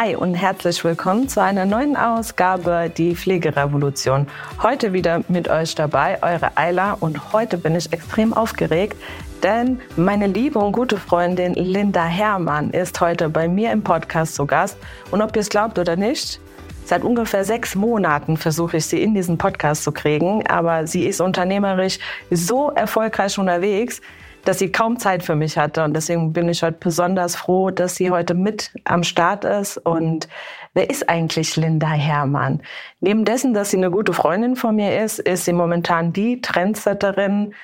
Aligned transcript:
Hi 0.00 0.14
und 0.14 0.34
herzlich 0.34 0.84
willkommen 0.84 1.28
zu 1.28 1.42
einer 1.42 1.64
neuen 1.64 1.96
Ausgabe 1.96 2.88
Die 2.96 3.16
Pflegerevolution. 3.16 4.28
Heute 4.62 4.92
wieder 4.92 5.24
mit 5.26 5.48
euch 5.48 5.74
dabei, 5.74 6.22
eure 6.22 6.56
Ayla. 6.56 6.92
Und 7.00 7.32
heute 7.32 7.58
bin 7.58 7.74
ich 7.74 7.92
extrem 7.92 8.32
aufgeregt, 8.32 8.96
denn 9.42 9.80
meine 9.96 10.28
liebe 10.28 10.60
und 10.60 10.70
gute 10.70 10.98
Freundin 10.98 11.54
Linda 11.54 12.04
Herrmann 12.04 12.70
ist 12.70 13.00
heute 13.00 13.28
bei 13.28 13.48
mir 13.48 13.72
im 13.72 13.82
Podcast 13.82 14.36
zu 14.36 14.46
Gast. 14.46 14.78
Und 15.10 15.20
ob 15.20 15.34
ihr 15.34 15.40
es 15.40 15.48
glaubt 15.48 15.80
oder 15.80 15.96
nicht, 15.96 16.40
Seit 16.84 17.02
ungefähr 17.02 17.44
sechs 17.44 17.74
Monaten 17.74 18.38
versuche 18.38 18.78
ich 18.78 18.86
sie 18.86 19.02
in 19.02 19.12
diesen 19.12 19.36
Podcast 19.36 19.84
zu 19.84 19.92
kriegen, 19.92 20.46
aber 20.46 20.86
sie 20.86 21.04
ist 21.04 21.20
unternehmerisch 21.20 21.98
so 22.30 22.70
erfolgreich 22.70 23.38
unterwegs, 23.38 24.00
dass 24.44 24.58
sie 24.58 24.72
kaum 24.72 24.98
Zeit 24.98 25.22
für 25.22 25.34
mich 25.34 25.58
hatte. 25.58 25.84
Und 25.84 25.94
deswegen 25.94 26.32
bin 26.32 26.48
ich 26.48 26.62
heute 26.62 26.78
besonders 26.78 27.36
froh, 27.36 27.70
dass 27.70 27.96
sie 27.96 28.10
heute 28.10 28.34
mit 28.34 28.72
am 28.84 29.02
Start 29.02 29.44
ist. 29.44 29.78
Und 29.78 30.28
wer 30.74 30.90
ist 30.90 31.08
eigentlich 31.08 31.56
Linda 31.56 31.88
Herrmann? 31.88 32.62
Neben 33.00 33.24
dessen, 33.24 33.54
dass 33.54 33.70
sie 33.70 33.76
eine 33.76 33.90
gute 33.90 34.12
Freundin 34.12 34.56
von 34.56 34.76
mir 34.76 35.02
ist, 35.02 35.18
ist 35.18 35.44
sie 35.44 35.52
momentan 35.52 36.12
die 36.12 36.40
Trendsetterin, 36.40 37.54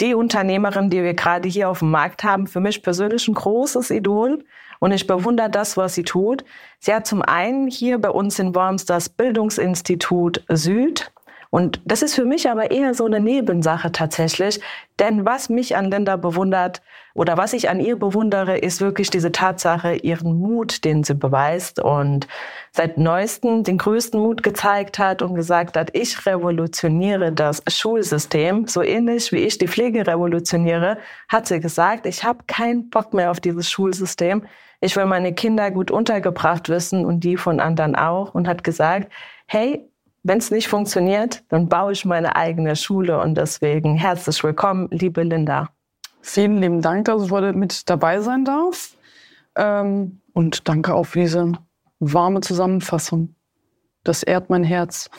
die 0.00 0.14
Unternehmerin, 0.14 0.90
die 0.90 1.02
wir 1.02 1.14
gerade 1.14 1.48
hier 1.48 1.68
auf 1.68 1.78
dem 1.78 1.90
Markt 1.90 2.24
haben. 2.24 2.46
Für 2.46 2.60
mich 2.60 2.82
persönlich 2.82 3.26
ein 3.28 3.34
großes 3.34 3.90
Idol. 3.90 4.44
Und 4.80 4.92
ich 4.92 5.06
bewundere 5.06 5.48
das, 5.48 5.76
was 5.76 5.94
sie 5.94 6.02
tut. 6.02 6.44
Sie 6.78 6.92
hat 6.92 7.06
zum 7.06 7.22
einen 7.22 7.68
hier 7.68 7.98
bei 7.98 8.10
uns 8.10 8.38
in 8.38 8.54
Worms 8.54 8.84
das 8.84 9.08
Bildungsinstitut 9.08 10.44
Süd 10.48 11.10
und 11.54 11.80
das 11.84 12.02
ist 12.02 12.16
für 12.16 12.24
mich 12.24 12.50
aber 12.50 12.72
eher 12.72 12.94
so 12.94 13.04
eine 13.04 13.20
Nebensache 13.20 13.92
tatsächlich. 13.92 14.58
Denn 14.98 15.24
was 15.24 15.48
mich 15.48 15.76
an 15.76 15.88
Linda 15.88 16.16
bewundert 16.16 16.82
oder 17.14 17.36
was 17.36 17.52
ich 17.52 17.70
an 17.70 17.78
ihr 17.78 17.96
bewundere, 17.96 18.58
ist 18.58 18.80
wirklich 18.80 19.08
diese 19.08 19.30
Tatsache, 19.30 19.94
ihren 19.94 20.36
Mut, 20.36 20.84
den 20.84 21.04
sie 21.04 21.14
beweist 21.14 21.78
und 21.78 22.26
seit 22.72 22.98
neuestem 22.98 23.62
den 23.62 23.78
größten 23.78 24.18
Mut 24.18 24.42
gezeigt 24.42 24.98
hat 24.98 25.22
und 25.22 25.36
gesagt 25.36 25.76
hat, 25.76 25.90
ich 25.92 26.26
revolutioniere 26.26 27.30
das 27.30 27.62
Schulsystem. 27.68 28.66
So 28.66 28.82
ähnlich 28.82 29.30
wie 29.30 29.44
ich 29.44 29.56
die 29.56 29.68
Pflege 29.68 30.08
revolutioniere, 30.08 30.98
hat 31.28 31.46
sie 31.46 31.60
gesagt, 31.60 32.06
ich 32.06 32.24
habe 32.24 32.40
keinen 32.48 32.90
Bock 32.90 33.14
mehr 33.14 33.30
auf 33.30 33.38
dieses 33.38 33.70
Schulsystem. 33.70 34.42
Ich 34.80 34.96
will 34.96 35.06
meine 35.06 35.32
Kinder 35.32 35.70
gut 35.70 35.92
untergebracht 35.92 36.68
wissen 36.68 37.06
und 37.06 37.20
die 37.20 37.36
von 37.36 37.60
anderen 37.60 37.94
auch 37.94 38.34
und 38.34 38.48
hat 38.48 38.64
gesagt, 38.64 39.12
hey, 39.46 39.88
wenn 40.24 40.38
es 40.38 40.50
nicht 40.50 40.68
funktioniert, 40.68 41.44
dann 41.50 41.68
baue 41.68 41.92
ich 41.92 42.06
meine 42.06 42.34
eigene 42.34 42.76
Schule 42.76 43.20
und 43.20 43.36
deswegen 43.36 43.94
herzlich 43.94 44.42
willkommen, 44.42 44.88
liebe 44.90 45.22
Linda. 45.22 45.68
Vielen 46.22 46.62
lieben 46.62 46.80
Dank, 46.80 47.04
dass 47.04 47.24
ich 47.24 47.30
heute 47.30 47.52
mit 47.52 47.88
dabei 47.90 48.20
sein 48.20 48.46
darf. 48.46 48.96
Ähm, 49.54 50.22
und 50.32 50.66
danke 50.66 50.94
auch 50.94 51.04
für 51.04 51.20
diese 51.20 51.52
warme 52.00 52.40
Zusammenfassung. 52.40 53.34
Das 54.02 54.22
ehrt 54.22 54.48
mein 54.48 54.64
Herz. 54.64 55.10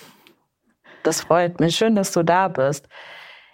Das 1.04 1.22
freut 1.22 1.60
mich. 1.60 1.76
Schön, 1.76 1.96
dass 1.96 2.12
du 2.12 2.24
da 2.24 2.48
bist. 2.48 2.90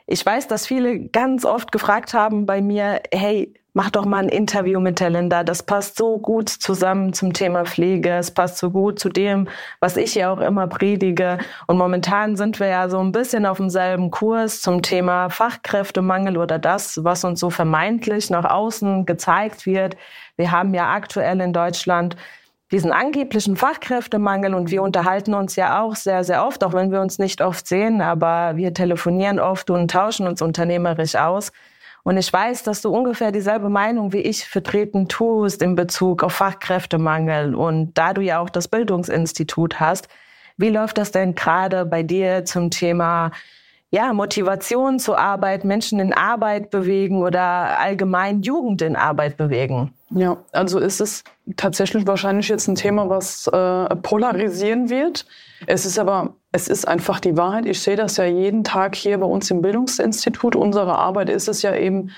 Ich 0.07 0.25
weiß, 0.25 0.47
dass 0.47 0.65
viele 0.65 1.09
ganz 1.09 1.43
oft 1.43 1.73
gefragt 1.73 2.13
haben 2.13 2.45
bei 2.45 2.61
mir, 2.61 3.01
hey, 3.13 3.53
mach 3.73 3.89
doch 3.89 4.05
mal 4.05 4.23
ein 4.23 4.29
Interview 4.29 4.79
mit 4.79 4.99
der 4.99 5.09
Linda. 5.09 5.43
Das 5.43 5.63
passt 5.63 5.97
so 5.97 6.17
gut 6.17 6.49
zusammen 6.49 7.13
zum 7.13 7.33
Thema 7.33 7.65
Pflege. 7.65 8.09
Es 8.09 8.31
passt 8.31 8.57
so 8.57 8.69
gut 8.69 8.99
zu 8.99 9.09
dem, 9.09 9.47
was 9.79 9.97
ich 9.97 10.15
ja 10.15 10.31
auch 10.31 10.39
immer 10.39 10.67
predige. 10.67 11.37
Und 11.67 11.77
momentan 11.77 12.35
sind 12.35 12.59
wir 12.59 12.67
ja 12.67 12.89
so 12.89 12.99
ein 12.99 13.11
bisschen 13.11 13.45
auf 13.45 13.57
demselben 13.57 14.11
Kurs 14.11 14.61
zum 14.61 14.81
Thema 14.81 15.29
Fachkräftemangel 15.29 16.37
oder 16.37 16.59
das, 16.59 17.03
was 17.03 17.23
uns 17.23 17.39
so 17.39 17.49
vermeintlich 17.49 18.29
nach 18.29 18.45
außen 18.45 19.05
gezeigt 19.05 19.65
wird. 19.65 19.95
Wir 20.35 20.51
haben 20.51 20.73
ja 20.73 20.91
aktuell 20.93 21.39
in 21.39 21.53
Deutschland 21.53 22.17
diesen 22.71 22.91
angeblichen 22.91 23.57
Fachkräftemangel 23.57 24.53
und 24.53 24.71
wir 24.71 24.81
unterhalten 24.81 25.33
uns 25.33 25.57
ja 25.57 25.81
auch 25.81 25.95
sehr, 25.95 26.23
sehr 26.23 26.45
oft, 26.45 26.63
auch 26.63 26.73
wenn 26.73 26.91
wir 26.91 27.01
uns 27.01 27.19
nicht 27.19 27.41
oft 27.41 27.67
sehen, 27.67 28.01
aber 28.01 28.55
wir 28.55 28.73
telefonieren 28.73 29.39
oft 29.39 29.69
und 29.69 29.91
tauschen 29.91 30.25
uns 30.25 30.41
unternehmerisch 30.41 31.15
aus. 31.15 31.51
Und 32.03 32.17
ich 32.17 32.31
weiß, 32.31 32.63
dass 32.63 32.81
du 32.81 32.89
ungefähr 32.89 33.31
dieselbe 33.31 33.69
Meinung 33.69 34.13
wie 34.13 34.21
ich 34.21 34.47
vertreten 34.47 35.07
tust 35.07 35.61
in 35.61 35.75
Bezug 35.75 36.23
auf 36.23 36.33
Fachkräftemangel. 36.33 37.55
Und 37.55 37.93
da 37.97 38.13
du 38.13 38.21
ja 38.21 38.39
auch 38.39 38.49
das 38.49 38.67
Bildungsinstitut 38.67 39.79
hast, 39.79 40.07
wie 40.57 40.69
läuft 40.69 40.97
das 40.97 41.11
denn 41.11 41.35
gerade 41.35 41.85
bei 41.85 42.03
dir 42.03 42.45
zum 42.45 42.71
Thema 42.71 43.31
ja, 43.91 44.13
Motivation 44.13 44.99
zur 44.99 45.19
Arbeit, 45.19 45.65
Menschen 45.65 45.99
in 45.99 46.13
Arbeit 46.13 46.69
bewegen 46.69 47.21
oder 47.21 47.77
allgemein 47.77 48.41
Jugend 48.41 48.81
in 48.81 48.95
Arbeit 48.95 49.35
bewegen? 49.35 49.93
Ja, 50.11 50.37
also 50.53 50.79
ist 50.79 51.01
es 51.01 51.23
tatsächlich 51.57 52.07
wahrscheinlich 52.07 52.47
jetzt 52.47 52.67
ein 52.67 52.75
Thema, 52.75 53.09
was 53.09 53.47
äh, 53.47 53.95
polarisieren 53.97 54.89
wird. 54.89 55.25
Es 55.67 55.85
ist 55.85 55.99
aber, 55.99 56.35
es 56.51 56.67
ist 56.67 56.87
einfach 56.87 57.19
die 57.19 57.37
Wahrheit. 57.37 57.65
Ich 57.65 57.81
sehe 57.81 57.95
das 57.95 58.17
ja 58.17 58.25
jeden 58.25 58.63
Tag 58.63 58.95
hier 58.95 59.17
bei 59.17 59.25
uns 59.25 59.49
im 59.51 59.61
Bildungsinstitut. 59.61 60.55
Unsere 60.55 60.97
Arbeit 60.97 61.29
ist 61.29 61.47
es 61.47 61.61
ja 61.61 61.75
eben, 61.75 62.11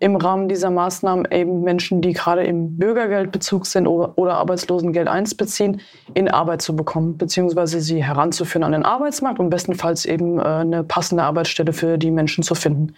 im 0.00 0.14
Rahmen 0.14 0.48
dieser 0.48 0.70
Maßnahmen 0.70 1.26
eben 1.32 1.62
Menschen, 1.62 2.00
die 2.00 2.12
gerade 2.12 2.44
im 2.44 2.76
Bürgergeldbezug 2.76 3.66
sind 3.66 3.88
oder 3.88 4.34
Arbeitslosengeld 4.36 5.08
1 5.08 5.34
beziehen, 5.34 5.80
in 6.14 6.28
Arbeit 6.28 6.62
zu 6.62 6.76
bekommen, 6.76 7.18
beziehungsweise 7.18 7.80
sie 7.80 8.04
heranzuführen 8.04 8.62
an 8.62 8.72
den 8.72 8.84
Arbeitsmarkt 8.84 9.40
und 9.40 9.50
bestenfalls 9.50 10.04
eben 10.04 10.38
äh, 10.38 10.42
eine 10.42 10.84
passende 10.84 11.24
Arbeitsstelle 11.24 11.72
für 11.72 11.98
die 11.98 12.12
Menschen 12.12 12.44
zu 12.44 12.54
finden. 12.54 12.94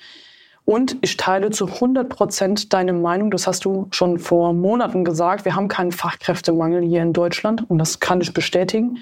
Und 0.67 0.99
ich 1.01 1.17
teile 1.17 1.51
zu 1.51 1.67
100 1.67 2.09
Prozent 2.11 2.73
deine 2.75 2.93
Meinung. 2.93 3.31
Das 3.31 3.47
hast 3.47 3.65
du 3.65 3.89
schon 3.93 4.19
vor 4.19 4.53
Monaten 4.53 5.05
gesagt. 5.05 5.47
Wir 5.47 5.57
haben 5.57 5.69
keinen 5.69 5.91
Fachkräftemangel 5.91 6.83
hier 6.83 7.03
in 7.03 7.15
Deutschland 7.15 7.69
und 7.69 7.79
das 7.79 8.01
kann 8.01 8.21
ich 8.21 8.35
bestätigen. 8.35 8.99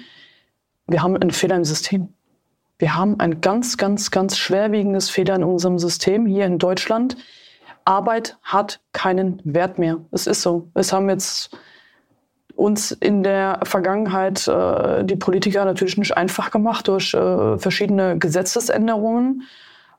Wir 0.89 1.03
haben 1.03 1.15
einen 1.15 1.31
Fehler 1.31 1.55
im 1.55 1.63
System. 1.63 2.09
Wir 2.79 2.95
haben 2.95 3.19
ein 3.19 3.41
ganz, 3.41 3.77
ganz, 3.77 4.09
ganz 4.09 4.37
schwerwiegendes 4.37 5.09
Fehler 5.09 5.35
in 5.35 5.43
unserem 5.43 5.77
System 5.77 6.25
hier 6.25 6.45
in 6.45 6.57
Deutschland. 6.57 7.15
Arbeit 7.85 8.37
hat 8.41 8.79
keinen 8.91 9.41
Wert 9.43 9.77
mehr. 9.77 9.97
Es 10.11 10.25
ist 10.27 10.41
so. 10.41 10.69
Es 10.73 10.91
haben 10.91 11.09
jetzt 11.09 11.55
uns 12.55 12.91
in 12.91 13.23
der 13.23 13.59
Vergangenheit 13.63 14.47
äh, 14.47 15.03
die 15.05 15.15
Politiker 15.15 15.63
natürlich 15.63 15.97
nicht 15.97 16.17
einfach 16.17 16.51
gemacht 16.51 16.87
durch 16.87 17.13
äh, 17.13 17.57
verschiedene 17.57 18.17
Gesetzesänderungen. 18.17 19.43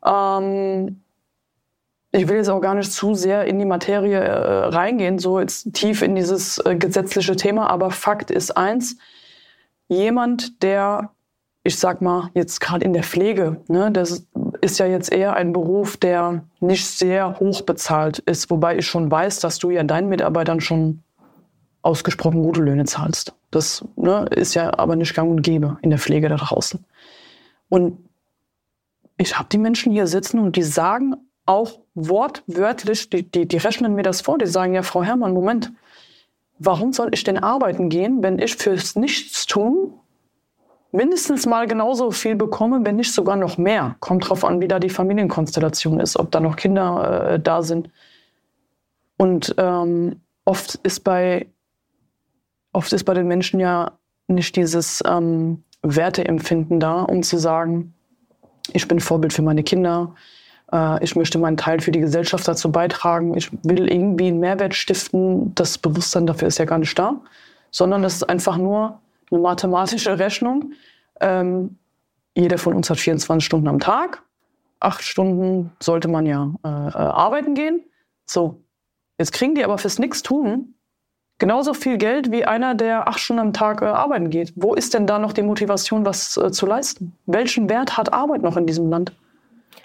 Ähm, 0.05 1.01
ich 2.13 2.29
will 2.29 2.37
jetzt 2.37 2.49
auch 2.49 2.61
gar 2.61 2.75
nicht 2.75 2.93
zu 2.93 3.15
sehr 3.15 3.45
in 3.45 3.59
die 3.59 3.65
Materie 3.65 4.19
äh, 4.19 4.67
reingehen, 4.67 5.19
so 5.19 5.39
jetzt 5.39 5.73
tief 5.73 6.03
in 6.03 6.17
dieses 6.17 6.59
äh, 6.59 6.75
gesetzliche 6.75 7.37
Thema, 7.37 7.71
aber 7.71 7.91
Fakt 7.91 8.31
ist 8.31 8.57
eins, 8.57 8.97
jemand, 9.91 10.63
der, 10.63 11.11
ich 11.63 11.79
sag 11.79 12.01
mal, 12.01 12.31
jetzt 12.35 12.61
gerade 12.61 12.85
in 12.85 12.93
der 12.93 13.03
Pflege, 13.03 13.61
ne, 13.69 13.91
das 13.91 14.27
ist 14.63 14.79
ja 14.79 14.87
jetzt 14.87 15.13
eher 15.13 15.35
ein 15.35 15.53
Beruf, 15.53 15.97
der 15.97 16.45
nicht 16.61 16.87
sehr 16.87 17.39
hoch 17.41 17.63
bezahlt 17.63 18.21
ist, 18.21 18.51
wobei 18.51 18.79
ich 18.79 18.87
schon 18.87 19.11
weiß, 19.11 19.41
dass 19.41 19.59
du 19.59 19.71
ja 19.71 19.83
deinen 19.83 20.09
Mitarbeitern 20.09 20.61
schon 20.61 21.03
ausgesprochen 21.83 22.43
gute 22.43 22.63
Löhne 22.63 22.85
zahlst. 22.85 23.35
Das 23.51 23.85
ne, 23.97 24.27
ist 24.31 24.55
ja 24.55 24.79
aber 24.79 24.97
nicht 24.97 25.15
gang 25.15 25.31
und 25.31 25.43
gäbe 25.43 25.79
in 25.83 25.91
der 25.91 25.99
Pflege 25.99 26.29
da 26.29 26.37
draußen. 26.37 26.85
Und 27.69 27.99
ich 29.17 29.39
habe 29.39 29.49
die 29.51 29.59
Menschen 29.59 29.93
hier 29.93 30.07
sitzen 30.07 30.39
und 30.39 30.57
die 30.57 30.63
sagen 30.63 31.17
auch 31.47 31.81
wortwörtlich, 31.95 33.11
die, 33.11 33.29
die, 33.29 33.47
die 33.47 33.57
rechnen 33.57 33.95
mir 33.95 34.03
das 34.03 34.21
vor, 34.21 34.39
die 34.39 34.47
sagen 34.47 34.75
ja, 34.75 34.83
Frau 34.83 35.03
Herrmann, 35.03 35.33
Moment, 35.33 35.73
warum 36.61 36.93
soll 36.93 37.09
ich 37.13 37.25
denn 37.25 37.39
arbeiten 37.39 37.89
gehen, 37.89 38.23
wenn 38.23 38.39
ich 38.39 38.55
fürs 38.55 38.95
Nichtstun 38.95 39.95
mindestens 40.93 41.47
mal 41.47 41.67
genauso 41.67 42.11
viel 42.11 42.37
bekomme, 42.37 42.81
wenn 42.85 42.97
nicht 42.97 43.13
sogar 43.13 43.37
noch 43.37 43.59
mehr. 43.59 43.97
Kommt 44.01 44.29
drauf 44.29 44.45
an, 44.45 44.61
wie 44.61 44.69
da 44.69 44.79
die 44.79 44.91
Familienkonstellation 44.91 46.01
ist, 46.01 46.19
ob 46.19 46.31
da 46.31 46.41
noch 46.41 46.57
Kinder 46.57 47.33
äh, 47.33 47.41
da 47.41 47.63
sind. 47.63 47.91
Und 49.17 49.55
ähm, 49.59 50.21
oft 50.45 50.77
ist 50.83 51.01
bei 51.01 51.47
oft 52.73 52.93
ist 52.93 53.05
bei 53.05 53.15
den 53.15 53.27
Menschen 53.27 53.59
ja 53.59 53.93
nicht 54.29 54.55
dieses 54.55 55.03
ähm, 55.07 55.65
Werteempfinden 55.83 56.79
da, 56.79 57.03
um 57.03 57.23
zu 57.23 57.39
sagen, 57.39 57.95
ich 58.73 58.87
bin 58.87 59.01
Vorbild 59.01 59.33
für 59.33 59.43
meine 59.43 59.65
Kinder, 59.65 60.15
ich 61.01 61.17
möchte 61.17 61.39
meinen 61.39 61.57
Teil 61.57 61.81
für 61.81 61.91
die 61.91 62.01
Gesellschaft 62.01 62.47
dazu 62.47 62.71
beitragen, 62.71 63.37
ich 63.37 63.51
will 63.65 63.91
irgendwie 63.91 64.29
einen 64.29 64.39
Mehrwert 64.39 64.75
stiften. 64.75 65.53
Das 65.55 65.79
Bewusstsein 65.79 66.27
dafür 66.27 66.47
ist 66.47 66.59
ja 66.59 66.65
gar 66.65 66.79
nicht 66.79 66.97
da, 66.97 67.21
sondern 67.73 68.05
es 68.05 68.15
ist 68.15 68.29
einfach 68.29 68.57
nur 68.57 69.01
eine 69.31 69.41
mathematische 69.41 70.19
Rechnung. 70.19 70.73
Ähm, 71.21 71.77
jeder 72.37 72.59
von 72.59 72.75
uns 72.75 72.89
hat 72.89 72.99
24 72.99 73.45
Stunden 73.45 73.69
am 73.69 73.81
Tag. 73.81 74.23
Acht 74.79 75.03
Stunden 75.03 75.73
sollte 75.81 76.09
man 76.09 76.27
ja 76.27 76.53
äh, 76.65 76.69
äh, 76.69 76.93
arbeiten 76.93 77.55
gehen. 77.55 77.85
So, 78.27 78.63
jetzt 79.19 79.33
kriegen 79.33 79.55
die 79.55 79.65
aber 79.65 79.77
fürs 79.77 79.99
Nichtstun 79.99 80.75
genauso 81.41 81.75
viel 81.75 81.99
Geld 81.99 82.31
wie 82.31 82.45
einer, 82.45 82.77
der 82.77 83.09
acht 83.09 83.19
Stunden 83.19 83.41
am 83.41 83.53
Tag 83.53 83.83
äh, 83.83 83.87
arbeiten 83.87 84.31
geht. 84.31 84.53
Wo 84.55 84.75
ist 84.75 84.95
denn 84.95 85.09
da 85.09 85.19
noch 85.19 85.33
die 85.33 85.43
Motivation, 85.43 86.07
was 86.07 86.37
äh, 86.37 86.53
zu 86.53 86.67
leisten? 86.67 87.17
Welchen 87.27 87.69
Wert 87.69 87.97
hat 87.97 88.13
Arbeit 88.13 88.43
noch 88.43 88.57
in 88.57 88.67
diesem 88.67 88.89
Land? 88.89 89.13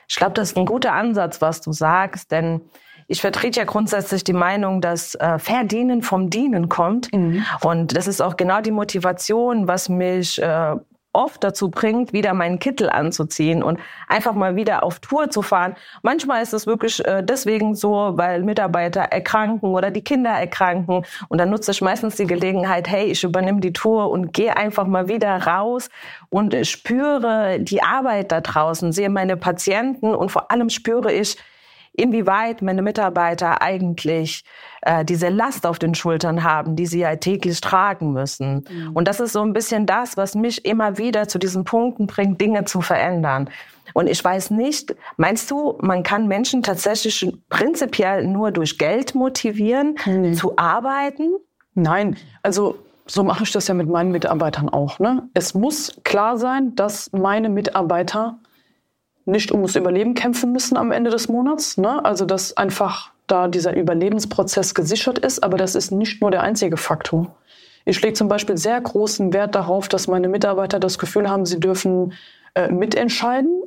Ich 0.08 0.16
glaube, 0.16 0.34
das 0.34 0.52
ist 0.52 0.58
ein 0.58 0.66
guter 0.66 0.94
Ansatz, 0.94 1.42
was 1.42 1.62
du 1.62 1.72
sagst, 1.72 2.32
denn 2.32 2.62
ich 3.08 3.22
vertrete 3.22 3.60
ja 3.60 3.66
grundsätzlich 3.66 4.24
die 4.24 4.34
Meinung, 4.34 4.82
dass 4.82 5.16
äh, 5.16 5.38
Verdienen 5.38 6.02
vom 6.02 6.30
Dienen 6.30 6.70
kommt. 6.70 7.14
Mhm. 7.14 7.46
Und 7.62 7.96
das 7.96 8.08
ist 8.08 8.22
auch 8.22 8.36
genau 8.36 8.62
die 8.62 8.72
Motivation, 8.72 9.68
was 9.68 9.90
mich 9.90 10.42
äh, 10.42 10.76
oft 11.16 11.44
dazu 11.44 11.72
bringt, 11.72 12.14
wieder 12.14 12.34
meinen 12.34 12.60
Kittel 12.60 12.90
anzuziehen 12.90 13.64
und 13.64 13.80
einfach 14.08 14.34
mal 14.34 14.56
wieder 14.56 14.84
auf 14.84 15.00
Tour 15.00 15.30
zu 15.30 15.42
fahren. 15.42 15.76
Manchmal 16.04 16.44
ist 16.44 16.54
es 16.54 16.68
wirklich 16.68 17.04
äh, 17.06 17.24
deswegen 17.24 17.76
so, 17.76 18.12
weil 18.16 18.44
Mitarbeiter 18.44 19.02
erkranken 19.02 19.70
oder 19.70 19.92
die 19.92 20.04
Kinder 20.04 20.32
erkranken. 20.32 21.06
Und 21.30 21.38
dann 21.40 21.50
nutze 21.50 21.72
ich 21.72 21.82
meistens 21.82 22.16
die 22.16 22.28
Gelegenheit, 22.28 22.88
hey, 22.88 23.06
ich 23.06 23.24
übernehme 23.24 23.62
die 23.62 23.74
Tour 23.74 24.12
und 24.12 24.34
gehe 24.34 24.56
einfach 24.56 24.86
mal 24.86 25.08
wieder 25.08 25.36
raus 25.48 25.90
und 26.30 26.56
spüre 26.68 27.60
die 27.60 27.82
Arbeit 27.82 28.32
da 28.32 28.42
draußen, 28.42 28.92
sehe 28.92 29.10
meine 29.10 29.38
Patienten 29.38 30.14
und 30.14 30.30
vor 30.30 30.52
allem 30.52 30.70
spüre 30.70 31.12
ich, 31.12 31.38
inwieweit 31.98 32.62
meine 32.62 32.82
Mitarbeiter 32.82 33.62
eigentlich 33.62 34.44
äh, 34.82 35.04
diese 35.06 35.30
Last 35.30 35.66
auf 35.66 35.80
den 35.80 35.96
Schultern 35.96 36.44
haben, 36.44 36.76
die 36.76 36.86
sie 36.86 37.00
ja 37.00 37.16
täglich 37.16 37.62
tragen 37.62 38.14
müssen. 38.14 38.66
Mhm. 38.70 38.92
Und 38.94 39.08
das 39.08 39.20
ist 39.20 39.34
so 39.34 39.42
ein 39.42 39.54
bisschen 39.54 39.86
das, 39.86 40.18
was 40.18 40.36
mich 40.36 40.66
immer 40.66 40.98
wieder 40.98 41.28
zu 41.28 41.40
diesen 41.40 41.64
Punkten 41.64 42.08
bringt, 42.08 42.40
Dinge 42.42 42.66
zu 42.66 42.82
verändern. 42.82 43.50
Und 43.94 44.08
ich 44.08 44.24
weiß 44.24 44.52
nicht, 44.52 44.96
meinst 45.18 45.50
du, 45.52 45.78
man 45.82 46.04
kann 46.04 46.28
Menschen 46.28 46.64
tatsächlich 46.64 47.32
prinzipiell 47.50 48.28
nur 48.28 48.52
durch 48.52 48.78
Geld 48.78 49.16
motivieren, 49.16 49.96
nee. 50.06 50.34
zu 50.34 50.58
arbeiten? 50.58 51.36
Nein, 51.76 52.18
also 52.42 52.78
so 53.08 53.24
mache 53.24 53.44
ich 53.44 53.52
das 53.52 53.68
ja 53.68 53.74
mit 53.74 53.88
meinen 53.88 54.12
Mitarbeitern 54.12 54.70
auch. 54.70 55.00
Ne? 55.00 55.30
Es 55.34 55.54
muss 55.54 56.00
klar 56.04 56.38
sein, 56.38 56.76
dass 56.76 57.12
meine 57.12 57.50
Mitarbeiter 57.50 58.40
nicht 59.26 59.52
ums 59.52 59.76
Überleben 59.76 60.14
kämpfen 60.14 60.52
müssen 60.52 60.78
am 60.78 60.92
Ende 60.92 61.10
des 61.10 61.28
Monats. 61.28 61.78
Ne? 61.78 62.04
Also 62.06 62.26
dass 62.26 62.56
einfach 62.58 63.12
da 63.28 63.48
dieser 63.48 63.76
Überlebensprozess 63.76 64.76
gesichert 64.76 65.20
ist, 65.20 65.44
aber 65.44 65.58
das 65.58 65.76
ist 65.76 65.92
nicht 65.92 66.22
nur 66.22 66.32
der 66.32 66.44
einzige 66.44 66.78
Faktor. 66.78 67.36
Ich 67.86 68.02
lege 68.02 68.14
zum 68.14 68.28
Beispiel 68.28 68.58
sehr 68.58 68.80
großen 68.80 69.34
Wert 69.34 69.56
darauf, 69.56 69.88
dass 69.88 70.08
meine 70.08 70.28
Mitarbeiter 70.28 70.80
das 70.80 70.98
Gefühl 70.98 71.30
haben, 71.30 71.46
sie 71.46 71.60
dürfen 71.60 72.14
äh, 72.56 72.72
mitentscheiden 72.72 73.64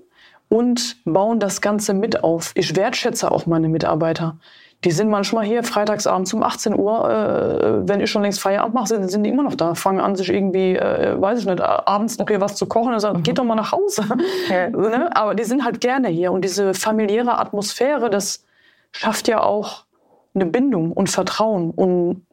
und 0.49 0.97
bauen 1.05 1.41
das 1.41 1.61
Ganze 1.61 1.95
mit 1.95 2.25
auf. 2.25 2.53
Ich 2.55 2.75
wertschätze 2.75 3.31
auch 3.31 3.47
meine 3.47 3.69
Mitarbeiter. 3.69 4.39
Die 4.85 4.93
sind 4.93 5.11
manchmal 5.11 5.45
hier 5.45 5.65
freitagsabends 5.65 6.33
um 6.35 6.43
18 6.45 6.79
Uhr, 6.79 7.11
äh, 7.11 7.89
wenn 7.89 8.01
ich 8.01 8.11
schon 8.11 8.23
längst 8.23 8.41
Feierabend 8.41 8.75
mache, 8.75 8.87
sind, 8.87 9.11
sind 9.11 9.25
die 9.25 9.31
immer 9.31 9.43
noch 9.43 9.57
da, 9.57 9.75
fangen 9.75 10.01
an, 10.01 10.15
sich 10.15 10.29
irgendwie, 10.29 10.77
äh, 10.77 11.21
weiß 11.21 11.41
ich 11.41 11.47
nicht, 11.47 11.61
abends 11.61 12.19
noch 12.19 12.29
hier 12.29 12.41
was 12.41 12.55
zu 12.55 12.67
kochen 12.67 12.93
und 12.93 13.01
sagen, 13.01 13.19
mhm. 13.19 13.23
geht 13.25 13.39
doch 13.39 13.45
mal 13.45 13.57
nach 13.57 13.73
Hause. 13.73 14.05
Ja. 14.49 14.71
ne? 14.71 15.15
Aber 15.17 15.35
die 15.35 15.43
sind 15.43 15.65
halt 15.65 15.81
gerne 15.81 16.09
hier 16.09 16.31
und 16.31 16.43
diese 16.43 16.75
familiäre 16.75 17.39
Atmosphäre, 17.39 18.09
das 18.09 18.45
schafft 18.93 19.27
ja 19.27 19.43
auch 19.43 19.85
eine 20.35 20.47
Bindung 20.47 20.93
und 20.93 21.11
Vertrauen 21.11 21.71
und 21.73 22.25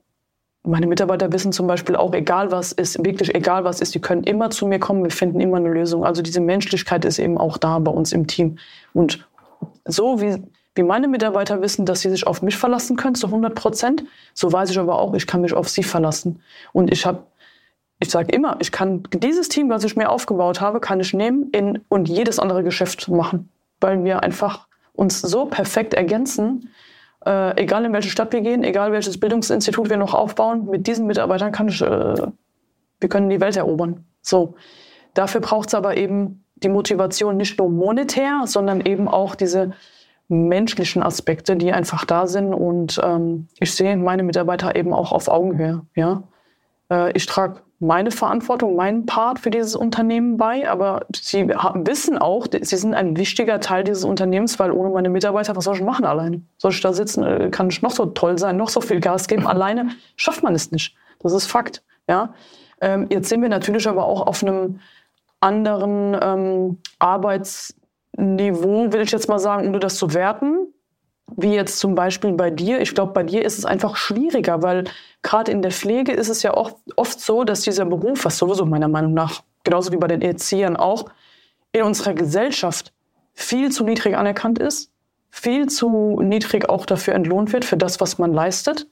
meine 0.65 0.87
Mitarbeiter 0.87 1.31
wissen 1.31 1.51
zum 1.51 1.67
Beispiel 1.67 1.95
auch, 1.95 2.13
egal 2.13 2.51
was 2.51 2.71
ist, 2.71 3.03
wirklich 3.03 3.33
egal 3.35 3.63
was 3.63 3.81
ist, 3.81 3.93
die 3.95 4.01
können 4.01 4.23
immer 4.23 4.49
zu 4.49 4.65
mir 4.65 4.79
kommen, 4.79 5.03
wir 5.03 5.11
finden 5.11 5.39
immer 5.39 5.57
eine 5.57 5.69
Lösung. 5.69 6.05
Also 6.05 6.21
diese 6.21 6.41
Menschlichkeit 6.41 7.05
ist 7.05 7.19
eben 7.19 7.37
auch 7.37 7.57
da 7.57 7.79
bei 7.79 7.91
uns 7.91 8.13
im 8.13 8.27
Team. 8.27 8.57
Und 8.93 9.27
so 9.85 10.21
wie 10.21 10.43
wie 10.75 10.83
meine 10.83 11.07
Mitarbeiter 11.07 11.61
wissen, 11.61 11.85
dass 11.85 12.01
sie 12.01 12.09
sich 12.09 12.27
auf 12.27 12.41
mich 12.41 12.57
verlassen 12.57 12.97
können 12.97 13.15
zu 13.15 13.27
100 13.27 13.55
Prozent, 13.55 14.03
so 14.33 14.51
weiß 14.51 14.69
ich 14.69 14.77
aber 14.77 14.99
auch, 14.99 15.13
ich 15.13 15.25
kann 15.25 15.41
mich 15.41 15.53
auf 15.53 15.69
sie 15.69 15.83
verlassen. 15.83 16.41
Und 16.73 16.91
ich 16.91 17.05
habe, 17.05 17.23
ich 17.99 18.09
sage 18.09 18.33
immer, 18.33 18.57
ich 18.59 18.73
kann 18.73 19.03
dieses 19.13 19.47
Team, 19.47 19.69
was 19.69 19.85
ich 19.85 19.95
mir 19.95 20.09
aufgebaut 20.09 20.59
habe, 20.59 20.81
kann 20.81 20.99
ich 20.99 21.13
nehmen 21.13 21.49
in, 21.51 21.81
und 21.87 22.09
jedes 22.09 22.39
andere 22.39 22.61
Geschäft 22.63 23.07
machen, 23.07 23.49
weil 23.79 24.03
wir 24.03 24.21
einfach 24.21 24.67
uns 24.93 25.21
so 25.21 25.45
perfekt 25.45 25.93
ergänzen. 25.93 26.69
Äh, 27.25 27.61
egal 27.61 27.85
in 27.85 27.93
welche 27.93 28.09
Stadt 28.09 28.33
wir 28.33 28.41
gehen, 28.41 28.65
egal 28.65 28.91
welches 28.91 29.17
Bildungsinstitut 29.17 29.89
wir 29.89 29.97
noch 29.97 30.13
aufbauen, 30.13 30.69
mit 30.69 30.87
diesen 30.87 31.07
Mitarbeitern 31.07 31.53
kann 31.53 31.69
ich, 31.69 31.81
äh, 31.81 32.15
wir 32.99 33.09
können 33.09 33.29
die 33.29 33.39
Welt 33.39 33.55
erobern. 33.55 34.03
So. 34.21 34.55
Dafür 35.13 35.39
braucht 35.39 35.69
es 35.69 35.73
aber 35.73 35.95
eben 35.95 36.43
die 36.55 36.69
Motivation 36.69 37.37
nicht 37.37 37.57
nur 37.57 37.69
monetär, 37.69 38.41
sondern 38.45 38.81
eben 38.81 39.07
auch 39.07 39.35
diese 39.35 39.71
menschlichen 40.27 41.03
Aspekte, 41.03 41.55
die 41.55 41.71
einfach 41.71 42.05
da 42.05 42.27
sind. 42.27 42.53
Und 42.53 42.99
ähm, 43.03 43.47
ich 43.59 43.73
sehe 43.73 43.95
meine 43.97 44.23
Mitarbeiter 44.23 44.75
eben 44.75 44.93
auch 44.93 45.11
auf 45.11 45.27
Augenhöhe. 45.27 45.81
Ja? 45.95 46.23
Äh, 46.89 47.11
ich 47.11 47.25
trage 47.25 47.61
meine 47.79 48.09
Verantwortung, 48.09 48.75
meinen 48.75 49.05
Part 49.05 49.39
für 49.39 49.51
dieses 49.51 49.75
Unternehmen 49.75 50.37
bei, 50.37 50.69
aber 50.69 51.05
sie 51.13 51.47
wissen 51.47 52.17
auch, 52.17 52.47
sie 52.49 52.77
sind 52.77 52.93
ein 52.93 53.17
wichtiger 53.17 53.59
Teil 53.59 53.83
dieses 53.83 54.05
Unternehmens, 54.05 54.57
weil 54.59 54.71
ohne 54.71 54.89
meine 54.89 55.09
Mitarbeiter, 55.09 55.55
was 55.55 55.65
soll 55.65 55.75
ich 55.75 55.81
machen 55.81 56.05
alleine? 56.05 56.41
Soll 56.57 56.71
ich 56.71 56.81
da 56.81 56.93
sitzen, 56.93 57.23
äh, 57.23 57.49
kann 57.51 57.69
ich 57.69 57.81
noch 57.81 57.91
so 57.91 58.05
toll 58.05 58.39
sein, 58.39 58.57
noch 58.57 58.69
so 58.69 58.81
viel 58.81 59.01
Gas 59.01 59.27
geben? 59.27 59.45
Alleine 59.45 59.89
schafft 60.15 60.41
man 60.41 60.55
es 60.55 60.71
nicht. 60.71 60.95
Das 61.19 61.33
ist 61.33 61.47
Fakt. 61.47 61.83
Ja? 62.07 62.33
Ähm, 62.81 63.07
jetzt 63.09 63.29
sind 63.29 63.41
wir 63.41 63.49
natürlich 63.49 63.87
aber 63.87 64.05
auch 64.05 64.25
auf 64.25 64.41
einem 64.41 64.79
anderen 65.41 66.17
ähm, 66.19 66.77
Arbeits- 66.97 67.75
Niveau, 68.17 68.91
will 68.91 69.01
ich 69.01 69.11
jetzt 69.11 69.27
mal 69.27 69.39
sagen, 69.39 69.67
ohne 69.67 69.79
das 69.79 69.95
zu 69.95 70.13
werten, 70.13 70.73
wie 71.35 71.53
jetzt 71.53 71.79
zum 71.79 71.95
Beispiel 71.95 72.33
bei 72.33 72.49
dir. 72.49 72.81
Ich 72.81 72.93
glaube, 72.93 73.13
bei 73.13 73.23
dir 73.23 73.43
ist 73.43 73.57
es 73.57 73.65
einfach 73.65 73.95
schwieriger, 73.95 74.61
weil 74.61 74.85
gerade 75.21 75.51
in 75.51 75.61
der 75.61 75.71
Pflege 75.71 76.11
ist 76.11 76.29
es 76.29 76.43
ja 76.43 76.55
oft, 76.55 76.77
oft 76.95 77.19
so, 77.19 77.43
dass 77.43 77.61
dieser 77.61 77.85
Beruf, 77.85 78.25
was 78.25 78.37
sowieso 78.37 78.65
meiner 78.65 78.87
Meinung 78.87 79.13
nach, 79.13 79.43
genauso 79.63 79.91
wie 79.91 79.97
bei 79.97 80.07
den 80.07 80.21
Erziehern 80.21 80.77
auch, 80.77 81.05
in 81.71 81.83
unserer 81.83 82.13
Gesellschaft 82.13 82.93
viel 83.33 83.71
zu 83.71 83.83
niedrig 83.83 84.15
anerkannt 84.15 84.59
ist, 84.59 84.91
viel 85.29 85.67
zu 85.67 86.21
niedrig 86.21 86.69
auch 86.69 86.85
dafür 86.85 87.15
entlohnt 87.15 87.51
wird, 87.51 87.65
für 87.65 87.75
das, 87.75 87.99
was 87.99 88.17
man 88.17 88.33
leistet. 88.33 88.87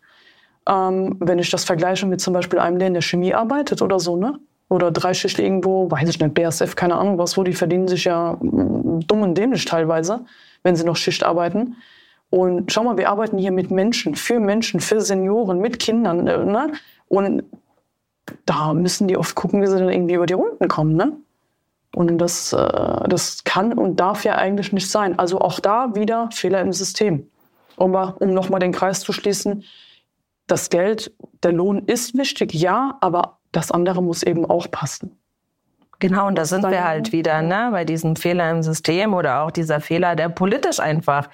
Ähm, 0.67 1.17
wenn 1.19 1.39
ich 1.39 1.49
das 1.49 1.63
vergleiche 1.63 2.05
mit 2.05 2.19
zum 2.19 2.33
Beispiel 2.33 2.59
einem, 2.59 2.79
der 2.79 2.87
in 2.89 2.93
der 2.93 3.01
Chemie 3.01 3.33
arbeitet 3.33 3.81
oder 3.81 3.99
so, 3.99 4.17
ne? 4.17 4.39
Oder 4.73 4.91
Dreischicht 4.91 5.37
irgendwo, 5.37 5.89
weiß 5.91 6.09
ich 6.09 6.19
nicht, 6.19 6.33
BASF, 6.33 6.75
keine 6.75 6.95
Ahnung 6.95 7.19
was, 7.19 7.37
wo 7.37 7.43
die 7.43 7.53
verdienen 7.53 7.87
sich 7.87 8.05
ja 8.05 8.37
mm, 8.39 9.01
dumm 9.07 9.21
und 9.21 9.37
dämlich 9.37 9.65
teilweise, 9.65 10.25
wenn 10.63 10.75
sie 10.75 10.83
noch 10.83 10.95
Schicht 10.95 11.23
arbeiten. 11.23 11.75
Und 12.31 12.71
schau 12.71 12.83
mal, 12.83 12.97
wir 12.97 13.09
arbeiten 13.09 13.37
hier 13.37 13.51
mit 13.51 13.69
Menschen, 13.69 14.15
für 14.15 14.39
Menschen, 14.39 14.79
für 14.79 14.99
Senioren, 14.99 15.59
mit 15.59 15.77
Kindern. 15.77 16.25
Äh, 16.25 16.43
ne? 16.43 16.71
Und 17.07 17.43
da 18.47 18.73
müssen 18.73 19.07
die 19.07 19.15
oft 19.15 19.35
gucken, 19.35 19.61
wie 19.61 19.67
sie 19.67 19.77
dann 19.77 19.89
irgendwie 19.89 20.15
über 20.15 20.25
die 20.25 20.33
Runden 20.33 20.67
kommen. 20.67 20.95
Ne? 20.95 21.13
Und 21.95 22.17
das, 22.17 22.51
äh, 22.51 23.07
das 23.07 23.43
kann 23.43 23.73
und 23.73 23.99
darf 23.99 24.23
ja 24.25 24.35
eigentlich 24.35 24.73
nicht 24.73 24.89
sein. 24.89 25.19
Also 25.19 25.39
auch 25.39 25.59
da 25.59 25.93
wieder 25.93 26.29
Fehler 26.31 26.61
im 26.61 26.73
System. 26.73 27.29
Um, 27.75 27.93
um 27.95 28.33
nochmal 28.33 28.59
den 28.59 28.71
Kreis 28.71 29.01
zu 29.01 29.13
schließen, 29.13 29.63
das 30.47 30.69
Geld, 30.69 31.11
der 31.43 31.51
Lohn 31.53 31.83
ist 31.85 32.15
wichtig, 32.15 32.53
ja, 32.53 32.97
aber 33.01 33.39
das 33.53 33.71
andere 33.71 34.03
muss 34.03 34.23
eben 34.23 34.45
auch 34.45 34.69
passen. 34.69 35.17
Genau, 35.99 36.27
und 36.27 36.35
da 36.35 36.43
sind 36.43 36.63
wir 36.63 36.83
halt 36.83 37.13
wieder 37.13 37.41
ne, 37.41 37.69
bei 37.71 37.85
diesem 37.85 38.17
Fehler 38.17 38.51
im 38.51 38.61
System 38.61 39.13
oder 39.13 39.41
auch 39.41 39.51
dieser 39.51 39.79
Fehler, 39.79 40.17
der 40.17 40.27
politisch 40.27 40.81
einfach 40.81 41.29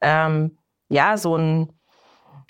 ähm, 0.00 0.56
ja 0.88 1.16
so 1.16 1.36
ein 1.36 1.72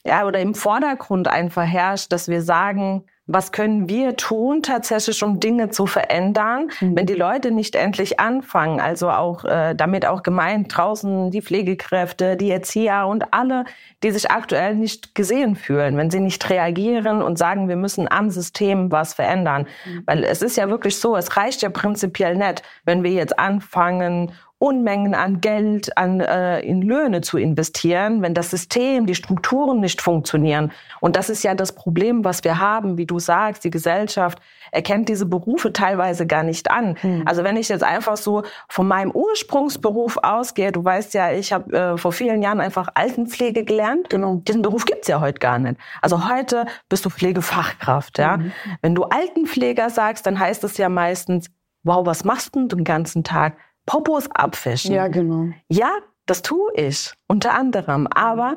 ja 0.05 0.27
oder 0.27 0.41
im 0.41 0.55
Vordergrund 0.55 1.29
einfach 1.29 1.65
herrscht, 1.65 2.13
dass 2.13 2.29
wir 2.29 2.43
sagen, 2.43 3.05
was 3.27 3.53
können 3.53 3.89
wir 3.89 4.17
tun 4.17 4.63
tatsächlich, 4.63 5.23
um 5.23 5.39
Dinge 5.39 5.71
zu 5.71 5.87
verändern, 5.87 6.71
mhm. 6.81 6.97
wenn 6.97 7.07
die 7.07 7.15
Leute 7.15 7.53
nicht 7.53 7.77
endlich 7.77 8.19
anfangen? 8.19 8.81
Also 8.81 9.11
auch 9.11 9.45
äh, 9.45 9.75
damit 9.75 10.07
auch 10.07 10.25
gemeint 10.25 10.77
draußen 10.77 11.31
die 11.31 11.41
Pflegekräfte, 11.41 12.37
die 12.37 12.51
Erzieher 12.51 13.07
und 13.07 13.33
alle, 13.33 13.65
die 14.03 14.11
sich 14.11 14.31
aktuell 14.31 14.75
nicht 14.75 15.15
gesehen 15.15 15.55
fühlen, 15.55 15.97
wenn 15.97 16.11
sie 16.11 16.19
nicht 16.19 16.49
reagieren 16.51 17.23
und 17.23 17.39
sagen, 17.39 17.69
wir 17.69 17.77
müssen 17.77 18.11
am 18.11 18.29
System 18.31 18.91
was 18.91 19.15
verändern. 19.15 19.67
Mhm. 19.87 20.03
Weil 20.07 20.25
es 20.25 20.43
ist 20.43 20.57
ja 20.57 20.69
wirklich 20.69 20.99
so, 20.99 21.17
es 21.17 21.37
reicht 21.37 21.63
ja 21.63 21.71
prinzipiell 21.71 22.37
nicht, 22.37 22.63
wenn 22.85 23.05
wir 23.05 23.13
jetzt 23.13 23.39
anfangen, 23.39 24.33
Unmengen 24.63 25.13
an 25.17 25.41
Geld 25.41 25.99
an, 25.99 26.21
äh, 26.21 26.61
in 26.61 26.83
Löhne 26.83 27.21
zu 27.21 27.37
investieren, 27.37 28.23
wenn 28.23 28.33
das 28.33 28.51
System, 28.51 29.07
die 29.07 29.17
Strukturen 29.17 29.81
nicht 29.81 30.01
funktionieren. 30.01 30.71
Und 31.01 31.17
das 31.17 31.31
ist 31.31 31.43
ja 31.43 31.57
das 31.57 31.73
Problem, 31.73 32.25
was 32.25 32.45
wir 32.45 32.61
haben, 32.61 32.97
wie 32.97 33.05
du 33.05 33.19
sagst, 33.19 33.65
die 33.65 33.71
Gesellschaft 33.71 34.39
erkennt 34.71 35.09
diese 35.09 35.27
Berufe 35.27 35.73
teilweise 35.73 36.29
gar 36.29 36.45
nicht 36.45 36.71
an. 36.71 36.95
Hm. 37.01 37.25
Also 37.27 37.43
wenn 37.43 37.57
ich 37.57 37.71
jetzt 37.71 37.83
einfach 37.83 38.17
so 38.17 38.45
von 38.69 38.87
meinem 38.87 39.11
Ursprungsberuf 39.11 40.17
ausgehe, 40.23 40.71
du 40.71 40.85
weißt 40.85 41.13
ja, 41.15 41.33
ich 41.33 41.53
habe 41.53 41.73
äh, 41.77 41.99
vor 41.99 42.13
vielen 42.13 42.41
Jahren 42.41 42.61
einfach 42.61 42.87
Altenpflege 42.95 43.65
gelernt. 43.65 44.11
Genau. 44.11 44.37
Diesen 44.47 44.63
Beruf 44.63 44.85
gibt's 44.85 45.09
ja 45.09 45.21
heute 45.21 45.41
gar 45.41 45.59
nicht. 45.59 45.75
Also 46.03 46.29
heute 46.29 46.67
bist 46.89 47.05
du 47.05 47.11
Pflegefachkraft. 47.11 48.17
Ja? 48.19 48.37
Mhm. 48.37 48.53
Wenn 48.81 48.95
du 48.95 49.03
Altenpfleger 49.03 49.91
sagst, 49.91 50.25
dann 50.25 50.39
heißt 50.39 50.63
es 50.63 50.77
ja 50.77 50.89
meistens, 50.89 51.51
wow, 51.83 52.07
was 52.07 52.23
machst 52.23 52.55
du 52.55 52.61
denn 52.61 52.69
den 52.69 52.85
ganzen 52.85 53.25
Tag? 53.25 53.57
Popos 53.87 54.31
abwischen. 54.31 54.95
Ja, 54.95 55.09
genau. 55.09 55.49
Ja, 55.69 55.91
das 56.27 56.43
tue 56.43 56.73
ich, 56.75 57.13
unter 57.27 57.55
anderem. 57.55 58.07
Aber 58.07 58.57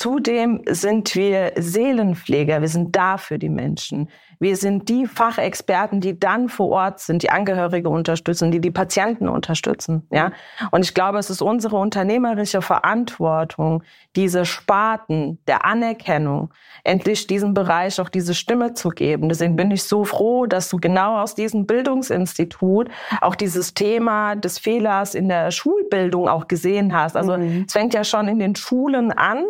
Zudem 0.00 0.62
sind 0.66 1.14
wir 1.14 1.52
Seelenpfleger, 1.56 2.62
wir 2.62 2.68
sind 2.68 2.96
da 2.96 3.18
für 3.18 3.38
die 3.38 3.50
Menschen. 3.50 4.08
Wir 4.38 4.56
sind 4.56 4.88
die 4.88 5.04
Fachexperten, 5.04 6.00
die 6.00 6.18
dann 6.18 6.48
vor 6.48 6.70
Ort 6.70 7.00
sind, 7.00 7.22
die 7.22 7.28
Angehörige 7.28 7.90
unterstützen, 7.90 8.50
die 8.50 8.62
die 8.62 8.70
Patienten 8.70 9.28
unterstützen. 9.28 10.06
Ja, 10.10 10.32
und 10.70 10.86
ich 10.86 10.94
glaube, 10.94 11.18
es 11.18 11.28
ist 11.28 11.42
unsere 11.42 11.76
unternehmerische 11.76 12.62
Verantwortung, 12.62 13.82
diese 14.16 14.46
Sparten 14.46 15.38
der 15.46 15.66
Anerkennung 15.66 16.54
endlich 16.82 17.26
diesem 17.26 17.52
Bereich 17.52 18.00
auch 18.00 18.08
diese 18.08 18.32
Stimme 18.32 18.72
zu 18.72 18.88
geben. 18.88 19.28
Deswegen 19.28 19.54
bin 19.54 19.70
ich 19.70 19.82
so 19.82 20.06
froh, 20.06 20.46
dass 20.46 20.70
du 20.70 20.78
genau 20.78 21.18
aus 21.20 21.34
diesem 21.34 21.66
Bildungsinstitut 21.66 22.88
auch 23.20 23.34
dieses 23.34 23.74
Thema 23.74 24.34
des 24.34 24.58
Fehlers 24.58 25.14
in 25.14 25.28
der 25.28 25.50
Schulbildung 25.50 26.26
auch 26.26 26.48
gesehen 26.48 26.96
hast. 26.96 27.18
Also 27.18 27.36
mhm. 27.36 27.64
es 27.66 27.74
fängt 27.74 27.92
ja 27.92 28.02
schon 28.02 28.28
in 28.28 28.38
den 28.38 28.56
Schulen 28.56 29.12
an 29.12 29.44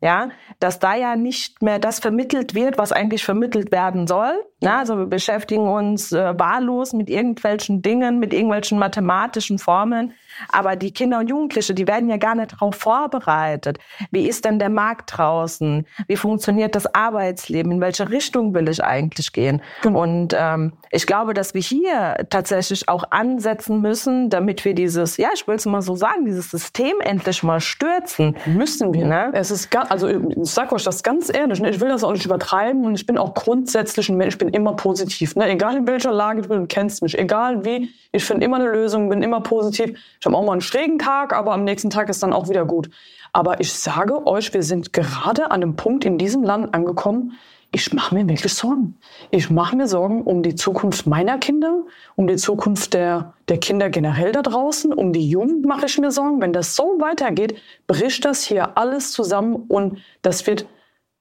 ja, 0.00 0.28
dass 0.60 0.78
da 0.78 0.94
ja 0.94 1.16
nicht 1.16 1.62
mehr 1.62 1.78
das 1.78 1.98
vermittelt 2.00 2.54
wird, 2.54 2.76
was 2.76 2.92
eigentlich 2.92 3.24
vermittelt 3.24 3.72
werden 3.72 4.06
soll. 4.06 4.44
Ja, 4.60 4.78
also 4.78 4.98
wir 4.98 5.06
beschäftigen 5.06 5.68
uns 5.68 6.12
äh, 6.12 6.38
wahllos 6.38 6.92
mit 6.92 7.08
irgendwelchen 7.08 7.80
Dingen, 7.80 8.18
mit 8.18 8.34
irgendwelchen 8.34 8.78
mathematischen 8.78 9.58
Formeln. 9.58 10.12
Aber 10.48 10.76
die 10.76 10.92
Kinder 10.92 11.18
und 11.18 11.28
Jugendliche, 11.28 11.74
die 11.74 11.86
werden 11.86 12.08
ja 12.08 12.16
gar 12.16 12.34
nicht 12.34 12.52
darauf 12.52 12.74
vorbereitet. 12.74 13.78
Wie 14.10 14.28
ist 14.28 14.44
denn 14.44 14.58
der 14.58 14.70
Markt 14.70 15.16
draußen? 15.16 15.86
Wie 16.06 16.16
funktioniert 16.16 16.74
das 16.74 16.92
Arbeitsleben? 16.94 17.72
In 17.72 17.80
welche 17.80 18.10
Richtung 18.10 18.54
will 18.54 18.68
ich 18.68 18.82
eigentlich 18.82 19.32
gehen? 19.32 19.62
Und 19.84 20.34
ähm, 20.38 20.72
ich 20.90 21.06
glaube, 21.06 21.34
dass 21.34 21.54
wir 21.54 21.60
hier 21.60 22.26
tatsächlich 22.30 22.88
auch 22.88 23.04
ansetzen 23.10 23.80
müssen, 23.80 24.30
damit 24.30 24.64
wir 24.64 24.74
dieses, 24.74 25.16
ja, 25.16 25.28
ich 25.34 25.46
will 25.46 25.56
es 25.56 25.66
mal 25.66 25.82
so 25.82 25.96
sagen, 25.96 26.24
dieses 26.24 26.50
System 26.50 27.00
endlich 27.00 27.42
mal 27.42 27.60
stürzen. 27.60 28.36
Müssen 28.46 28.94
wir. 28.94 29.06
Ne? 29.06 29.30
Es 29.32 29.50
ist, 29.50 29.74
also 29.76 30.08
ich 30.08 30.18
sag 30.42 30.72
euch 30.72 30.84
das 30.84 31.02
ganz 31.02 31.32
ehrlich, 31.32 31.60
ne? 31.60 31.70
ich 31.70 31.80
will 31.80 31.88
das 31.88 32.04
auch 32.04 32.12
nicht 32.12 32.24
übertreiben 32.24 32.84
und 32.84 32.94
ich 32.94 33.06
bin 33.06 33.18
auch 33.18 33.34
grundsätzlich 33.34 34.08
ein 34.08 34.16
Mensch, 34.16 34.34
ich 34.34 34.38
bin 34.38 34.48
immer 34.48 34.74
positiv. 34.74 35.34
Ne? 35.36 35.48
Egal 35.48 35.76
in 35.76 35.86
welcher 35.86 36.12
Lage 36.12 36.42
du 36.42 36.66
kennst 36.66 37.02
mich, 37.02 37.18
egal 37.18 37.64
wie, 37.64 37.90
ich 38.12 38.24
finde 38.24 38.44
immer 38.44 38.56
eine 38.56 38.70
Lösung, 38.70 39.08
bin 39.08 39.22
immer 39.22 39.40
positiv. 39.40 39.98
Ich 40.20 40.25
habe 40.26 40.36
auch 40.36 40.44
mal 40.44 40.52
einen 40.52 40.60
schrägen 40.60 40.98
Tag, 40.98 41.32
aber 41.32 41.52
am 41.52 41.64
nächsten 41.64 41.90
Tag 41.90 42.08
ist 42.08 42.22
dann 42.22 42.32
auch 42.32 42.48
wieder 42.48 42.66
gut. 42.66 42.90
Aber 43.32 43.60
ich 43.60 43.72
sage 43.72 44.26
euch, 44.26 44.52
wir 44.52 44.62
sind 44.62 44.92
gerade 44.92 45.50
an 45.50 45.62
einem 45.62 45.76
Punkt 45.76 46.04
in 46.04 46.18
diesem 46.18 46.42
Land 46.42 46.74
angekommen, 46.74 47.32
ich 47.72 47.92
mache 47.92 48.14
mir 48.14 48.26
wirklich 48.28 48.54
Sorgen. 48.54 48.96
Ich 49.30 49.50
mache 49.50 49.76
mir 49.76 49.86
Sorgen 49.86 50.22
um 50.22 50.42
die 50.42 50.54
Zukunft 50.54 51.06
meiner 51.06 51.36
Kinder, 51.36 51.82
um 52.14 52.26
die 52.26 52.36
Zukunft 52.36 52.94
der, 52.94 53.34
der 53.48 53.58
Kinder 53.58 53.90
generell 53.90 54.32
da 54.32 54.42
draußen, 54.42 54.92
um 54.92 55.12
die 55.12 55.28
Jugend 55.28 55.66
mache 55.66 55.86
ich 55.86 55.98
mir 55.98 56.10
Sorgen. 56.10 56.40
Wenn 56.40 56.52
das 56.52 56.74
so 56.74 56.84
weitergeht, 57.00 57.60
bricht 57.86 58.24
das 58.24 58.44
hier 58.44 58.78
alles 58.78 59.12
zusammen 59.12 59.56
und 59.68 59.98
das 60.22 60.46
wird 60.46 60.66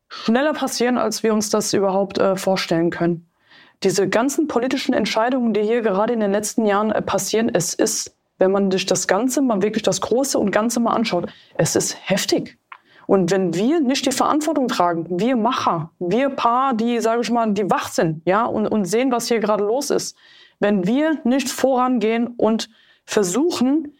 schneller 0.07 0.53
passieren, 0.53 0.97
als 0.97 1.23
wir 1.23 1.33
uns 1.33 1.49
das 1.49 1.73
überhaupt 1.73 2.19
äh, 2.19 2.35
vorstellen 2.35 2.89
können. 2.89 3.27
Diese 3.83 4.07
ganzen 4.07 4.47
politischen 4.47 4.93
Entscheidungen, 4.93 5.53
die 5.53 5.61
hier 5.61 5.81
gerade 5.81 6.13
in 6.13 6.21
den 6.21 6.31
letzten 6.31 6.65
Jahren 6.65 6.91
äh, 6.91 7.01
passieren, 7.01 7.49
es 7.53 7.73
ist, 7.73 8.14
wenn 8.37 8.51
man 8.51 8.71
sich 8.71 8.85
das 8.85 9.07
Ganze 9.07 9.41
mal 9.41 9.61
wirklich 9.61 9.83
das 9.83 10.01
Große 10.01 10.37
und 10.37 10.51
Ganze 10.51 10.79
mal 10.79 10.93
anschaut, 10.93 11.31
es 11.57 11.75
ist 11.75 11.97
heftig. 12.09 12.57
Und 13.07 13.31
wenn 13.31 13.53
wir 13.53 13.81
nicht 13.81 14.05
die 14.05 14.11
Verantwortung 14.11 14.67
tragen, 14.67 15.05
wir 15.09 15.35
Macher, 15.35 15.91
wir 15.99 16.29
Paar, 16.29 16.73
die, 16.73 16.99
sage 16.99 17.21
ich 17.21 17.29
mal, 17.29 17.53
die 17.53 17.69
wach 17.69 17.89
sind, 17.89 18.23
ja, 18.25 18.45
und, 18.45 18.67
und 18.67 18.85
sehen, 18.85 19.11
was 19.11 19.27
hier 19.27 19.39
gerade 19.39 19.63
los 19.63 19.89
ist, 19.89 20.17
wenn 20.59 20.87
wir 20.87 21.19
nicht 21.23 21.49
vorangehen 21.49 22.27
und 22.27 22.69
versuchen, 23.05 23.93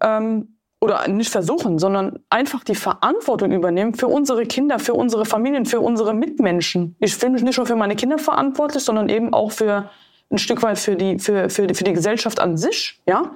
ähm, 0.00 0.52
oder 0.82 1.06
nicht 1.06 1.30
versuchen, 1.30 1.78
sondern 1.78 2.18
einfach 2.28 2.64
die 2.64 2.74
Verantwortung 2.74 3.52
übernehmen 3.52 3.94
für 3.94 4.08
unsere 4.08 4.46
Kinder, 4.46 4.80
für 4.80 4.94
unsere 4.94 5.24
Familien, 5.24 5.64
für 5.64 5.78
unsere 5.78 6.12
Mitmenschen. 6.12 6.96
Ich 6.98 7.16
fühle 7.16 7.32
mich 7.32 7.42
nicht 7.44 7.56
nur 7.56 7.66
für 7.66 7.76
meine 7.76 7.94
Kinder 7.94 8.18
verantwortlich, 8.18 8.82
sondern 8.82 9.08
eben 9.08 9.32
auch 9.32 9.52
für 9.52 9.90
ein 10.28 10.38
Stück 10.38 10.60
weit 10.64 10.80
für 10.80 10.96
die, 10.96 11.20
für, 11.20 11.48
für, 11.50 11.72
für 11.72 11.84
die 11.84 11.92
Gesellschaft 11.92 12.40
an 12.40 12.56
sich, 12.56 13.00
ja. 13.06 13.30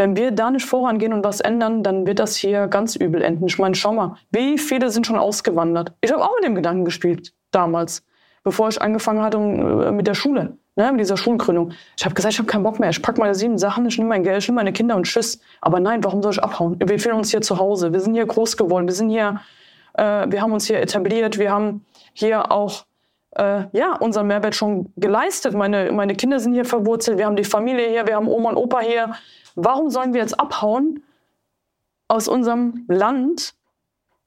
Wenn 0.00 0.16
wir 0.16 0.30
da 0.30 0.50
nicht 0.50 0.64
vorangehen 0.64 1.12
und 1.12 1.24
was 1.24 1.40
ändern, 1.40 1.82
dann 1.82 2.06
wird 2.06 2.20
das 2.20 2.34
hier 2.34 2.68
ganz 2.68 2.96
übel 2.96 3.20
enden. 3.20 3.44
Ich 3.44 3.58
meine, 3.58 3.74
schau 3.74 3.92
mal, 3.92 4.16
wie 4.30 4.56
viele 4.56 4.88
sind 4.88 5.06
schon 5.06 5.18
ausgewandert? 5.18 5.92
Ich 6.00 6.10
habe 6.10 6.24
auch 6.24 6.34
mit 6.36 6.48
dem 6.48 6.54
Gedanken 6.54 6.86
gespielt 6.86 7.34
damals, 7.50 8.02
bevor 8.42 8.70
ich 8.70 8.80
angefangen 8.80 9.20
hatte 9.20 9.36
äh, 9.36 9.92
mit 9.92 10.06
der 10.06 10.14
Schule 10.14 10.56
ne, 10.80 10.90
mit 10.92 11.00
dieser 11.00 11.18
Schulgründung. 11.18 11.72
Ich 11.98 12.04
habe 12.06 12.14
gesagt, 12.14 12.32
ich 12.32 12.38
habe 12.38 12.46
keinen 12.46 12.62
Bock 12.62 12.80
mehr. 12.80 12.88
Ich 12.88 13.02
packe 13.02 13.20
meine 13.20 13.34
sieben 13.34 13.58
Sachen, 13.58 13.84
ich 13.84 13.98
nehme 13.98 14.08
mein 14.08 14.22
Geld, 14.22 14.38
ich 14.38 14.48
nehme 14.48 14.56
meine 14.56 14.72
Kinder 14.72 14.96
und 14.96 15.04
tschüss. 15.04 15.38
Aber 15.60 15.80
nein, 15.80 16.02
warum 16.02 16.22
soll 16.22 16.32
ich 16.32 16.42
abhauen? 16.42 16.76
Wir 16.82 16.98
fühlen 16.98 17.16
uns 17.16 17.30
hier 17.30 17.42
zu 17.42 17.58
Hause. 17.58 17.92
Wir 17.92 18.00
sind 18.00 18.14
hier 18.14 18.24
groß 18.24 18.56
geworden. 18.56 18.86
Wir 18.86 18.94
sind 18.94 19.10
hier, 19.10 19.42
äh, 19.98 20.26
wir 20.30 20.40
haben 20.40 20.52
uns 20.52 20.66
hier 20.66 20.80
etabliert. 20.80 21.38
Wir 21.38 21.50
haben 21.50 21.84
hier 22.14 22.50
auch 22.50 22.86
äh, 23.32 23.64
ja, 23.72 23.96
unseren 24.00 24.28
Mehrwert 24.28 24.54
schon 24.54 24.92
geleistet. 24.96 25.54
Meine, 25.54 25.92
meine 25.92 26.14
Kinder 26.14 26.40
sind 26.40 26.54
hier 26.54 26.64
verwurzelt. 26.64 27.18
Wir 27.18 27.26
haben 27.26 27.36
die 27.36 27.44
Familie 27.44 27.88
hier. 27.88 28.06
Wir 28.06 28.16
haben 28.16 28.28
Oma 28.28 28.50
und 28.50 28.56
Opa 28.56 28.80
hier. 28.80 29.14
Warum 29.54 29.90
sollen 29.90 30.12
wir 30.12 30.20
jetzt 30.20 30.38
abhauen 30.38 31.02
aus 32.08 32.28
unserem 32.28 32.84
Land, 32.88 33.54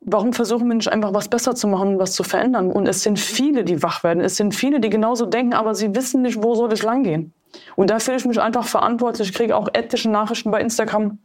warum 0.02 0.34
versuchen 0.34 0.68
wir 0.68 0.76
nicht 0.76 0.92
einfach 0.92 1.14
was 1.14 1.28
besser 1.28 1.56
zu 1.56 1.68
machen, 1.68 2.00
was 2.00 2.14
zu 2.14 2.24
verändern? 2.24 2.72
Und 2.72 2.88
es 2.88 3.04
sind 3.04 3.20
viele, 3.20 3.64
die 3.64 3.84
wach 3.84 4.04
werden. 4.04 4.22
Es 4.22 4.38
sind 4.38 4.56
viele, 4.56 4.80
die 4.80 4.90
genauso 4.90 5.26
denken, 5.26 5.54
aber 5.54 5.76
sie 5.76 5.96
wissen 5.96 6.22
nicht, 6.22 6.42
wo 6.42 6.56
soll 6.56 6.72
ich 6.74 6.84
langgehen. 6.84 7.34
Und 7.76 7.90
da 7.90 8.00
fühle 8.00 8.18
ich 8.18 8.26
mich 8.26 8.42
einfach 8.42 8.66
verantwortlich. 8.66 9.30
Ich 9.30 9.36
kriege 9.36 9.56
auch 9.56 9.70
etliche 9.74 10.10
Nachrichten 10.10 10.50
bei 10.52 10.60
Instagram, 10.60 11.20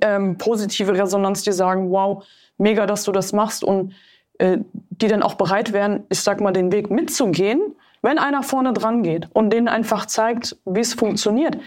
ähm, 0.00 0.38
positive 0.38 0.92
Resonanz, 0.94 1.42
die 1.42 1.52
sagen, 1.52 1.90
wow, 1.90 2.24
mega, 2.56 2.86
dass 2.86 3.04
du 3.04 3.12
das 3.12 3.32
machst. 3.32 3.62
Und 3.62 3.92
äh, 4.38 4.58
die 4.90 5.08
dann 5.08 5.22
auch 5.22 5.34
bereit 5.34 5.72
wären, 5.72 6.04
ich 6.08 6.20
sag 6.20 6.40
mal, 6.40 6.52
den 6.52 6.72
Weg 6.72 6.90
mitzugehen, 6.90 7.60
wenn 8.02 8.18
einer 8.18 8.42
vorne 8.42 8.72
dran 8.72 9.02
geht 9.02 9.28
und 9.32 9.50
denen 9.50 9.68
einfach 9.68 10.06
zeigt, 10.06 10.56
wie 10.64 10.80
es 10.80 10.94
funktioniert. 10.94 11.58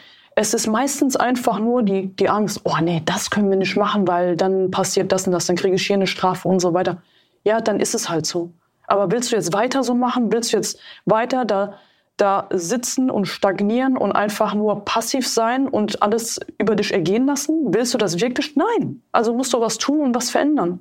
Es 0.42 0.54
ist 0.54 0.68
meistens 0.68 1.18
einfach 1.18 1.60
nur 1.60 1.84
die, 1.84 2.16
die 2.16 2.30
Angst, 2.30 2.62
oh 2.64 2.78
nee, 2.82 3.02
das 3.04 3.30
können 3.30 3.50
wir 3.50 3.58
nicht 3.58 3.76
machen, 3.76 4.08
weil 4.08 4.38
dann 4.38 4.72
passiert 4.72 5.12
das 5.12 5.28
und 5.28 5.34
das, 5.34 5.48
dann 5.48 5.58
kriege 5.58 5.76
ich 5.76 5.86
hier 5.86 5.98
eine 5.98 6.08
Strafe 6.08 6.48
und 6.48 6.62
so 6.62 6.74
weiter. 6.74 7.02
Ja, 7.44 7.60
dann 7.60 7.82
ist 7.82 7.94
es 7.94 8.10
halt 8.10 8.26
so. 8.26 8.54
Aber 8.88 9.12
willst 9.12 9.34
du 9.34 9.36
jetzt 9.36 9.52
weiter 9.52 9.84
so 9.84 9.94
machen? 9.94 10.32
Willst 10.32 10.54
du 10.54 10.56
jetzt 10.56 10.80
weiter 11.04 11.44
da, 11.44 11.74
da 12.16 12.48
sitzen 12.54 13.12
und 13.12 13.26
stagnieren 13.26 13.98
und 13.98 14.14
einfach 14.14 14.54
nur 14.54 14.86
passiv 14.86 15.28
sein 15.28 15.68
und 15.68 16.02
alles 16.02 16.40
über 16.58 16.78
dich 16.78 16.94
ergehen 16.94 17.26
lassen? 17.26 17.74
Willst 17.74 17.94
du 17.94 17.98
das 17.98 18.22
wirklich? 18.22 18.56
Nein. 18.56 19.02
Also 19.12 19.34
musst 19.34 19.52
du 19.52 19.60
was 19.60 19.78
tun 19.78 20.00
und 20.00 20.16
was 20.16 20.30
verändern. 20.30 20.80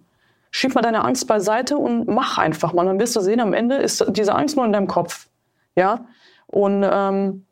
Schieb 0.52 0.76
mal 0.76 0.82
deine 0.82 1.04
Angst 1.04 1.26
beiseite 1.26 1.78
und 1.78 2.06
mach 2.06 2.38
einfach 2.38 2.72
mal. 2.74 2.86
Dann 2.86 3.00
wirst 3.00 3.16
du 3.16 3.20
sehen, 3.20 3.40
am 3.40 3.54
Ende 3.54 3.74
ist 3.74 4.04
diese 4.10 4.36
Angst 4.36 4.54
nur 4.54 4.66
in 4.66 4.72
deinem 4.72 4.86
Kopf. 4.86 5.26
Ja. 5.74 6.06
Und 6.46 6.86
ähm, 6.88 7.44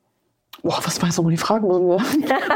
Boah, 0.63 0.79
was 0.85 1.01
war 1.01 1.09
jetzt 1.09 1.17
nochmal 1.17 1.33
die 1.33 1.39
Frage? 1.39 1.67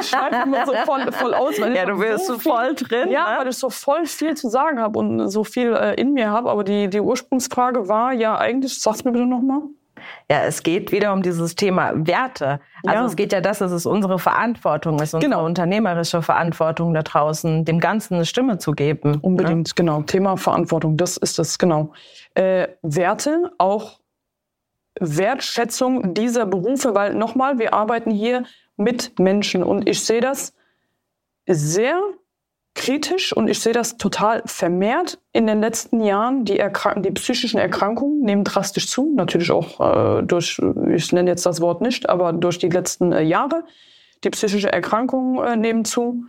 Ich 0.00 0.08
schreibe 0.08 0.36
immer 0.46 0.66
so 0.66 0.72
voll, 0.84 1.12
voll 1.12 1.34
aus. 1.34 1.60
Weil 1.60 1.76
ja, 1.76 1.84
du 1.84 1.98
wirst 1.98 2.26
so 2.26 2.38
voll 2.38 2.74
drin. 2.74 3.10
Ja, 3.10 3.32
ne? 3.32 3.38
weil 3.38 3.48
ich 3.48 3.56
so 3.56 3.70
voll 3.70 4.06
viel 4.06 4.36
zu 4.36 4.48
sagen 4.48 4.80
habe 4.80 4.98
und 4.98 5.28
so 5.28 5.44
viel 5.44 5.74
äh, 5.74 5.94
in 5.94 6.12
mir 6.12 6.30
habe. 6.30 6.50
Aber 6.50 6.64
die, 6.64 6.88
die 6.88 7.00
Ursprungsfrage 7.00 7.88
war 7.88 8.12
ja 8.12 8.38
eigentlich, 8.38 8.80
sag's 8.80 9.04
mir 9.04 9.12
bitte 9.12 9.26
nochmal. 9.26 9.62
Ja, 10.30 10.42
es 10.44 10.62
geht 10.62 10.92
wieder 10.92 11.12
um 11.12 11.22
dieses 11.22 11.54
Thema 11.54 11.92
Werte. 11.94 12.60
Also 12.86 13.02
ja. 13.02 13.06
es 13.06 13.16
geht 13.16 13.32
ja 13.32 13.40
das, 13.40 13.58
dass 13.58 13.72
es 13.72 13.86
unsere 13.86 14.18
Verantwortung 14.18 14.94
ist, 14.96 15.14
unsere 15.14 15.30
genau. 15.30 15.44
unternehmerische 15.44 16.22
Verantwortung 16.22 16.94
da 16.94 17.02
draußen, 17.02 17.64
dem 17.64 17.80
Ganzen 17.80 18.14
eine 18.14 18.24
Stimme 18.24 18.58
zu 18.58 18.72
geben. 18.72 19.18
Unbedingt, 19.20 19.68
ja? 19.68 19.74
genau. 19.76 20.02
Thema 20.02 20.36
Verantwortung, 20.36 20.96
das 20.96 21.16
ist 21.16 21.38
das, 21.38 21.58
genau. 21.58 21.92
Äh, 22.34 22.68
Werte, 22.82 23.52
auch 23.58 23.99
Wertschätzung 24.98 26.14
dieser 26.14 26.46
Berufe, 26.46 26.94
weil 26.94 27.14
nochmal, 27.14 27.58
wir 27.58 27.74
arbeiten 27.74 28.10
hier 28.10 28.44
mit 28.76 29.18
Menschen 29.18 29.62
und 29.62 29.88
ich 29.88 30.04
sehe 30.04 30.20
das 30.20 30.54
sehr 31.46 32.00
kritisch 32.74 33.32
und 33.32 33.48
ich 33.48 33.60
sehe 33.60 33.72
das 33.72 33.96
total 33.96 34.42
vermehrt 34.46 35.18
in 35.32 35.46
den 35.46 35.60
letzten 35.60 36.00
Jahren. 36.00 36.44
Die, 36.44 36.58
Erkrank 36.58 37.02
die 37.02 37.10
psychischen 37.10 37.58
Erkrankungen 37.58 38.22
nehmen 38.22 38.44
drastisch 38.44 38.88
zu, 38.88 39.12
natürlich 39.14 39.50
auch 39.50 39.80
äh, 39.80 40.22
durch, 40.22 40.60
ich 40.88 41.12
nenne 41.12 41.30
jetzt 41.30 41.46
das 41.46 41.60
Wort 41.60 41.82
nicht, 41.82 42.08
aber 42.08 42.32
durch 42.32 42.58
die 42.58 42.68
letzten 42.68 43.12
äh, 43.12 43.22
Jahre. 43.22 43.64
Die 44.24 44.30
psychischen 44.30 44.70
Erkrankungen 44.70 45.44
äh, 45.44 45.56
nehmen 45.56 45.84
zu, 45.84 46.24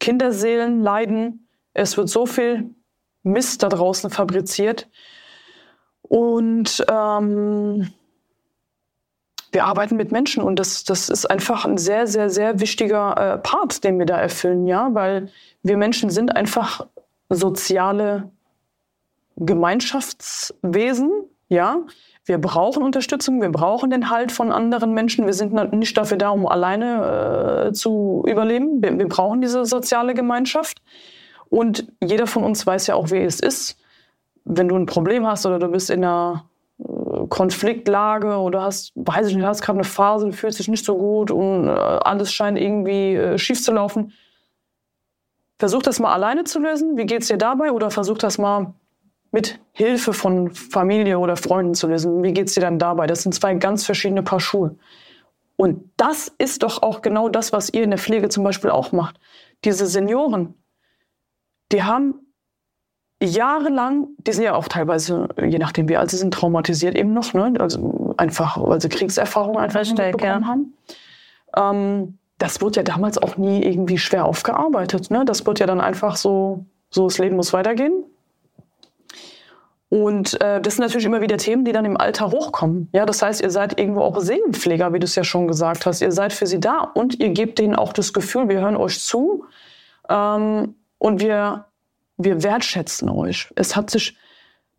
Kinderseelen 0.00 0.82
leiden, 0.82 1.48
es 1.74 1.96
wird 1.96 2.08
so 2.08 2.26
viel 2.26 2.74
Mist 3.22 3.62
da 3.62 3.68
draußen 3.68 4.10
fabriziert 4.10 4.88
und 6.02 6.84
ähm, 6.90 7.92
wir 9.52 9.64
arbeiten 9.64 9.96
mit 9.96 10.12
Menschen 10.12 10.42
und 10.42 10.58
das, 10.58 10.84
das 10.84 11.08
ist 11.08 11.26
einfach 11.26 11.64
ein 11.64 11.78
sehr, 11.78 12.06
sehr, 12.06 12.30
sehr 12.30 12.60
wichtiger 12.60 13.16
äh, 13.16 13.38
Part, 13.38 13.84
den 13.84 13.98
wir 13.98 14.06
da 14.06 14.18
erfüllen, 14.18 14.66
ja, 14.66 14.88
weil 14.92 15.28
wir 15.62 15.76
Menschen 15.76 16.10
sind 16.10 16.34
einfach 16.34 16.86
soziale 17.28 18.30
Gemeinschaftswesen, 19.36 21.10
ja. 21.48 21.76
Wir 22.24 22.38
brauchen 22.38 22.84
Unterstützung, 22.84 23.42
wir 23.42 23.50
brauchen 23.50 23.90
den 23.90 24.08
Halt 24.08 24.30
von 24.30 24.52
anderen 24.52 24.94
Menschen. 24.94 25.26
Wir 25.26 25.32
sind 25.32 25.52
nicht 25.72 25.96
dafür 25.98 26.16
da, 26.16 26.28
um 26.30 26.46
alleine 26.46 27.66
äh, 27.66 27.72
zu 27.72 28.22
überleben. 28.28 28.80
Wir, 28.80 28.96
wir 28.96 29.08
brauchen 29.08 29.40
diese 29.40 29.64
soziale 29.64 30.14
Gemeinschaft. 30.14 30.80
Und 31.50 31.88
jeder 32.00 32.28
von 32.28 32.44
uns 32.44 32.64
weiß 32.64 32.86
ja 32.86 32.94
auch, 32.94 33.10
wie 33.10 33.18
es 33.18 33.40
ist, 33.40 33.76
wenn 34.44 34.68
du 34.68 34.76
ein 34.76 34.86
Problem 34.86 35.26
hast 35.26 35.46
oder 35.46 35.58
du 35.58 35.66
bist 35.66 35.90
in 35.90 36.04
einer 36.04 36.44
Konfliktlage 37.32 38.36
oder 38.36 38.60
hast, 38.60 38.92
weiß 38.94 39.28
ich 39.28 39.36
nicht, 39.36 39.46
hast 39.46 39.62
gerade 39.62 39.78
eine 39.78 39.84
Phase, 39.84 40.26
du 40.26 40.32
fühlst 40.32 40.58
dich 40.58 40.68
nicht 40.68 40.84
so 40.84 40.98
gut 40.98 41.30
und 41.30 41.66
äh, 41.66 41.70
alles 41.70 42.30
scheint 42.30 42.58
irgendwie 42.58 43.14
äh, 43.14 43.38
schief 43.38 43.62
zu 43.62 43.72
laufen. 43.72 44.12
Versuch 45.58 45.80
das 45.80 45.98
mal 45.98 46.12
alleine 46.12 46.44
zu 46.44 46.58
lösen. 46.58 46.98
Wie 46.98 47.06
geht's 47.06 47.28
dir 47.28 47.38
dabei? 47.38 47.72
Oder 47.72 47.90
versuch 47.90 48.18
das 48.18 48.36
mal 48.36 48.74
mit 49.30 49.58
Hilfe 49.72 50.12
von 50.12 50.50
Familie 50.50 51.18
oder 51.18 51.36
Freunden 51.38 51.72
zu 51.72 51.86
lösen. 51.86 52.22
Wie 52.22 52.34
geht's 52.34 52.52
dir 52.52 52.60
dann 52.60 52.78
dabei? 52.78 53.06
Das 53.06 53.22
sind 53.22 53.34
zwei 53.34 53.54
ganz 53.54 53.86
verschiedene 53.86 54.22
Paar 54.22 54.40
Schuhe. 54.40 54.76
Und 55.56 55.90
das 55.96 56.30
ist 56.36 56.62
doch 56.62 56.82
auch 56.82 57.00
genau 57.00 57.30
das, 57.30 57.50
was 57.50 57.72
ihr 57.72 57.84
in 57.84 57.90
der 57.90 57.98
Pflege 57.98 58.28
zum 58.28 58.44
Beispiel 58.44 58.68
auch 58.68 58.92
macht. 58.92 59.18
Diese 59.64 59.86
Senioren, 59.86 60.52
die 61.72 61.82
haben 61.82 62.21
jahrelang, 63.24 64.08
die 64.18 64.32
sind 64.32 64.44
ja 64.44 64.54
auch 64.54 64.68
teilweise, 64.68 65.28
je 65.40 65.58
nachdem 65.58 65.88
wie 65.88 65.96
alt 65.96 66.10
sie 66.10 66.16
sind, 66.16 66.34
traumatisiert 66.34 66.94
eben 66.96 67.12
noch, 67.12 67.34
ne? 67.34 67.54
also 67.58 68.14
einfach, 68.16 68.56
weil 68.60 68.80
sie 68.80 68.88
Kriegserfahrungen 68.88 69.58
einfach 69.58 69.84
Versteck, 69.84 70.16
bekommen 70.16 70.42
ja. 70.42 70.48
haben. 70.48 70.74
Ähm, 71.56 72.18
das 72.38 72.60
wurde 72.60 72.76
ja 72.76 72.82
damals 72.82 73.18
auch 73.18 73.36
nie 73.36 73.62
irgendwie 73.62 73.98
schwer 73.98 74.24
aufgearbeitet. 74.24 75.10
Ne? 75.10 75.24
Das 75.24 75.46
wird 75.46 75.60
ja 75.60 75.66
dann 75.66 75.80
einfach 75.80 76.16
so, 76.16 76.64
so 76.90 77.06
das 77.06 77.18
Leben 77.18 77.36
muss 77.36 77.52
weitergehen. 77.52 78.04
Und 79.88 80.40
äh, 80.40 80.60
das 80.60 80.76
sind 80.76 80.84
natürlich 80.86 81.04
immer 81.04 81.20
wieder 81.20 81.36
Themen, 81.36 81.66
die 81.66 81.72
dann 81.72 81.84
im 81.84 81.98
Alter 81.98 82.30
hochkommen. 82.30 82.88
Ja, 82.92 83.04
das 83.04 83.20
heißt, 83.20 83.42
ihr 83.42 83.50
seid 83.50 83.78
irgendwo 83.78 84.00
auch 84.00 84.18
Seelenpfleger, 84.18 84.92
wie 84.94 84.98
du 84.98 85.04
es 85.04 85.14
ja 85.14 85.22
schon 85.22 85.46
gesagt 85.46 85.84
hast. 85.84 86.00
Ihr 86.00 86.12
seid 86.12 86.32
für 86.32 86.46
sie 86.46 86.60
da 86.60 86.78
und 86.78 87.20
ihr 87.20 87.28
gebt 87.28 87.58
denen 87.58 87.76
auch 87.76 87.92
das 87.92 88.14
Gefühl, 88.14 88.48
wir 88.48 88.60
hören 88.60 88.76
euch 88.76 89.00
zu 89.00 89.44
ähm, 90.08 90.76
und 90.96 91.20
wir, 91.20 91.66
wir 92.24 92.42
wertschätzen 92.42 93.08
euch. 93.08 93.52
Es 93.56 93.76
hat 93.76 93.90
sich, 93.90 94.16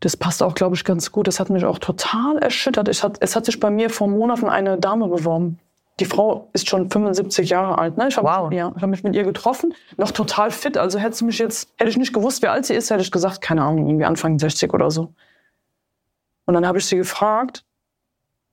das 0.00 0.16
passt 0.16 0.42
auch, 0.42 0.54
glaube 0.54 0.76
ich, 0.76 0.84
ganz 0.84 1.12
gut. 1.12 1.26
Das 1.26 1.40
hat 1.40 1.50
mich 1.50 1.64
auch 1.64 1.78
total 1.78 2.38
erschüttert. 2.38 2.88
Es 2.88 3.02
hat, 3.02 3.18
es 3.20 3.36
hat 3.36 3.44
sich 3.44 3.60
bei 3.60 3.70
mir 3.70 3.90
vor 3.90 4.08
Monaten 4.08 4.48
eine 4.48 4.78
Dame 4.78 5.08
beworben. 5.08 5.58
Die 6.00 6.04
Frau 6.04 6.48
ist 6.52 6.68
schon 6.68 6.90
75 6.90 7.50
Jahre 7.50 7.78
alt. 7.78 7.96
Ne? 7.96 8.08
Ich 8.08 8.16
habe 8.16 8.26
Wow. 8.26 8.52
ja, 8.52 8.72
ich 8.76 8.82
hab 8.82 8.90
mich 8.90 9.04
mit 9.04 9.14
ihr 9.14 9.22
getroffen, 9.22 9.74
noch 9.96 10.10
total 10.10 10.50
fit. 10.50 10.76
Also 10.76 10.98
hätte 10.98 11.16
sie 11.16 11.24
mich 11.24 11.38
jetzt, 11.38 11.72
hätte 11.76 11.90
ich 11.90 11.96
nicht 11.96 12.12
gewusst, 12.12 12.42
wie 12.42 12.48
alt 12.48 12.66
sie 12.66 12.74
ist, 12.74 12.90
hätte 12.90 13.02
ich 13.02 13.12
gesagt, 13.12 13.40
keine 13.40 13.62
Ahnung, 13.62 13.86
irgendwie 13.86 14.04
Anfang 14.04 14.38
60 14.38 14.74
oder 14.74 14.90
so. 14.90 15.12
Und 16.46 16.54
dann 16.54 16.66
habe 16.66 16.78
ich 16.78 16.86
sie 16.86 16.96
gefragt, 16.96 17.64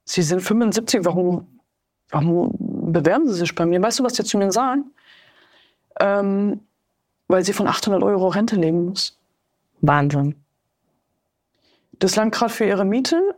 Sie 0.03 0.21
sind 0.21 0.41
75, 0.41 1.05
warum, 1.05 1.47
warum 2.09 2.55
bewerben 2.91 3.27
Sie 3.27 3.35
sich 3.35 3.53
bei 3.55 3.65
mir? 3.65 3.81
Weißt 3.81 3.99
du, 3.99 4.03
was 4.03 4.13
die 4.13 4.23
zu 4.23 4.37
mir 4.37 4.51
sagen? 4.51 4.91
Ähm, 5.99 6.61
weil 7.31 7.43
sie 7.43 7.53
von 7.53 7.67
800 7.67 8.03
Euro 8.03 8.27
Rente 8.27 8.55
leben 8.55 8.85
muss. 8.85 9.17
Wahnsinn. 9.81 10.35
Das 11.99 12.15
langt 12.15 12.33
gerade 12.33 12.51
für 12.51 12.65
ihre 12.65 12.85
Miete 12.85 13.35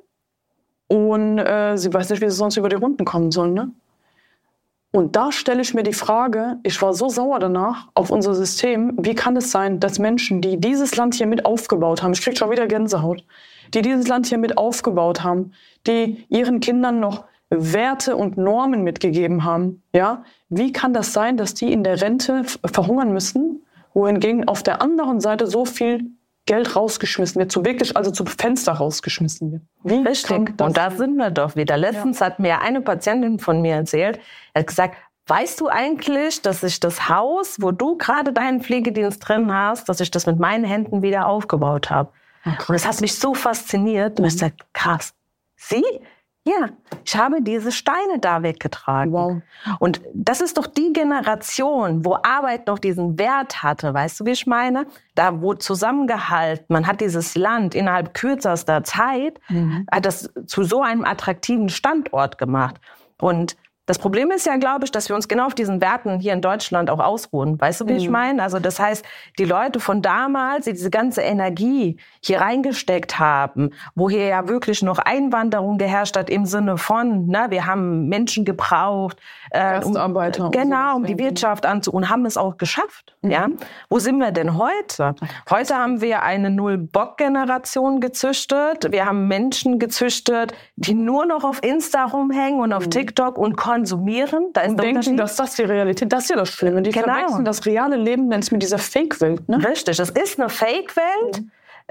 und 0.88 1.38
äh, 1.38 1.78
sie 1.78 1.94
weiß 1.94 2.10
nicht, 2.10 2.22
wie 2.22 2.30
sie 2.30 2.36
sonst 2.36 2.58
über 2.58 2.70
die 2.70 2.76
Runden 2.76 3.06
kommen 3.06 3.32
soll. 3.32 3.52
Ne? 3.52 3.72
Und 4.92 5.16
da 5.16 5.32
stelle 5.32 5.62
ich 5.62 5.74
mir 5.74 5.84
die 5.84 5.94
Frage, 5.94 6.60
ich 6.64 6.82
war 6.82 6.94
so 6.94 7.10
sauer 7.10 7.40
danach 7.40 7.88
auf 7.94 8.10
unser 8.12 8.36
System, 8.36 8.94
wie 9.00 9.16
kann 9.16 9.36
es 9.36 9.52
sein, 9.52 9.80
dass 9.80 10.00
Menschen, 10.00 10.40
die 10.42 10.60
dieses 10.60 10.96
Land 10.96 11.16
hier 11.16 11.28
mit 11.28 11.46
aufgebaut 11.46 12.04
haben, 12.04 12.14
ich 12.14 12.22
krieg 12.22 12.38
schon 12.38 12.52
wieder 12.52 12.68
Gänsehaut, 12.68 13.24
die 13.74 13.82
dieses 13.82 14.08
Land 14.08 14.28
hier 14.28 14.38
mit 14.38 14.58
aufgebaut 14.58 15.24
haben, 15.24 15.54
die 15.88 16.26
ihren 16.30 16.60
Kindern 16.60 17.00
noch 17.00 17.26
Werte 17.50 18.16
und 18.16 18.38
Normen 18.38 18.84
mitgegeben 18.84 19.44
haben, 19.44 19.82
ja, 19.94 20.24
wie 20.50 20.72
kann 20.72 20.94
das 20.94 21.12
sein, 21.12 21.38
dass 21.38 21.54
die 21.54 21.72
in 21.72 21.84
der 21.84 22.02
Rente 22.02 22.44
verhungern 22.44 23.14
müssen, 23.14 23.63
wohingegen 23.94 24.48
auf 24.48 24.64
der 24.64 24.82
anderen 24.82 25.20
Seite 25.20 25.48
so 25.48 25.66
viel 25.66 26.12
Geld 26.46 26.76
rausgeschmissen 26.76 27.40
wird, 27.40 27.52
so 27.52 27.64
wirklich 27.64 27.96
also 27.96 28.12
zum 28.12 28.28
Fenster 28.28 28.74
rausgeschmissen 28.74 29.52
wird? 29.52 29.62
Wie 29.84 30.08
Richtig. 30.08 30.58
das 30.58 30.68
Und 30.68 30.78
da 30.78 30.92
sind 30.92 31.16
wir 31.16 31.32
doch 31.32 31.56
wieder. 31.56 31.78
Letztens 31.78 32.20
hat 32.20 32.40
mir 32.40 32.62
eine 32.62 32.82
Patientin 32.82 33.40
von 33.40 33.62
mir 33.62 33.76
erzählt, 33.76 34.20
er 34.54 34.62
hat 34.62 34.68
gesagt, 34.68 34.98
weißt 35.28 35.62
du 35.62 35.68
eigentlich, 35.68 36.42
dass 36.42 36.64
ich 36.64 36.80
das 36.80 37.08
Haus, 37.08 37.58
wo 37.62 37.72
du 37.72 37.98
gerade 37.98 38.34
deinen 38.34 38.62
Pflegedienst 38.62 39.28
drin 39.28 39.54
hast, 39.54 39.88
dass 39.88 40.02
ich 40.02 40.12
das 40.12 40.26
mit 40.26 40.38
meinen 40.40 40.66
Händen 40.66 41.02
wieder 41.02 41.28
aufgebaut 41.28 41.90
habe? 41.90 42.12
Und 42.46 42.76
es 42.76 42.86
hat 42.86 43.00
mich 43.00 43.16
so 43.16 43.34
fasziniert. 43.34 44.20
Und 44.20 44.26
ich 44.26 44.38
sagte, 44.38 44.66
krass. 44.74 45.14
Sie? 45.56 45.84
Ja, 46.46 46.70
ich 47.06 47.16
habe 47.16 47.42
diese 47.42 47.72
Steine 47.72 48.20
da 48.20 48.44
weggetragen. 48.44 49.14
Wow. 49.14 49.42
Und 49.80 50.02
das 50.14 50.42
ist 50.42 50.58
doch 50.58 50.68
die 50.68 50.92
Generation, 50.92 52.04
wo 52.04 52.16
Arbeit 52.16 52.68
noch 52.68 52.80
diesen 52.80 53.18
Wert 53.18 53.64
hatte. 53.64 53.94
Weißt 53.94 54.20
du, 54.20 54.26
wie 54.26 54.32
ich 54.32 54.46
meine? 54.46 54.86
Da 55.16 55.40
wurde 55.40 55.60
zusammengehalten. 55.60 56.66
Man 56.68 56.86
hat 56.86 57.00
dieses 57.00 57.36
Land 57.36 57.76
innerhalb 57.76 58.14
kürzester 58.14 58.84
Zeit, 58.84 59.40
hat 59.90 60.06
das 60.06 60.30
zu 60.46 60.64
so 60.64 60.82
einem 60.82 61.06
attraktiven 61.06 61.70
Standort 61.70 62.38
gemacht. 62.38 62.76
Und 63.22 63.56
das 63.86 64.00
Problem 64.00 64.32
ist 64.32 64.46
ja, 64.46 64.56
glaube 64.56 64.86
ich, 64.86 64.92
dass 64.92 65.10
wir 65.10 65.16
uns 65.16 65.28
genau 65.28 65.48
auf 65.48 65.56
diesen 65.56 65.82
Werten 65.82 66.20
hier 66.20 66.32
in 66.32 66.42
Deutschland 66.42 66.90
auch 66.90 67.00
ausruhen. 67.00 67.60
Weißt 67.60 67.82
du, 67.82 67.88
wie 67.88 67.94
ich 67.94 68.10
meine? 68.10 68.42
Also 68.42 68.60
das 68.60 68.80
heißt, 68.80 69.04
die 69.38 69.44
Leute 69.44 69.82
von 69.82 70.02
damals, 70.02 70.66
die 70.66 70.72
diese 70.72 70.90
ganze 70.90 71.22
Energie 71.22 71.98
hier 72.22 72.40
reingesteckt 72.40 73.20
haben, 73.20 73.72
wo 73.94 74.10
hier 74.10 74.28
ja 74.28 74.48
wirklich 74.48 74.84
noch 74.84 75.00
Einwanderung 75.00 75.78
geherrscht 75.78 76.16
hat 76.16 76.30
im 76.30 76.46
Sinne 76.46 76.78
von, 76.78 77.28
ne, 77.28 77.48
wir 77.50 77.66
haben 77.66 78.08
Menschen 78.08 78.46
gebraucht, 78.46 79.18
äh, 79.54 79.76
um- 79.84 79.94
Gastarbeiter 79.94 80.50
genau, 80.52 80.96
um 80.98 81.06
die. 81.06 81.18
Wirtschaft 81.18 81.66
anzu 81.66 81.92
und 81.92 82.10
haben 82.10 82.26
es 82.26 82.38
auch 82.38 82.58
geschafft. 82.58 83.16
Ja, 83.22 83.48
wo 83.90 84.00
sind 84.00 84.18
wir 84.18 84.32
denn 84.32 84.58
heute? 84.58 85.16
Heute 85.50 85.76
haben 85.78 86.02
wir 86.02 86.24
eine 86.24 86.50
Null-Bock-Generation 86.50 88.02
gezüchtet. 88.02 88.92
Wir 88.92 89.06
haben 89.06 89.28
Menschen 89.28 89.80
gezüchtet, 89.80 90.54
die 90.76 90.94
nur 90.94 91.26
noch 91.26 91.44
auf 91.44 91.64
Insta 91.64 92.06
rumhängen 92.06 92.60
und 92.62 92.74
auf 92.74 92.88
TikTok 92.90 93.38
und 93.38 93.56
konsumieren. 93.56 94.48
Da 94.54 94.62
ist 94.62 94.72
Und 94.72 94.82
denken, 94.82 95.18
dass 95.18 95.36
das 95.36 95.56
die 95.56 95.64
Realität, 95.64 96.12
das 96.12 96.24
ist 96.24 96.30
ja 96.32 96.36
das 96.36 96.50
Schlimme. 96.50 96.82
Die 96.82 96.92
Genau. 96.92 97.06
verwechseln 97.14 97.46
das 97.46 97.66
reale 97.66 97.96
Leben 97.96 98.30
dann 98.30 98.44
mit 98.52 98.62
dieser 98.62 98.78
Fake-Welt. 98.80 99.48
Ne? 99.48 99.64
Richtig, 99.68 100.00
es 100.00 100.10
ist 100.10 100.40
eine 100.40 100.50
Fake-Welt. 100.50 101.44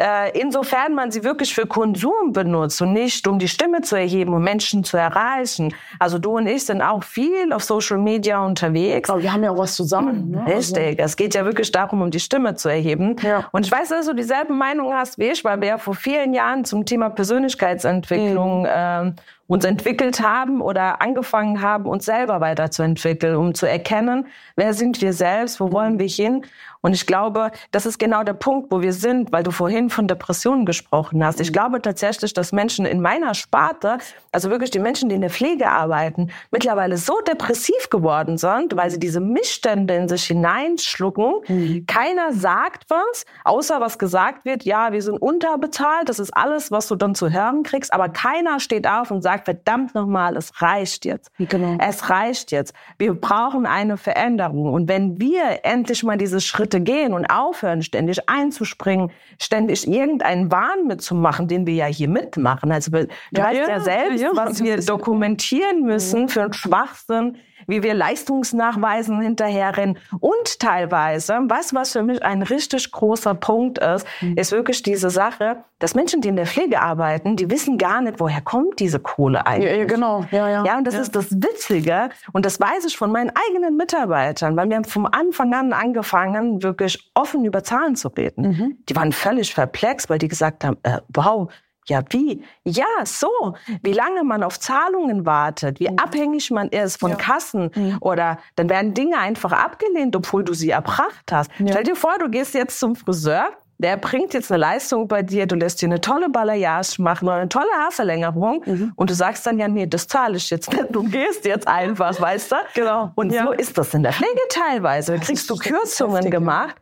Äh, 0.02 0.36
insofern 0.40 0.94
man 0.94 1.12
sie 1.12 1.22
wirklich 1.22 1.54
für 1.54 1.64
Konsum 1.64 2.32
benutzt 2.32 2.82
und 2.82 2.92
nicht 2.92 3.28
um 3.28 3.38
die 3.38 3.46
Stimme 3.46 3.82
zu 3.82 3.94
erheben 3.94 4.34
und 4.34 4.42
Menschen 4.42 4.82
zu 4.82 4.96
erreichen. 4.96 5.72
Also 6.00 6.18
du 6.18 6.38
und 6.38 6.48
ich 6.48 6.66
sind 6.66 6.82
auch 6.82 7.04
viel 7.04 7.52
auf 7.52 7.62
Social 7.62 7.98
Media 7.98 8.44
unterwegs. 8.44 9.08
Aber 9.08 9.22
wir 9.22 9.32
haben 9.32 9.44
ja 9.44 9.52
auch 9.52 9.58
was 9.58 9.76
zusammen. 9.76 10.32
Ne? 10.32 10.44
Richtig, 10.46 10.98
es 10.98 11.14
geht 11.14 11.36
ja 11.36 11.44
wirklich 11.44 11.70
darum, 11.70 12.02
um 12.02 12.10
die 12.10 12.18
Stimme 12.18 12.56
zu 12.56 12.68
erheben. 12.68 13.14
Ja. 13.22 13.48
Und 13.52 13.64
ich 13.64 13.70
weiß, 13.70 13.90
dass 13.90 14.06
du 14.06 14.12
dieselbe 14.12 14.52
Meinung 14.52 14.92
hast 14.92 15.18
wie 15.18 15.30
ich, 15.30 15.44
weil 15.44 15.60
wir 15.60 15.68
ja 15.68 15.78
vor 15.78 15.94
vielen 15.94 16.34
Jahren 16.34 16.64
zum 16.64 16.84
Thema 16.84 17.08
Persönlichkeitsentwicklung 17.08 18.66
ähm, 18.68 19.14
uns 19.52 19.66
entwickelt 19.66 20.22
haben 20.22 20.62
oder 20.62 21.02
angefangen 21.02 21.60
haben, 21.60 21.84
uns 21.84 22.06
selber 22.06 22.40
weiterzuentwickeln, 22.40 23.36
um 23.36 23.52
zu 23.52 23.68
erkennen, 23.68 24.26
wer 24.56 24.72
sind 24.72 25.02
wir 25.02 25.12
selbst, 25.12 25.60
wo 25.60 25.70
wollen 25.72 25.98
wir 25.98 26.08
hin. 26.08 26.46
Und 26.80 26.94
ich 26.94 27.06
glaube, 27.06 27.52
das 27.70 27.84
ist 27.84 27.98
genau 27.98 28.24
der 28.24 28.32
Punkt, 28.32 28.72
wo 28.72 28.80
wir 28.80 28.94
sind, 28.94 29.30
weil 29.30 29.44
du 29.44 29.50
vorhin 29.50 29.90
von 29.90 30.08
Depressionen 30.08 30.64
gesprochen 30.64 31.24
hast. 31.24 31.38
Ich 31.38 31.52
glaube 31.52 31.82
tatsächlich, 31.82 32.32
dass 32.32 32.50
Menschen 32.50 32.86
in 32.86 33.02
meiner 33.02 33.34
Sparte, 33.34 33.98
also 34.32 34.48
wirklich 34.50 34.70
die 34.70 34.80
Menschen, 34.80 35.10
die 35.10 35.14
in 35.14 35.20
der 35.20 35.30
Pflege 35.30 35.68
arbeiten, 35.68 36.30
mittlerweile 36.50 36.96
so 36.96 37.20
depressiv 37.20 37.90
geworden 37.90 38.38
sind, 38.38 38.74
weil 38.74 38.90
sie 38.90 38.98
diese 38.98 39.20
Missstände 39.20 39.94
in 39.94 40.08
sich 40.08 40.24
hineinschlucken. 40.24 41.84
Keiner 41.86 42.32
sagt 42.32 42.86
was, 42.88 43.26
außer 43.44 43.80
was 43.80 43.98
gesagt 43.98 44.46
wird, 44.46 44.64
ja, 44.64 44.92
wir 44.92 45.02
sind 45.02 45.18
unterbezahlt, 45.18 46.08
das 46.08 46.18
ist 46.18 46.34
alles, 46.34 46.72
was 46.72 46.88
du 46.88 46.96
dann 46.96 47.14
zu 47.14 47.30
hören 47.30 47.62
kriegst, 47.62 47.92
aber 47.92 48.08
keiner 48.08 48.58
steht 48.58 48.88
auf 48.88 49.10
und 49.12 49.22
sagt, 49.22 49.41
verdammt 49.44 49.94
nochmal, 49.94 50.36
es 50.36 50.62
reicht 50.62 51.04
jetzt. 51.04 51.30
Genau. 51.38 51.76
Es 51.80 52.10
reicht 52.10 52.52
jetzt. 52.52 52.74
Wir 52.98 53.14
brauchen 53.14 53.66
eine 53.66 53.96
Veränderung. 53.96 54.72
Und 54.72 54.88
wenn 54.88 55.20
wir 55.20 55.60
endlich 55.64 56.02
mal 56.02 56.16
diese 56.16 56.40
Schritte 56.40 56.80
gehen 56.80 57.12
und 57.14 57.26
aufhören, 57.26 57.82
ständig 57.82 58.28
einzuspringen, 58.28 59.10
ständig 59.40 59.86
irgendeinen 59.86 60.50
Wahn 60.50 60.86
mitzumachen, 60.86 61.48
den 61.48 61.66
wir 61.66 61.74
ja 61.74 61.86
hier 61.86 62.08
mitmachen. 62.08 62.72
Also 62.72 62.90
du 62.90 63.06
Ja, 63.32 63.44
weißt 63.44 63.60
ja, 63.60 63.68
ja, 63.68 63.80
selbst, 63.80 64.20
ja, 64.20 64.28
ja. 64.28 64.36
was 64.36 64.62
wir 64.62 64.76
dokumentieren 64.78 65.82
müssen 65.82 66.28
für 66.28 66.42
einen 66.42 66.52
Schwachsinn, 66.52 67.36
wie 67.66 67.82
wir 67.82 67.94
Leistungsnachweisen 67.94 69.20
hinterherrennen 69.20 69.98
und 70.20 70.58
teilweise, 70.58 71.38
was 71.44 71.74
was 71.74 71.92
für 71.92 72.02
mich 72.02 72.22
ein 72.22 72.42
richtig 72.42 72.90
großer 72.90 73.34
Punkt 73.34 73.78
ist, 73.78 74.06
ist 74.36 74.52
wirklich 74.52 74.82
diese 74.82 75.10
Sache, 75.10 75.64
dass 75.78 75.94
Menschen, 75.94 76.20
die 76.20 76.28
in 76.28 76.36
der 76.36 76.46
Pflege 76.46 76.80
arbeiten, 76.80 77.36
die 77.36 77.50
wissen 77.50 77.76
gar 77.76 78.00
nicht, 78.00 78.20
woher 78.20 78.40
kommt 78.40 78.78
diese 78.78 79.00
Kohle 79.00 79.46
eigentlich. 79.46 79.70
Ja, 79.70 79.78
ja, 79.78 79.84
genau. 79.84 80.24
Ja, 80.30 80.48
ja. 80.48 80.64
Ja, 80.64 80.78
und 80.78 80.86
das 80.86 80.94
ist 80.94 81.16
das 81.16 81.32
Witzige. 81.32 82.10
Und 82.32 82.46
das 82.46 82.60
weiß 82.60 82.84
ich 82.86 82.96
von 82.96 83.10
meinen 83.10 83.32
eigenen 83.48 83.76
Mitarbeitern, 83.76 84.56
weil 84.56 84.68
wir 84.68 84.76
haben 84.76 84.84
vom 84.84 85.06
Anfang 85.06 85.52
an 85.54 85.72
angefangen, 85.72 86.62
wirklich 86.62 87.10
offen 87.14 87.44
über 87.44 87.64
Zahlen 87.64 87.96
zu 87.96 88.08
reden. 88.08 88.48
Mhm. 88.48 88.78
Die 88.88 88.96
waren 88.96 89.12
völlig 89.12 89.54
perplex, 89.54 90.08
weil 90.08 90.18
die 90.18 90.28
gesagt 90.28 90.64
haben, 90.64 90.76
äh, 90.84 90.98
wow, 91.08 91.50
ja, 91.86 92.02
wie? 92.10 92.44
Ja, 92.64 92.84
so. 93.04 93.54
Wie 93.82 93.92
lange 93.92 94.24
man 94.24 94.42
auf 94.42 94.60
Zahlungen 94.60 95.26
wartet, 95.26 95.80
wie 95.80 95.88
abhängig 95.98 96.50
man 96.50 96.68
ist 96.68 97.00
von 97.00 97.16
Kassen 97.16 97.70
oder 98.00 98.38
dann 98.56 98.68
werden 98.68 98.94
Dinge 98.94 99.18
einfach 99.18 99.52
abgelehnt, 99.52 100.14
obwohl 100.14 100.44
du 100.44 100.54
sie 100.54 100.70
erbracht 100.70 101.30
hast. 101.30 101.50
Stell 101.56 101.84
dir 101.84 101.96
vor, 101.96 102.18
du 102.18 102.28
gehst 102.28 102.54
jetzt 102.54 102.78
zum 102.78 102.94
Friseur 102.94 103.48
der 103.82 103.96
bringt 103.96 104.32
jetzt 104.32 104.50
eine 104.50 104.60
Leistung 104.60 105.08
bei 105.08 105.22
dir, 105.22 105.46
du 105.46 105.56
lässt 105.56 105.82
dir 105.82 105.86
eine 105.86 106.00
tolle 106.00 106.30
Balayage 106.30 107.02
machen 107.02 107.26
oder 107.26 107.38
eine 107.38 107.48
tolle 107.48 107.70
Haarverlängerung 107.76 108.62
mhm. 108.64 108.92
und 108.94 109.10
du 109.10 109.14
sagst 109.14 109.44
dann 109.44 109.58
ja, 109.58 109.68
nee, 109.68 109.86
das 109.86 110.06
zahle 110.06 110.36
ich 110.36 110.48
jetzt 110.50 110.72
nicht, 110.72 110.86
du 110.90 111.02
gehst 111.02 111.44
jetzt 111.44 111.66
einfach, 111.66 112.18
weißt 112.20 112.52
du? 112.52 112.56
Genau. 112.74 113.10
Und 113.16 113.32
ja. 113.32 113.44
so 113.44 113.52
ist 113.52 113.76
das 113.76 113.92
in 113.92 114.04
der 114.04 114.12
Pflege 114.12 114.40
teilweise. 114.50 115.14
Da 115.14 115.18
kriegst 115.18 115.50
du 115.50 115.56
Kürzungen 115.56 116.16
heftig, 116.16 116.32
gemacht, 116.32 116.76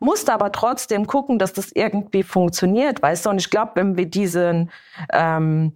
musst 0.00 0.30
aber 0.30 0.52
trotzdem 0.52 1.06
gucken, 1.06 1.38
dass 1.38 1.52
das 1.52 1.72
irgendwie 1.72 2.22
funktioniert, 2.22 3.02
weißt 3.02 3.26
du? 3.26 3.30
Und 3.30 3.38
ich 3.38 3.50
glaube, 3.50 3.72
wenn 3.74 3.96
wir 3.96 4.06
diesen 4.06 4.70
ähm, 5.12 5.72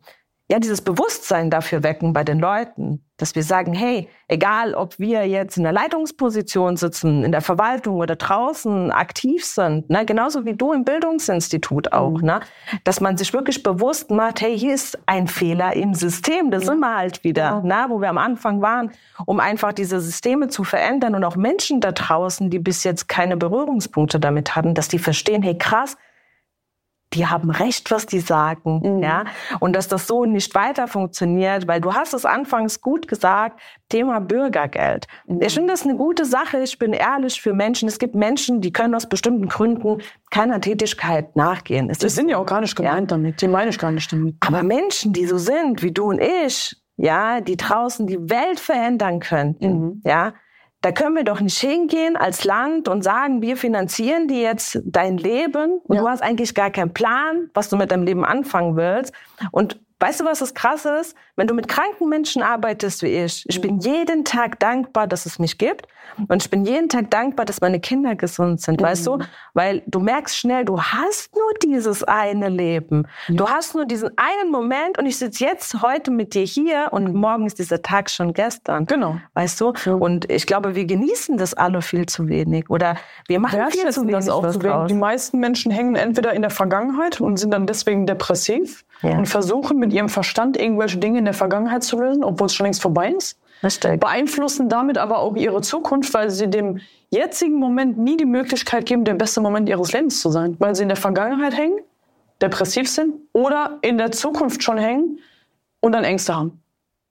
ja, 0.53 0.59
dieses 0.59 0.83
Bewusstsein 0.83 1.49
dafür 1.49 1.83
wecken 1.83 2.13
bei 2.13 2.25
den 2.25 2.39
Leuten, 2.39 3.03
dass 3.17 3.35
wir 3.35 3.43
sagen, 3.43 3.73
hey, 3.73 4.11
egal 4.29 4.75
ob 4.75 4.99
wir 4.99 5.27
jetzt 5.27 5.57
in 5.57 5.63
der 5.63 5.73
Leitungsposition 5.73 6.77
sitzen, 6.77 7.25
in 7.25 7.33
der 7.33 7.41
Verwaltung 7.41 7.97
oder 7.97 8.17
draußen 8.17 8.91
aktiv 8.91 9.47
sind, 9.47 9.89
ne, 9.89 10.05
genauso 10.05 10.45
wie 10.45 10.53
du 10.53 10.75
im 10.75 10.85
Bildungsinstitut 10.85 11.95
auch, 11.95 12.19
mhm. 12.19 12.27
ne, 12.27 12.41
dass 12.85 13.01
man 13.01 13.17
sich 13.17 13.33
wirklich 13.33 13.63
bewusst 13.63 14.11
macht, 14.11 14.43
hey, 14.43 14.59
hier 14.59 14.75
ist 14.75 14.99
ein 15.07 15.27
Fehler 15.27 15.75
im 15.75 15.95
System, 15.95 16.51
da 16.51 16.61
sind 16.61 16.81
wir 16.81 16.97
halt 16.97 17.25
wieder, 17.25 17.43
ja. 17.43 17.61
ne, 17.63 17.87
wo 17.89 18.03
wir 18.03 18.11
am 18.11 18.19
Anfang 18.19 18.61
waren, 18.61 18.91
um 19.25 19.41
einfach 19.41 19.73
diese 19.73 20.03
Systeme 20.03 20.49
zu 20.49 20.65
verändern 20.65 21.15
und 21.15 21.25
auch 21.25 21.37
Menschen 21.37 21.81
da 21.81 21.93
draußen, 21.93 22.51
die 22.51 22.59
bis 22.59 22.85
jetzt 22.85 23.09
keine 23.09 23.39
Berührungspunkte 23.39 24.21
damit 24.21 24.55
hatten, 24.55 24.75
dass 24.75 24.89
die 24.89 24.99
verstehen, 24.99 25.43
hey, 25.43 25.57
krass, 25.57 25.97
die 27.15 27.27
haben 27.27 27.51
recht, 27.51 27.91
was 27.91 28.07
die 28.07 28.21
sagen, 28.21 28.81
mhm. 28.83 29.03
ja. 29.03 29.25
Und 29.61 29.75
dass 29.75 29.89
das 29.89 30.07
so 30.07 30.25
nicht 30.25 30.55
weiter 30.55 30.89
funktioniert, 30.89 31.67
weil 31.67 31.81
du 31.81 31.95
hast 31.95 32.15
es 32.15 32.25
anfangs 32.25 32.81
gut 32.81 33.09
gesagt, 33.09 33.61
Thema 33.89 34.21
Bürgergeld. 34.21 35.07
Mhm. 35.27 35.43
Ich 35.43 35.55
finde 35.55 35.73
das 35.73 35.85
eine 35.85 35.97
gute 35.97 36.25
Sache. 36.25 36.59
Ich 36.61 36.79
bin 36.79 36.93
ehrlich 36.93 37.41
für 37.41 37.55
Menschen. 37.55 37.89
Es 37.89 37.99
gibt 37.99 38.15
Menschen, 38.15 38.61
die 38.61 38.73
können 38.73 38.95
aus 38.95 39.09
bestimmten 39.09 39.49
Gründen 39.49 40.03
keiner 40.31 40.61
Tätigkeit 40.61 41.37
nachgehen. 41.37 41.91
Es 41.91 41.99
die 41.99 42.09
sind 42.09 42.29
ja 42.29 42.39
auch 42.39 42.47
gar 42.47 42.61
nicht 42.61 42.77
gemeint 42.77 43.11
ja. 43.11 43.17
damit. 43.17 43.41
Die 43.43 43.49
meine 43.49 43.71
ich 43.71 43.79
gar 43.79 43.93
nicht 43.93 44.13
damit. 44.13 44.37
Aber 44.41 44.63
Menschen, 44.63 45.13
die 45.13 45.27
so 45.27 45.39
sind, 45.39 45.83
wie 45.83 45.93
du 45.93 46.11
und 46.11 46.21
ich, 46.21 46.77
ja, 46.97 47.41
die 47.41 47.57
draußen 47.57 48.07
die 48.07 48.31
Welt 48.31 48.61
verändern 48.61 49.21
könnten, 49.21 49.81
mhm. 49.81 50.03
ja, 50.05 50.35
da 50.83 50.91
können 50.91 51.15
wir 51.15 51.25
doch 51.25 51.41
nicht 51.41 51.59
hingehen 51.59 52.17
als 52.17 52.45
Land 52.45 52.89
und 52.89 53.03
sagen, 53.03 53.41
wir 53.41 53.57
finanzieren 53.57 54.27
dir 54.27 54.43
jetzt 54.43 54.81
dein 54.85 55.17
Leben 55.17 55.79
und 55.85 55.97
ja. 55.97 56.03
du 56.03 56.09
hast 56.09 56.23
eigentlich 56.23 56.55
gar 56.55 56.71
keinen 56.71 56.93
Plan, 56.93 57.51
was 57.55 57.69
du 57.69 57.77
mit 57.77 57.93
deinem 57.93 58.03
Leben 58.03 58.25
anfangen 58.25 58.77
willst. 58.77 59.15
Und 59.53 59.81
weißt 60.03 60.21
du, 60.21 60.25
was 60.25 60.41
das 60.41 60.53
krass 60.53 60.85
ist? 60.85 61.17
Wenn 61.37 61.47
du 61.47 61.55
mit 61.55 61.69
kranken 61.69 62.09
Menschen 62.09 62.43
arbeitest 62.43 63.03
wie 63.03 63.25
ich, 63.25 63.45
ich 63.49 63.61
bin 63.61 63.79
jeden 63.79 64.25
Tag 64.25 64.59
dankbar, 64.59 65.07
dass 65.07 65.27
es 65.27 65.39
mich 65.39 65.59
gibt. 65.59 65.87
Und 66.29 66.43
ich 66.43 66.51
bin 66.51 66.65
jeden 66.65 66.89
Tag 66.89 67.11
dankbar, 67.11 67.47
dass 67.47 67.61
meine 67.61 67.81
Kinder 67.81 68.15
gesund 68.17 68.61
sind, 68.61 68.81
mhm. 68.81 68.85
weißt 68.85 69.07
du? 69.07 69.19
Weil 69.55 69.83
du 69.87 70.01
merkst 70.01 70.37
schnell, 70.37 70.65
du 70.65 70.83
hast 70.83 71.35
nur 71.35 71.53
dieses 71.63 72.05
eine 72.05 72.49
Leben. 72.49 73.07
Mhm. 73.29 73.37
Du 73.37 73.49
hast 73.49 73.75
nur 73.75 73.87
diesen 73.87 74.11
einen 74.19 74.51
Moment 74.51 74.99
und 74.99 75.07
ich 75.07 75.17
sitze 75.17 75.45
jetzt 75.45 75.81
heute 75.81 76.11
mit 76.11 76.35
dir 76.35 76.45
hier 76.45 76.89
und 76.91 77.13
mhm. 77.13 77.21
morgen 77.21 77.47
ist 77.47 77.59
dieser 77.59 77.81
Tag 77.81 78.11
schon 78.11 78.35
gestern. 78.35 78.87
Genau. 78.87 79.17
Weißt 79.35 79.61
du? 79.61 79.73
Ja. 79.87 79.95
Und 79.95 80.31
ich 80.31 80.47
glaube, 80.47 80.75
wir 80.75 80.85
genießen 80.85 81.39
das 81.39 81.55
alle 81.55 81.81
viel 81.81 82.07
zu 82.07 82.29
wenig 82.29 82.69
oder 82.69 82.97
wir 83.29 83.39
machen 83.39 83.59
ja, 83.59 83.71
viel 83.71 83.89
zu 83.91 84.03
wenig. 84.03 84.17
Das 84.17 84.29
auch 84.29 84.51
zu 84.51 84.63
wenig. 84.63 84.89
Die 84.89 84.95
meisten 84.95 85.39
Menschen 85.39 85.71
hängen 85.73 85.95
entweder 85.95 86.35
in 86.35 86.43
der 86.43 86.51
Vergangenheit 86.51 87.21
und 87.21 87.39
sind 87.39 87.53
dann 87.53 87.67
deswegen 87.67 88.07
depressiv 88.07 88.85
ja. 89.03 89.19
und 89.19 89.27
versuchen 89.27 89.79
mit 89.79 89.93
ihrem 89.93 90.09
Verstand 90.09 90.57
irgendwelche 90.57 90.99
Dinge 90.99 91.19
in 91.19 91.25
der 91.25 91.35
Vergangenheit 91.35 91.83
zu 91.83 91.99
lösen, 91.99 92.25
obwohl 92.25 92.47
es 92.47 92.55
schon 92.55 92.65
längst 92.65 92.83
vorbei 92.83 93.13
ist. 93.13 93.39
Richtig. 93.63 94.01
Beeinflussen 94.01 94.69
damit 94.69 94.99
aber 94.99 95.19
auch 95.19 95.37
ihre 95.37 95.61
Zukunft, 95.61 96.13
weil 96.15 96.31
sie 96.31 96.49
dem 96.49 96.81
jetzigen 97.11 97.59
Moment 97.59 97.99
nie 97.99 98.17
die 98.17 98.25
Möglichkeit 98.25 98.87
geben, 98.87 99.05
der 99.05 99.15
beste 99.15 99.41
Moment 99.41 99.69
ihres 99.69 99.93
Lebens 99.93 100.21
zu 100.21 100.31
sein. 100.31 100.57
Weil 100.59 100.75
sie 100.75 100.83
in 100.83 100.89
der 100.89 100.97
Vergangenheit 100.97 101.57
hängen, 101.57 101.79
depressiv 102.41 102.89
sind 102.89 103.15
oder 103.33 103.79
in 103.83 103.99
der 103.99 104.11
Zukunft 104.11 104.63
schon 104.63 104.79
hängen 104.79 105.21
und 105.81 105.93
dann 105.93 106.05
Ängste 106.05 106.35
haben. 106.35 106.63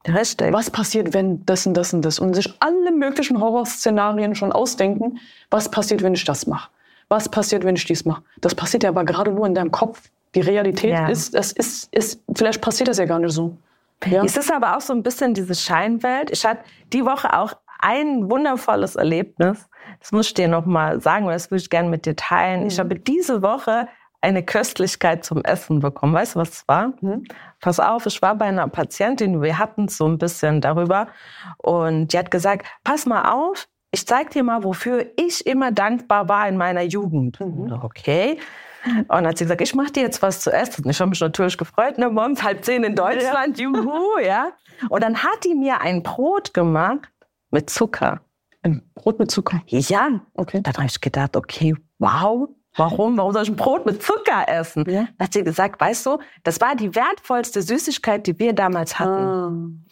Richtig. 0.08 0.52
Was 0.52 0.70
passiert, 0.72 1.14
wenn 1.14 1.46
das 1.46 1.68
und 1.68 1.76
das 1.76 1.94
und 1.94 2.04
das? 2.04 2.20
Und 2.20 2.34
sich 2.34 2.52
alle 2.60 2.92
möglichen 2.92 3.40
Horrorszenarien 3.40 4.34
schon 4.36 4.52
ausdenken. 4.52 5.20
Was 5.52 5.70
passiert, 5.70 6.02
wenn 6.02 6.16
ich 6.16 6.26
das 6.26 6.48
mache? 6.48 6.70
Was 7.08 7.30
passiert, 7.30 7.64
wenn 7.64 7.76
ich 7.76 7.86
dies 7.86 8.04
mache? 8.04 8.24
Das 8.40 8.56
passiert 8.56 8.84
ja 8.84 8.90
aber 8.90 9.06
gerade 9.06 9.32
nur 9.32 9.46
in 9.46 9.54
deinem 9.54 9.72
Kopf. 9.72 10.10
Die 10.36 10.42
Realität 10.42 10.92
ja. 10.92 11.08
ist, 11.08 11.36
es 11.36 11.52
ist, 11.52 11.94
ist, 11.94 12.24
vielleicht 12.34 12.62
passiert 12.62 12.90
das 12.90 12.98
ja 12.98 13.06
gar 13.06 13.20
nicht 13.20 13.34
so. 13.34 13.58
Ja. 14.06 14.24
Es 14.24 14.38
ist 14.38 14.52
aber 14.52 14.78
auch 14.78 14.82
so 14.82 14.94
ein 14.94 15.04
bisschen 15.04 15.34
diese 15.34 15.54
Scheinwelt. 15.54 16.32
Ich 16.32 16.46
hatte 16.46 16.62
die 16.92 17.06
Woche 17.06 17.38
auch 17.38 17.54
ein 17.80 18.30
wundervolles 18.30 18.96
Erlebnis. 18.96 19.68
Das 20.00 20.12
muss 20.12 20.28
ich 20.28 20.34
dir 20.34 20.48
noch 20.48 20.66
mal 20.66 21.02
sagen, 21.02 21.26
weil 21.26 21.34
das 21.34 21.52
würde 21.52 21.62
ich 21.62 21.70
gerne 21.70 21.90
mit 21.90 22.06
dir 22.06 22.16
teilen. 22.16 22.62
Mhm. 22.62 22.68
Ich 22.68 22.80
habe 22.80 22.96
diese 22.96 23.42
Woche 23.42 23.88
eine 24.22 24.44
Köstlichkeit 24.44 25.26
zum 25.26 25.44
Essen 25.44 25.80
bekommen. 25.80 26.14
Weißt 26.14 26.36
du, 26.36 26.40
was 26.40 26.50
es 26.50 26.68
war? 26.68 26.94
Mhm. 27.02 27.24
Pass 27.60 27.80
auf, 27.80 28.06
ich 28.06 28.22
war 28.22 28.36
bei 28.36 28.46
einer 28.46 28.68
Patientin, 28.68 29.42
wir 29.42 29.58
hatten 29.58 29.88
so 29.88 30.08
ein 30.08 30.18
bisschen 30.18 30.62
darüber 30.62 31.08
und 31.58 32.14
die 32.14 32.18
hat 32.18 32.32
gesagt, 32.32 32.68
pass 32.84 33.06
mal 33.06 33.32
auf, 33.32 33.68
ich 33.92 34.08
zeig 34.08 34.30
dir 34.30 34.44
mal, 34.44 34.64
wofür 34.64 35.08
ich 35.18 35.46
immer 35.46 35.72
dankbar 35.72 36.30
war 36.30 36.48
in 36.48 36.56
meiner 36.56 36.82
Jugend. 36.82 37.40
Mhm. 37.40 37.74
Okay. 37.82 38.38
Und 38.86 39.10
dann 39.10 39.28
hat 39.28 39.38
sie 39.38 39.46
gesagt, 39.46 39.62
ich 39.62 39.76
mache 39.76 39.92
dir 39.92 40.04
jetzt 40.04 40.22
was 40.22 40.42
zu 40.42 40.52
essen. 40.52 40.90
Ich 40.90 41.00
habe 41.00 41.10
mich 41.10 41.20
natürlich 41.20 41.58
gefreut, 41.58 41.98
ne, 41.98 42.10
morgens 42.10 42.44
halb 42.44 42.64
zehn 42.66 42.84
in 42.84 42.96
Deutschland, 42.96 43.60
ja. 43.60 43.66
juhu, 43.66 44.20
ja. 44.24 44.52
Und 44.90 45.04
dann 45.04 45.18
hat 45.18 45.44
die 45.44 45.56
mir 45.56 45.82
ein 45.82 46.04
Brot 46.04 46.54
gemacht 46.54 47.10
mit 47.52 47.70
Zucker. 47.70 48.22
Ein 48.64 48.82
Brot 48.96 49.20
mit 49.20 49.32
Zucker? 49.32 49.62
Ja. 49.68 50.22
Okay. 50.36 50.62
Dann 50.62 50.74
habe 50.74 50.86
ich 50.86 51.00
gedacht, 51.02 51.36
okay, 51.36 51.76
wow, 52.00 52.50
Warum? 52.78 53.18
Warum 53.18 53.34
soll 53.34 53.44
ich 53.44 53.50
ein 53.50 53.58
Brot 53.58 53.86
mit 53.86 54.02
Zucker 54.02 54.48
essen? 54.48 54.86
Ja. 54.90 55.08
Dann 55.18 55.28
hat 55.28 55.34
sie 55.34 55.44
gesagt, 55.44 55.82
weißt 55.82 56.06
du, 56.06 56.20
das 56.44 56.62
war 56.62 56.76
die 56.76 56.96
wertvollste 56.96 57.62
Süßigkeit, 57.62 58.26
die 58.26 58.40
wir 58.40 58.54
damals 58.54 58.98
hatten. 58.98 59.12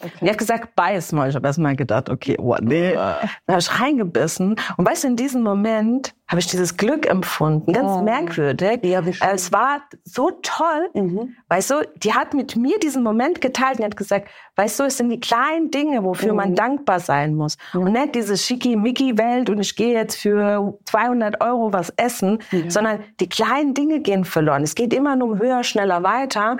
Ah, 0.00 0.06
okay. 0.06 0.12
Die 0.22 0.30
hat 0.30 0.38
gesagt, 0.38 0.74
beiß 0.76 1.12
mal. 1.12 1.28
Ich 1.28 1.34
habe 1.34 1.46
erst 1.46 1.58
mal 1.58 1.76
gedacht, 1.76 2.08
okay, 2.08 2.36
oh 2.38 2.56
nee. 2.60 2.94
Dann 2.94 3.28
habe 3.48 3.58
ich 3.58 3.80
reingebissen. 3.80 4.56
Und 4.78 4.88
weißt 4.88 5.04
du, 5.04 5.08
in 5.08 5.16
diesem 5.16 5.42
Moment 5.42 6.14
habe 6.30 6.38
ich 6.38 6.46
dieses 6.46 6.76
Glück 6.76 7.10
empfunden. 7.10 7.72
Ganz 7.72 7.90
oh. 7.90 8.02
merkwürdig. 8.02 8.84
Ja, 8.84 9.02
es 9.32 9.50
war 9.50 9.82
so 10.04 10.30
toll. 10.42 10.88
Mhm. 10.94 11.34
Weißt 11.48 11.72
du, 11.72 11.82
die 11.96 12.14
hat 12.14 12.34
mit 12.34 12.54
mir 12.54 12.78
diesen 12.78 13.02
Moment 13.02 13.40
geteilt 13.40 13.80
und 13.80 13.84
hat 13.84 13.96
gesagt, 13.96 14.28
weißt 14.54 14.78
du, 14.78 14.84
es 14.84 14.96
sind 14.96 15.08
die 15.08 15.18
kleinen 15.18 15.72
Dinge, 15.72 16.04
wofür 16.04 16.30
mhm. 16.30 16.36
man 16.36 16.54
dankbar 16.54 17.00
sein 17.00 17.34
muss. 17.34 17.56
Mhm. 17.74 17.80
Und 17.80 17.92
nicht 17.94 18.14
diese 18.14 18.36
schicki-micki-Welt 18.36 19.50
und 19.50 19.58
ich 19.58 19.74
gehe 19.74 19.92
jetzt 19.92 20.18
für 20.18 20.78
200 20.84 21.40
Euro 21.40 21.72
was 21.72 21.90
essen, 21.96 22.38
sondern 22.68 23.00
die 23.18 23.28
kleinen 23.28 23.74
Dinge 23.74 23.98
gehen 23.98 24.24
verloren. 24.24 24.62
Es 24.62 24.76
geht 24.76 24.94
immer 24.94 25.16
nur 25.16 25.32
um 25.32 25.38
höher, 25.40 25.64
schneller, 25.64 26.04
weiter. 26.04 26.56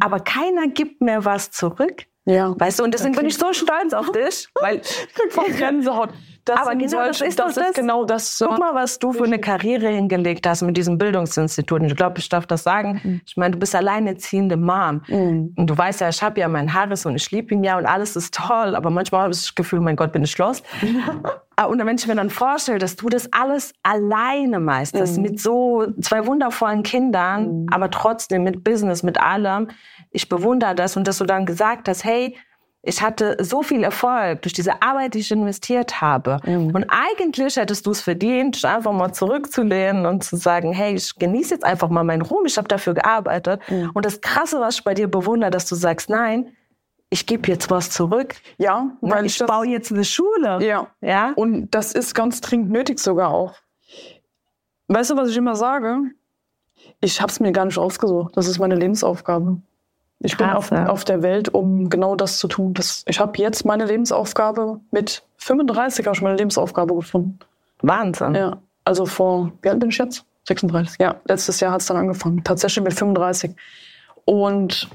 Aber 0.00 0.20
keiner 0.20 0.68
gibt 0.68 1.02
mir 1.02 1.26
was 1.26 1.50
zurück. 1.50 2.06
Ja. 2.24 2.54
Weißt 2.58 2.78
du, 2.78 2.84
und 2.84 2.94
deswegen 2.94 3.14
okay. 3.14 3.20
bin 3.20 3.28
ich 3.28 3.36
so 3.36 3.52
stolz 3.52 3.92
auf 3.92 4.10
dich, 4.12 4.48
weil 4.60 4.80
ich 4.80 5.08
krieg 5.14 5.58
Gänsehaut. 5.58 6.10
Das 6.50 6.60
aber 6.60 6.74
genau, 6.74 7.06
das 7.06 7.20
ist 7.20 7.38
das, 7.38 7.54
das 7.54 7.74
genau 7.74 8.04
das. 8.04 8.42
Guck 8.44 8.58
mal, 8.58 8.74
was 8.74 8.98
du 8.98 9.12
für 9.12 9.24
eine 9.24 9.38
Karriere 9.38 9.86
hingelegt 9.86 10.46
hast 10.48 10.62
mit 10.62 10.76
diesem 10.76 10.98
Bildungsinstitut. 10.98 11.80
Und 11.80 11.86
ich 11.86 11.96
glaube, 11.96 12.18
ich 12.18 12.28
darf 12.28 12.46
das 12.46 12.64
sagen. 12.64 13.00
Mhm. 13.04 13.20
Ich 13.24 13.36
meine, 13.36 13.52
du 13.52 13.58
bist 13.58 13.74
alleinerziehende 13.74 14.56
Mom. 14.56 15.02
Mhm. 15.06 15.54
Und 15.56 15.66
du 15.70 15.78
weißt 15.78 16.00
ja, 16.00 16.08
ich 16.08 16.20
habe 16.22 16.40
ja 16.40 16.48
meinen 16.48 16.74
Harris 16.74 17.06
und 17.06 17.14
ich 17.14 17.30
liebe 17.30 17.54
ihn 17.54 17.62
ja 17.62 17.78
und 17.78 17.86
alles 17.86 18.16
ist 18.16 18.34
toll. 18.34 18.74
Aber 18.74 18.90
manchmal 18.90 19.22
habe 19.22 19.32
ich 19.32 19.40
das 19.40 19.54
Gefühl, 19.54 19.80
mein 19.80 19.94
Gott, 19.94 20.12
bin 20.12 20.24
ich 20.24 20.36
los. 20.38 20.62
Ah, 21.56 21.66
und 21.66 21.78
wenn 21.84 21.96
ich 21.96 22.06
mir 22.06 22.14
dann 22.14 22.30
vorstelle, 22.30 22.78
dass 22.78 22.96
du 22.96 23.10
das 23.10 23.30
alles 23.34 23.74
alleine 23.82 24.60
meisterst, 24.60 25.18
mhm. 25.18 25.24
mit 25.24 25.40
so 25.40 25.92
zwei 26.00 26.26
wundervollen 26.26 26.82
Kindern, 26.82 27.64
mhm. 27.64 27.66
aber 27.70 27.90
trotzdem 27.90 28.44
mit 28.44 28.64
Business, 28.64 29.02
mit 29.02 29.20
allem, 29.20 29.68
ich 30.10 30.30
bewundere 30.30 30.74
das 30.74 30.96
und 30.96 31.06
dass 31.06 31.18
du 31.18 31.26
dann 31.26 31.44
gesagt 31.44 31.86
hast, 31.86 32.02
hey, 32.02 32.34
ich 32.82 33.02
hatte 33.02 33.36
so 33.40 33.62
viel 33.62 33.84
Erfolg 33.84 34.42
durch 34.42 34.54
diese 34.54 34.80
Arbeit, 34.80 35.12
die 35.14 35.18
ich 35.18 35.30
investiert 35.30 36.00
habe. 36.00 36.38
Mhm. 36.44 36.74
Und 36.74 36.86
eigentlich 36.88 37.56
hättest 37.56 37.86
du 37.86 37.90
es 37.90 38.00
verdient, 38.00 38.64
einfach 38.64 38.92
mal 38.92 39.12
zurückzulehnen 39.12 40.06
und 40.06 40.24
zu 40.24 40.36
sagen, 40.36 40.72
hey, 40.72 40.94
ich 40.94 41.14
genieße 41.16 41.54
jetzt 41.54 41.64
einfach 41.64 41.90
mal 41.90 42.04
meinen 42.04 42.22
Ruhm, 42.22 42.46
ich 42.46 42.56
habe 42.56 42.68
dafür 42.68 42.94
gearbeitet. 42.94 43.60
Mhm. 43.68 43.90
Und 43.92 44.06
das 44.06 44.22
Krasse, 44.22 44.60
was 44.60 44.76
ich 44.76 44.84
bei 44.84 44.94
dir 44.94 45.08
bewundere, 45.08 45.50
dass 45.50 45.66
du 45.66 45.74
sagst, 45.74 46.08
nein, 46.08 46.56
ich 47.10 47.26
gebe 47.26 47.48
jetzt 47.48 47.70
was 47.70 47.90
zurück. 47.90 48.36
Ja, 48.56 48.96
weil 49.02 49.26
ich, 49.26 49.38
ich 49.38 49.46
baue 49.46 49.66
jetzt 49.66 49.92
eine 49.92 50.04
Schule. 50.04 50.64
Ja. 50.64 50.86
ja. 51.02 51.32
Und 51.36 51.70
das 51.70 51.92
ist 51.92 52.14
ganz 52.14 52.40
dringend 52.40 52.70
nötig 52.70 52.98
sogar 52.98 53.30
auch. 53.30 53.56
Weißt 54.88 55.10
du, 55.10 55.16
was 55.16 55.28
ich 55.28 55.36
immer 55.36 55.54
sage? 55.54 55.98
Ich 57.00 57.20
habe 57.20 57.30
es 57.30 57.40
mir 57.40 57.52
gar 57.52 57.66
nicht 57.66 57.78
ausgesucht. 57.78 58.36
Das 58.36 58.46
ist 58.46 58.58
meine 58.58 58.74
Lebensaufgabe. 58.74 59.60
Ich 60.22 60.36
bin 60.36 60.50
auf, 60.50 60.70
auf, 60.70 61.04
der 61.04 61.22
Welt, 61.22 61.48
um 61.48 61.88
genau 61.88 62.14
das 62.14 62.38
zu 62.38 62.46
tun. 62.46 62.74
Das, 62.74 63.04
ich 63.06 63.18
habe 63.18 63.38
jetzt 63.38 63.64
meine 63.64 63.86
Lebensaufgabe 63.86 64.78
mit 64.90 65.22
35 65.38 66.06
habe 66.06 66.14
ich 66.14 66.22
meine 66.22 66.36
Lebensaufgabe 66.36 66.94
gefunden. 66.94 67.38
Wahnsinn. 67.80 68.34
Ja. 68.34 68.58
Also 68.84 69.06
vor, 69.06 69.52
wie 69.62 69.70
alt 69.70 69.80
bin 69.80 69.88
ich 69.88 69.96
jetzt? 69.96 70.26
36. 70.46 70.98
Ja, 71.00 71.16
letztes 71.24 71.60
Jahr 71.60 71.72
hat 71.72 71.80
es 71.80 71.86
dann 71.86 71.96
angefangen. 71.96 72.44
Tatsächlich 72.44 72.84
mit 72.84 72.92
35. 72.92 73.54
Und 74.26 74.90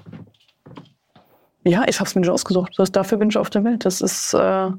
ja, 1.63 1.83
ich 1.87 1.99
habe 1.99 2.07
es 2.07 2.13
mir 2.13 2.21
nicht 2.21 2.29
ausgesucht. 2.29 2.73
Das, 2.77 2.91
dafür 2.91 3.17
bin 3.17 3.29
ich 3.29 3.37
auf 3.37 3.49
der 3.49 3.63
Welt. 3.63 3.83
Das 3.83 4.01
ist, 4.01 4.33
äh, 4.35 4.69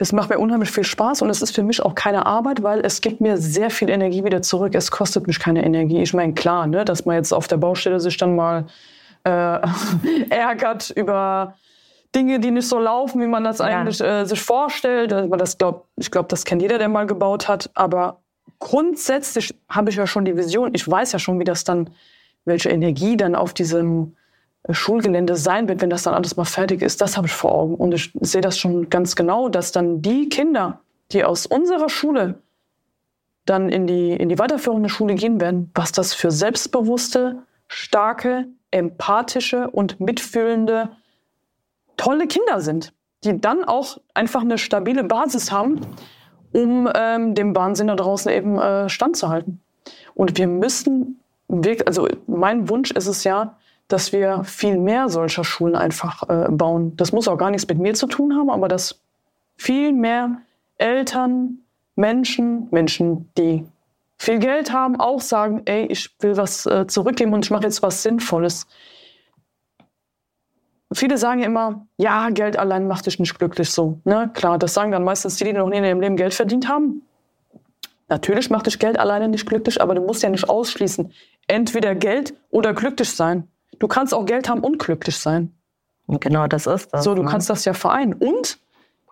es 0.00 0.12
macht 0.12 0.30
mir 0.30 0.38
unheimlich 0.38 0.70
viel 0.70 0.82
Spaß 0.82 1.20
und 1.20 1.28
es 1.28 1.42
ist 1.42 1.54
für 1.54 1.62
mich 1.62 1.82
auch 1.82 1.94
keine 1.94 2.24
Arbeit, 2.24 2.62
weil 2.62 2.80
es 2.80 3.02
gibt 3.02 3.20
mir 3.20 3.36
sehr 3.36 3.68
viel 3.68 3.90
Energie 3.90 4.24
wieder 4.24 4.40
zurück. 4.40 4.74
Es 4.74 4.90
kostet 4.90 5.26
mich 5.26 5.38
keine 5.38 5.62
Energie. 5.62 6.00
Ich 6.00 6.14
meine, 6.14 6.32
klar, 6.32 6.66
ne, 6.66 6.86
dass 6.86 7.04
man 7.04 7.16
jetzt 7.16 7.34
auf 7.34 7.48
der 7.48 7.58
Baustelle 7.58 8.00
sich 8.00 8.16
dann 8.16 8.34
mal 8.34 8.64
äh, 9.24 9.58
ärgert 10.30 10.88
über 10.88 11.54
Dinge, 12.14 12.40
die 12.40 12.50
nicht 12.50 12.66
so 12.66 12.78
laufen, 12.78 13.20
wie 13.20 13.26
man 13.26 13.44
das 13.44 13.60
eigentlich 13.60 13.98
ja. 13.98 14.22
äh, 14.22 14.26
sich 14.26 14.40
vorstellt. 14.40 15.12
Das 15.12 15.58
glaub, 15.58 15.86
ich 15.96 16.10
glaube, 16.10 16.28
das 16.28 16.46
kennt 16.46 16.62
jeder, 16.62 16.78
der 16.78 16.88
mal 16.88 17.06
gebaut 17.06 17.46
hat. 17.46 17.68
Aber 17.74 18.20
grundsätzlich 18.58 19.54
habe 19.68 19.90
ich 19.90 19.96
ja 19.96 20.06
schon 20.06 20.24
die 20.24 20.34
Vision. 20.34 20.70
Ich 20.72 20.90
weiß 20.90 21.12
ja 21.12 21.18
schon, 21.18 21.38
wie 21.38 21.44
das 21.44 21.64
dann, 21.64 21.90
welche 22.46 22.70
Energie 22.70 23.18
dann 23.18 23.34
auf 23.34 23.52
diesem 23.52 24.16
Schulgelände 24.68 25.36
sein 25.36 25.68
wird, 25.68 25.80
wenn 25.80 25.90
das 25.90 26.02
dann 26.02 26.14
alles 26.14 26.36
mal 26.36 26.44
fertig 26.44 26.82
ist, 26.82 27.00
das 27.00 27.16
habe 27.16 27.26
ich 27.26 27.32
vor 27.32 27.52
Augen. 27.52 27.74
Und 27.74 27.92
ich 27.92 28.12
sehe 28.20 28.40
das 28.42 28.58
schon 28.58 28.90
ganz 28.90 29.16
genau, 29.16 29.48
dass 29.48 29.72
dann 29.72 30.02
die 30.02 30.28
Kinder, 30.28 30.80
die 31.12 31.24
aus 31.24 31.46
unserer 31.46 31.88
Schule 31.88 32.40
dann 33.46 33.70
in 33.70 33.86
die, 33.86 34.12
in 34.12 34.28
die 34.28 34.38
weiterführende 34.38 34.88
Schule 34.88 35.14
gehen 35.14 35.40
werden, 35.40 35.70
was 35.74 35.92
das 35.92 36.12
für 36.12 36.30
selbstbewusste, 36.30 37.42
starke, 37.68 38.46
empathische 38.70 39.70
und 39.70 39.98
mitfühlende, 39.98 40.90
tolle 41.96 42.26
Kinder 42.26 42.60
sind, 42.60 42.92
die 43.24 43.40
dann 43.40 43.64
auch 43.64 43.98
einfach 44.14 44.42
eine 44.42 44.58
stabile 44.58 45.04
Basis 45.04 45.50
haben, 45.50 45.80
um 46.52 46.88
ähm, 46.94 47.34
dem 47.34 47.56
Wahnsinn 47.56 47.88
da 47.88 47.96
draußen 47.96 48.30
eben 48.30 48.58
äh, 48.58 48.88
standzuhalten. 48.88 49.60
Und 50.14 50.36
wir 50.36 50.46
müssen 50.46 51.20
wirklich, 51.48 51.86
also 51.86 52.08
mein 52.26 52.68
Wunsch 52.68 52.90
ist 52.90 53.06
es 53.06 53.24
ja, 53.24 53.58
dass 53.92 54.12
wir 54.12 54.44
viel 54.44 54.78
mehr 54.78 55.08
solcher 55.08 55.44
Schulen 55.44 55.74
einfach 55.74 56.28
äh, 56.28 56.48
bauen. 56.50 56.96
Das 56.96 57.12
muss 57.12 57.28
auch 57.28 57.36
gar 57.36 57.50
nichts 57.50 57.66
mit 57.68 57.78
mir 57.78 57.94
zu 57.94 58.06
tun 58.06 58.36
haben, 58.36 58.50
aber 58.50 58.68
dass 58.68 59.00
viel 59.56 59.92
mehr 59.92 60.38
Eltern, 60.78 61.58
Menschen, 61.96 62.68
Menschen, 62.70 63.28
die 63.36 63.66
viel 64.16 64.38
Geld 64.38 64.72
haben, 64.72 65.00
auch 65.00 65.20
sagen, 65.20 65.62
ey, 65.64 65.86
ich 65.86 66.10
will 66.20 66.36
was 66.36 66.66
äh, 66.66 66.86
zurückgeben 66.86 67.32
und 67.32 67.44
ich 67.44 67.50
mache 67.50 67.64
jetzt 67.64 67.82
was 67.82 68.02
Sinnvolles. 68.02 68.66
Viele 70.92 71.18
sagen 71.18 71.40
ja 71.40 71.46
immer, 71.46 71.86
ja, 71.96 72.30
Geld 72.30 72.58
allein 72.58 72.86
macht 72.86 73.06
dich 73.06 73.18
nicht 73.18 73.38
glücklich 73.38 73.70
so. 73.70 74.00
Ne? 74.04 74.30
Klar, 74.34 74.58
das 74.58 74.74
sagen 74.74 74.90
dann 74.90 75.04
meistens 75.04 75.36
die, 75.36 75.44
die 75.44 75.52
noch 75.52 75.68
nie 75.68 75.78
in 75.78 75.84
ihrem 75.84 76.00
Leben 76.00 76.16
Geld 76.16 76.34
verdient 76.34 76.68
haben. 76.68 77.02
Natürlich 78.08 78.50
macht 78.50 78.66
dich 78.66 78.78
Geld 78.78 78.98
alleine 78.98 79.28
nicht 79.28 79.46
glücklich, 79.46 79.80
aber 79.80 79.94
du 79.94 80.02
musst 80.02 80.22
ja 80.22 80.28
nicht 80.28 80.48
ausschließen, 80.48 81.12
entweder 81.46 81.94
Geld 81.94 82.34
oder 82.50 82.74
glücklich 82.74 83.10
sein. 83.10 83.48
Du 83.80 83.88
kannst 83.88 84.14
auch 84.14 84.24
Geld 84.24 84.48
haben 84.48 84.60
und 84.60 84.78
glücklich 84.78 85.18
sein. 85.18 85.52
Genau 86.06 86.46
das 86.46 86.66
ist 86.66 86.92
das. 86.92 87.02
So, 87.02 87.14
du 87.14 87.22
ne? 87.22 87.28
kannst 87.28 87.50
das 87.50 87.64
ja 87.64 87.72
vereinen. 87.72 88.12
Und 88.12 88.58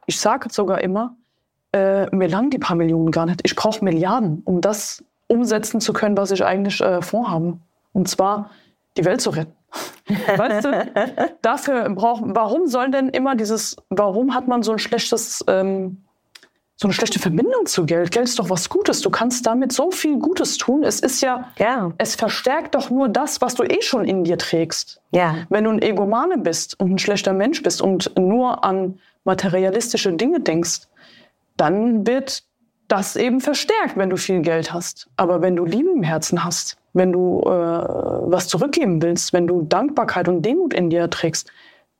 ich 0.07 0.21
sage 0.21 0.49
sogar 0.51 0.81
immer, 0.81 1.17
äh, 1.73 2.15
mir 2.15 2.29
langen 2.29 2.51
die 2.51 2.59
paar 2.59 2.77
Millionen 2.77 3.11
gar 3.11 3.27
nicht. 3.27 3.41
Ich 3.45 3.57
brauche 3.57 3.85
Milliarden, 3.85 4.43
um 4.45 4.61
das 4.61 5.03
umsetzen 5.27 5.81
zu 5.81 5.93
können, 5.93 6.17
was 6.17 6.31
ich 6.31 6.45
eigentlich 6.45 6.81
äh, 6.81 7.03
vorhabe. 7.03 7.59
Und 7.93 8.09
zwar 8.09 8.51
die 8.97 9.05
Welt 9.05 9.21
zu 9.21 9.31
retten. 9.31 9.53
weißt 10.37 10.65
du, 10.65 11.33
dafür 11.43 11.89
brauchen, 11.91 12.35
warum 12.35 12.67
soll 12.67 12.91
denn 12.91 13.11
immer 13.11 13.37
dieses, 13.37 13.77
warum 13.91 14.35
hat 14.35 14.49
man 14.49 14.63
so 14.63 14.73
ein 14.73 14.79
schlechtes 14.79 15.45
ähm, 15.47 16.05
so 16.81 16.87
eine 16.87 16.95
schlechte 16.95 17.19
Verbindung 17.19 17.67
zu 17.67 17.87
Geld. 17.87 18.13
Geld 18.13 18.29
ist 18.29 18.39
doch 18.39 18.51
was 18.51 18.69
Gutes. 18.69 19.01
Du 19.01 19.11
kannst 19.11 19.45
damit 19.47 19.73
so 19.73 19.91
viel 19.91 20.17
Gutes 20.19 20.59
tun. 20.59 20.85
Es 20.85 21.01
ist 21.01 21.21
ja, 21.21 21.51
ja. 21.59 21.93
es 21.99 22.15
verstärkt 22.15 22.77
doch 22.77 22.89
nur 22.89 23.09
das, 23.09 23.41
was 23.41 23.57
du 23.57 23.65
eh 23.65 23.83
schon 23.83 24.05
in 24.05 24.23
dir 24.23 24.39
trägst. 24.39 25.01
Ja. 25.11 25.39
Wenn 25.49 25.65
du 25.65 25.71
ein 25.71 25.83
Egomane 25.83 26.39
bist 26.39 26.79
und 26.79 26.93
ein 26.93 26.99
schlechter 26.99 27.33
Mensch 27.33 27.65
bist 27.65 27.83
und 27.83 28.17
nur 28.17 28.65
an 28.65 29.01
materialistische 29.25 30.13
Dinge 30.13 30.39
denkst, 30.39 30.83
dann 31.57 32.07
wird 32.07 32.45
das 32.87 33.17
eben 33.17 33.41
verstärkt, 33.41 33.97
wenn 33.97 34.11
du 34.11 34.17
viel 34.17 34.41
Geld 34.43 34.73
hast. 34.73 35.09
Aber 35.17 35.43
wenn 35.43 35.57
du 35.57 35.65
Liebe 35.65 35.91
im 35.91 36.05
Herzen 36.05 36.45
hast, 36.45 36.77
wenn 36.93 37.11
du 37.11 37.41
äh, 37.41 37.49
was 37.51 38.47
zurückgeben 38.47 39.03
willst, 39.03 39.33
wenn 39.33 39.49
du 39.49 39.63
Dankbarkeit 39.63 40.29
und 40.29 40.43
Demut 40.43 40.75
in 40.75 40.91
dir 40.91 41.11
trägst, 41.11 41.51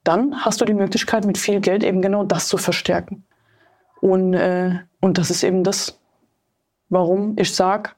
dann 0.05 0.45
hast 0.45 0.61
du 0.61 0.65
die 0.65 0.73
Möglichkeit, 0.73 1.27
mit 1.27 1.37
viel 1.37 1.61
Geld 1.61 1.83
eben 1.83 2.01
genau 2.01 2.23
das 2.23 2.47
zu 2.47 2.59
verstärken. 2.59 3.25
Und, 4.01 4.35
äh, 4.35 4.79
und 5.01 5.19
das 5.19 5.31
ist 5.31 5.43
eben 5.43 5.65
das, 5.65 5.99
warum 6.89 7.37
ich 7.39 7.55
sage, 7.55 7.91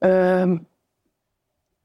äh, 0.00 0.46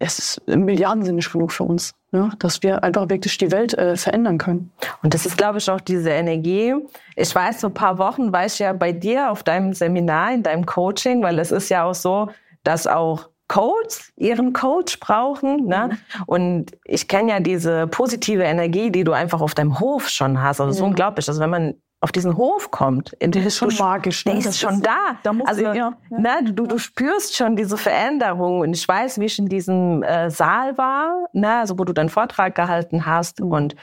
es 0.02 0.18
ist 0.18 0.48
milliardensinnig 0.48 1.32
genug 1.32 1.52
für 1.52 1.64
uns, 1.64 1.94
ne? 2.12 2.32
dass 2.40 2.64
wir 2.64 2.84
einfach 2.84 3.08
wirklich 3.10 3.38
die 3.38 3.52
Welt 3.52 3.76
äh, 3.76 3.96
verändern 3.96 4.40
können. 4.40 4.72
Und 5.04 5.14
das 5.14 5.26
ist, 5.26 5.38
glaube 5.38 5.60
ich, 5.60 5.70
auch 5.70 5.80
diese 5.80 6.10
Energie. 6.10 6.74
Ich 7.16 7.34
weiß, 7.34 7.62
so 7.62 7.68
ein 7.68 7.74
paar 7.74 8.00
Wochen 8.00 8.34
war 8.34 8.46
ich 8.46 8.58
ja 8.58 8.74
bei 8.74 8.92
dir 8.92 9.32
auf 9.32 9.44
deinem 9.44 9.74
Seminar, 9.74 10.34
in 10.34 10.44
deinem 10.44 10.66
Coaching, 10.66 11.22
weil 11.22 11.38
es 11.38 11.52
ist 11.52 11.70
ja 11.70 11.84
auch 11.84 11.94
so, 11.94 12.30
dass 12.64 12.88
auch 12.88 13.30
Coach 13.48 14.12
ihren 14.16 14.54
Coach 14.54 15.00
brauchen. 15.00 15.68
Ne? 15.68 15.90
Mhm. 15.92 16.24
Und 16.26 16.72
ich 16.86 17.08
kenne 17.08 17.34
ja 17.34 17.40
diese 17.40 17.86
positive 17.88 18.44
Energie, 18.44 18.92
die 18.92 19.04
du 19.04 19.12
einfach 19.12 19.42
auf 19.42 19.54
deinem 19.54 19.80
Hof 19.80 20.10
schon 20.10 20.42
hast. 20.42 20.62
Also 20.62 20.74
ja. 20.74 20.80
so 20.80 20.86
unglaublich. 20.86 21.28
Also 21.28 21.42
wenn 21.42 21.50
man 21.50 21.76
auf 22.02 22.12
diesen 22.12 22.36
Hof 22.36 22.72
kommt, 22.72 23.16
der 23.22 23.46
ist 23.46 23.58
schon 23.58 23.74
magisch. 23.78 24.26
Ne? 24.26 24.34
Der 24.34 24.50
ist 24.50 24.60
schon 24.60 24.82
da. 24.82 25.18
da 25.22 25.34
also 25.46 25.62
ja, 25.62 25.74
ja. 25.74 25.94
Ne, 26.10 26.52
du, 26.52 26.66
du 26.66 26.80
spürst 26.80 27.36
schon 27.38 27.56
diese 27.56 27.78
Veränderung 27.78 28.62
und 28.62 28.74
ich 28.74 28.88
weiß, 28.88 29.20
wie 29.20 29.26
ich 29.26 29.38
in 29.38 29.48
diesem 29.48 30.02
äh, 30.02 30.32
Saal 30.32 30.78
war, 30.80 31.28
ne, 31.34 31.60
also 31.60 31.78
wo 31.78 31.84
du 31.84 31.94
deinen 31.94 32.10
Vortrag 32.10 32.56
gehalten 32.56 33.06
hast 33.06 33.40
und 33.40 33.76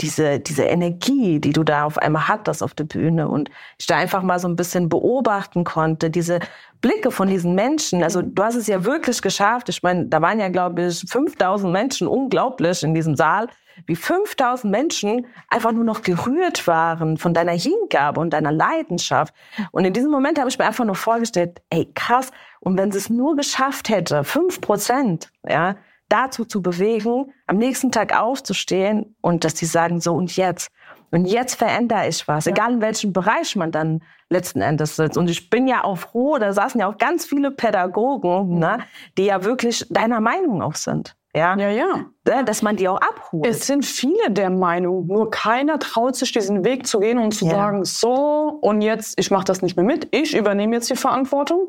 diese, 0.00 0.40
diese 0.40 0.64
Energie, 0.64 1.38
die 1.40 1.52
du 1.52 1.62
da 1.62 1.84
auf 1.84 1.98
einmal 1.98 2.26
hattest 2.26 2.62
auf 2.62 2.74
der 2.74 2.84
Bühne 2.84 3.28
und 3.28 3.50
ich 3.78 3.86
da 3.86 3.96
einfach 3.96 4.22
mal 4.22 4.40
so 4.40 4.48
ein 4.48 4.56
bisschen 4.56 4.88
beobachten 4.88 5.62
konnte, 5.62 6.10
diese 6.10 6.40
Blicke 6.80 7.10
von 7.10 7.28
diesen 7.28 7.54
Menschen. 7.54 8.02
Also 8.02 8.22
du 8.22 8.42
hast 8.42 8.54
es 8.54 8.66
ja 8.66 8.84
wirklich 8.84 9.20
geschafft. 9.22 9.68
Ich 9.68 9.82
meine, 9.82 10.06
da 10.06 10.22
waren 10.22 10.40
ja, 10.40 10.48
glaube 10.48 10.86
ich, 10.86 11.04
5000 11.06 11.72
Menschen, 11.72 12.08
unglaublich 12.08 12.82
in 12.82 12.94
diesem 12.94 13.14
Saal 13.14 13.48
wie 13.86 13.96
5000 13.96 14.70
Menschen 14.70 15.26
einfach 15.48 15.72
nur 15.72 15.84
noch 15.84 16.02
gerührt 16.02 16.66
waren 16.66 17.16
von 17.16 17.34
deiner 17.34 17.52
Hingabe 17.52 18.20
und 18.20 18.30
deiner 18.30 18.52
Leidenschaft. 18.52 19.34
Und 19.72 19.84
in 19.84 19.92
diesem 19.92 20.10
Moment 20.10 20.38
habe 20.38 20.48
ich 20.48 20.58
mir 20.58 20.66
einfach 20.66 20.84
nur 20.84 20.94
vorgestellt, 20.94 21.60
ey, 21.70 21.90
krass. 21.94 22.30
Und 22.60 22.76
wenn 22.78 22.92
sie 22.92 22.98
es 22.98 23.10
nur 23.10 23.36
geschafft 23.36 23.88
hätte, 23.88 24.24
fünf 24.24 24.60
Prozent, 24.60 25.30
ja, 25.48 25.76
dazu 26.10 26.44
zu 26.44 26.60
bewegen, 26.60 27.32
am 27.46 27.56
nächsten 27.56 27.92
Tag 27.92 28.18
aufzustehen 28.18 29.14
und 29.20 29.44
dass 29.44 29.56
sie 29.56 29.66
sagen, 29.66 30.00
so 30.00 30.14
und 30.14 30.36
jetzt. 30.36 30.70
Und 31.12 31.26
jetzt 31.26 31.54
verändere 31.56 32.08
ich 32.08 32.28
was, 32.28 32.44
ja. 32.44 32.52
egal 32.52 32.74
in 32.74 32.80
welchem 32.80 33.12
Bereich 33.12 33.56
man 33.56 33.72
dann 33.72 34.02
letzten 34.28 34.60
Endes 34.60 34.96
sitzt. 34.96 35.16
Und 35.16 35.28
ich 35.28 35.50
bin 35.50 35.66
ja 35.66 35.82
auch 35.82 35.98
froh, 35.98 36.38
da 36.38 36.52
saßen 36.52 36.80
ja 36.80 36.88
auch 36.88 36.98
ganz 36.98 37.24
viele 37.24 37.50
Pädagogen, 37.50 38.58
ne, 38.58 38.80
die 39.18 39.24
ja 39.24 39.42
wirklich 39.44 39.86
deiner 39.90 40.20
Meinung 40.20 40.62
auch 40.62 40.76
sind. 40.76 41.16
Ja, 41.34 41.56
ja, 41.56 41.70
ja. 41.70 42.06
Ne, 42.26 42.44
dass 42.44 42.62
man 42.62 42.76
die 42.76 42.88
auch 42.88 43.00
abholt. 43.00 43.46
Es 43.46 43.66
sind 43.66 43.84
viele 43.84 44.30
der 44.30 44.50
Meinung, 44.50 45.06
nur 45.06 45.30
keiner 45.30 45.78
traut 45.78 46.16
sich, 46.16 46.32
diesen 46.32 46.64
Weg 46.64 46.86
zu 46.86 46.98
gehen 46.98 47.18
und 47.18 47.32
zu 47.32 47.44
ja. 47.44 47.52
sagen, 47.52 47.84
so, 47.84 48.58
und 48.60 48.82
jetzt, 48.82 49.18
ich 49.18 49.30
mache 49.30 49.44
das 49.44 49.62
nicht 49.62 49.76
mehr 49.76 49.84
mit, 49.86 50.08
ich 50.10 50.36
übernehme 50.36 50.74
jetzt 50.74 50.90
die 50.90 50.96
Verantwortung 50.96 51.68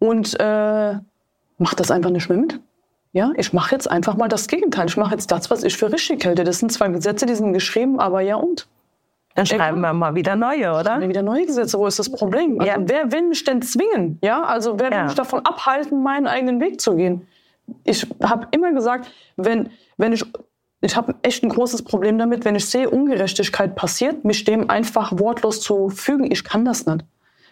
und 0.00 0.38
äh, 0.40 0.94
mache 1.58 1.76
das 1.76 1.90
einfach 1.90 2.10
nicht 2.10 2.28
mehr 2.28 2.38
mit. 2.38 2.60
Ja, 3.12 3.32
ich 3.36 3.52
mache 3.52 3.74
jetzt 3.74 3.90
einfach 3.90 4.16
mal 4.16 4.28
das 4.28 4.46
Gegenteil. 4.46 4.86
Ich 4.86 4.96
mache 4.96 5.12
jetzt 5.12 5.32
das, 5.32 5.50
was 5.50 5.64
ich 5.64 5.76
für 5.76 5.92
richtig 5.92 6.24
halte. 6.24 6.44
Das 6.44 6.60
sind 6.60 6.70
zwei 6.70 6.88
Gesetze, 6.88 7.26
die 7.26 7.34
sind 7.34 7.52
geschrieben, 7.52 7.98
aber 7.98 8.20
ja 8.20 8.36
und? 8.36 8.68
Dann 9.34 9.46
schreiben 9.46 9.80
wir 9.80 9.92
mal 9.92 10.14
wieder 10.14 10.36
neue, 10.36 10.72
oder? 10.72 11.00
Wieder 11.00 11.22
neue 11.22 11.46
Gesetze. 11.46 11.78
Wo 11.78 11.86
ist 11.86 11.98
das 11.98 12.10
Problem? 12.10 12.60
Also, 12.60 12.72
ja. 12.72 12.76
Wer 12.80 13.12
will 13.12 13.22
mich 13.22 13.42
denn 13.44 13.62
zwingen? 13.62 14.18
Ja, 14.22 14.42
also 14.42 14.78
wer 14.78 14.90
will 14.90 14.98
ja. 14.98 15.04
mich 15.04 15.14
davon 15.14 15.44
abhalten, 15.44 16.02
meinen 16.02 16.26
eigenen 16.26 16.60
Weg 16.60 16.80
zu 16.80 16.94
gehen? 16.94 17.26
Ich 17.84 18.06
habe 18.22 18.48
immer 18.50 18.72
gesagt, 18.72 19.10
wenn, 19.36 19.70
wenn 19.96 20.12
ich, 20.12 20.24
ich 20.80 20.96
habe 20.96 21.14
echt 21.22 21.42
ein 21.42 21.48
großes 21.50 21.82
Problem 21.82 22.18
damit, 22.18 22.44
wenn 22.44 22.56
ich 22.56 22.66
sehe, 22.66 22.88
Ungerechtigkeit 22.88 23.76
passiert, 23.76 24.24
mich 24.24 24.44
dem 24.44 24.70
einfach 24.70 25.18
wortlos 25.18 25.60
zu 25.60 25.88
fügen. 25.88 26.30
Ich 26.30 26.44
kann 26.44 26.64
das 26.64 26.86
nicht. 26.86 27.04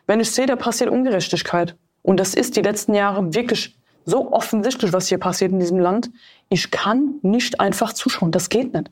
Wenn 0.06 0.20
ich 0.20 0.30
sehe, 0.30 0.46
da 0.46 0.56
passiert 0.56 0.90
Ungerechtigkeit, 0.90 1.76
und 2.02 2.18
das 2.18 2.34
ist 2.34 2.56
die 2.56 2.62
letzten 2.62 2.94
Jahre 2.94 3.34
wirklich 3.34 3.76
so 4.06 4.32
offensichtlich, 4.32 4.92
was 4.92 5.08
hier 5.08 5.18
passiert 5.18 5.52
in 5.52 5.60
diesem 5.60 5.78
Land, 5.78 6.10
ich 6.48 6.70
kann 6.70 7.16
nicht 7.22 7.60
einfach 7.60 7.92
zuschauen. 7.92 8.32
Das 8.32 8.48
geht 8.48 8.72
nicht. 8.72 8.90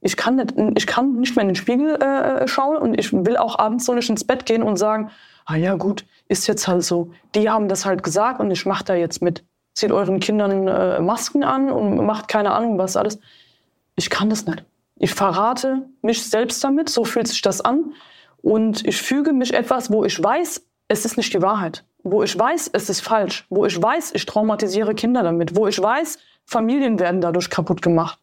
Ich 0.00 0.16
kann 0.16 0.36
nicht, 0.36 0.54
ich 0.76 0.86
kann 0.86 1.14
nicht 1.18 1.34
mehr 1.34 1.42
in 1.42 1.48
den 1.48 1.56
Spiegel 1.56 1.94
äh, 1.96 2.46
schauen 2.46 2.76
und 2.76 2.98
ich 2.98 3.12
will 3.12 3.36
auch 3.36 3.58
abends 3.58 3.84
so 3.84 3.94
nicht 3.94 4.10
ins 4.10 4.24
Bett 4.24 4.46
gehen 4.46 4.62
und 4.62 4.76
sagen, 4.76 5.10
ah 5.46 5.56
ja 5.56 5.74
gut, 5.74 6.04
ist 6.28 6.46
jetzt 6.46 6.68
halt 6.68 6.84
so. 6.84 7.10
Die 7.34 7.50
haben 7.50 7.68
das 7.68 7.84
halt 7.84 8.02
gesagt 8.02 8.40
und 8.40 8.50
ich 8.50 8.66
mache 8.66 8.84
da 8.84 8.94
jetzt 8.94 9.22
mit 9.22 9.44
zieht 9.74 9.92
euren 9.92 10.20
Kindern 10.20 10.68
äh, 10.68 11.00
Masken 11.00 11.44
an 11.44 11.70
und 11.70 12.04
macht 12.04 12.28
keine 12.28 12.52
Ahnung 12.52 12.78
was 12.78 12.96
alles. 12.96 13.18
Ich 13.96 14.10
kann 14.10 14.30
das 14.30 14.46
nicht. 14.46 14.64
Ich 14.96 15.14
verrate 15.14 15.88
mich 16.02 16.24
selbst 16.24 16.62
damit, 16.62 16.88
so 16.88 17.04
fühlt 17.04 17.28
sich 17.28 17.42
das 17.42 17.60
an. 17.60 17.94
Und 18.42 18.86
ich 18.86 19.00
füge 19.00 19.32
mich 19.32 19.54
etwas, 19.54 19.90
wo 19.90 20.04
ich 20.04 20.22
weiß, 20.22 20.62
es 20.88 21.04
ist 21.04 21.16
nicht 21.16 21.32
die 21.32 21.42
Wahrheit. 21.42 21.84
Wo 22.02 22.22
ich 22.22 22.38
weiß, 22.38 22.70
es 22.72 22.90
ist 22.90 23.00
falsch. 23.00 23.46
Wo 23.48 23.64
ich 23.64 23.80
weiß, 23.80 24.12
ich 24.14 24.26
traumatisiere 24.26 24.94
Kinder 24.94 25.22
damit. 25.22 25.56
Wo 25.56 25.66
ich 25.66 25.80
weiß, 25.80 26.18
Familien 26.44 26.98
werden 26.98 27.20
dadurch 27.20 27.50
kaputt 27.50 27.82
gemacht. 27.82 28.18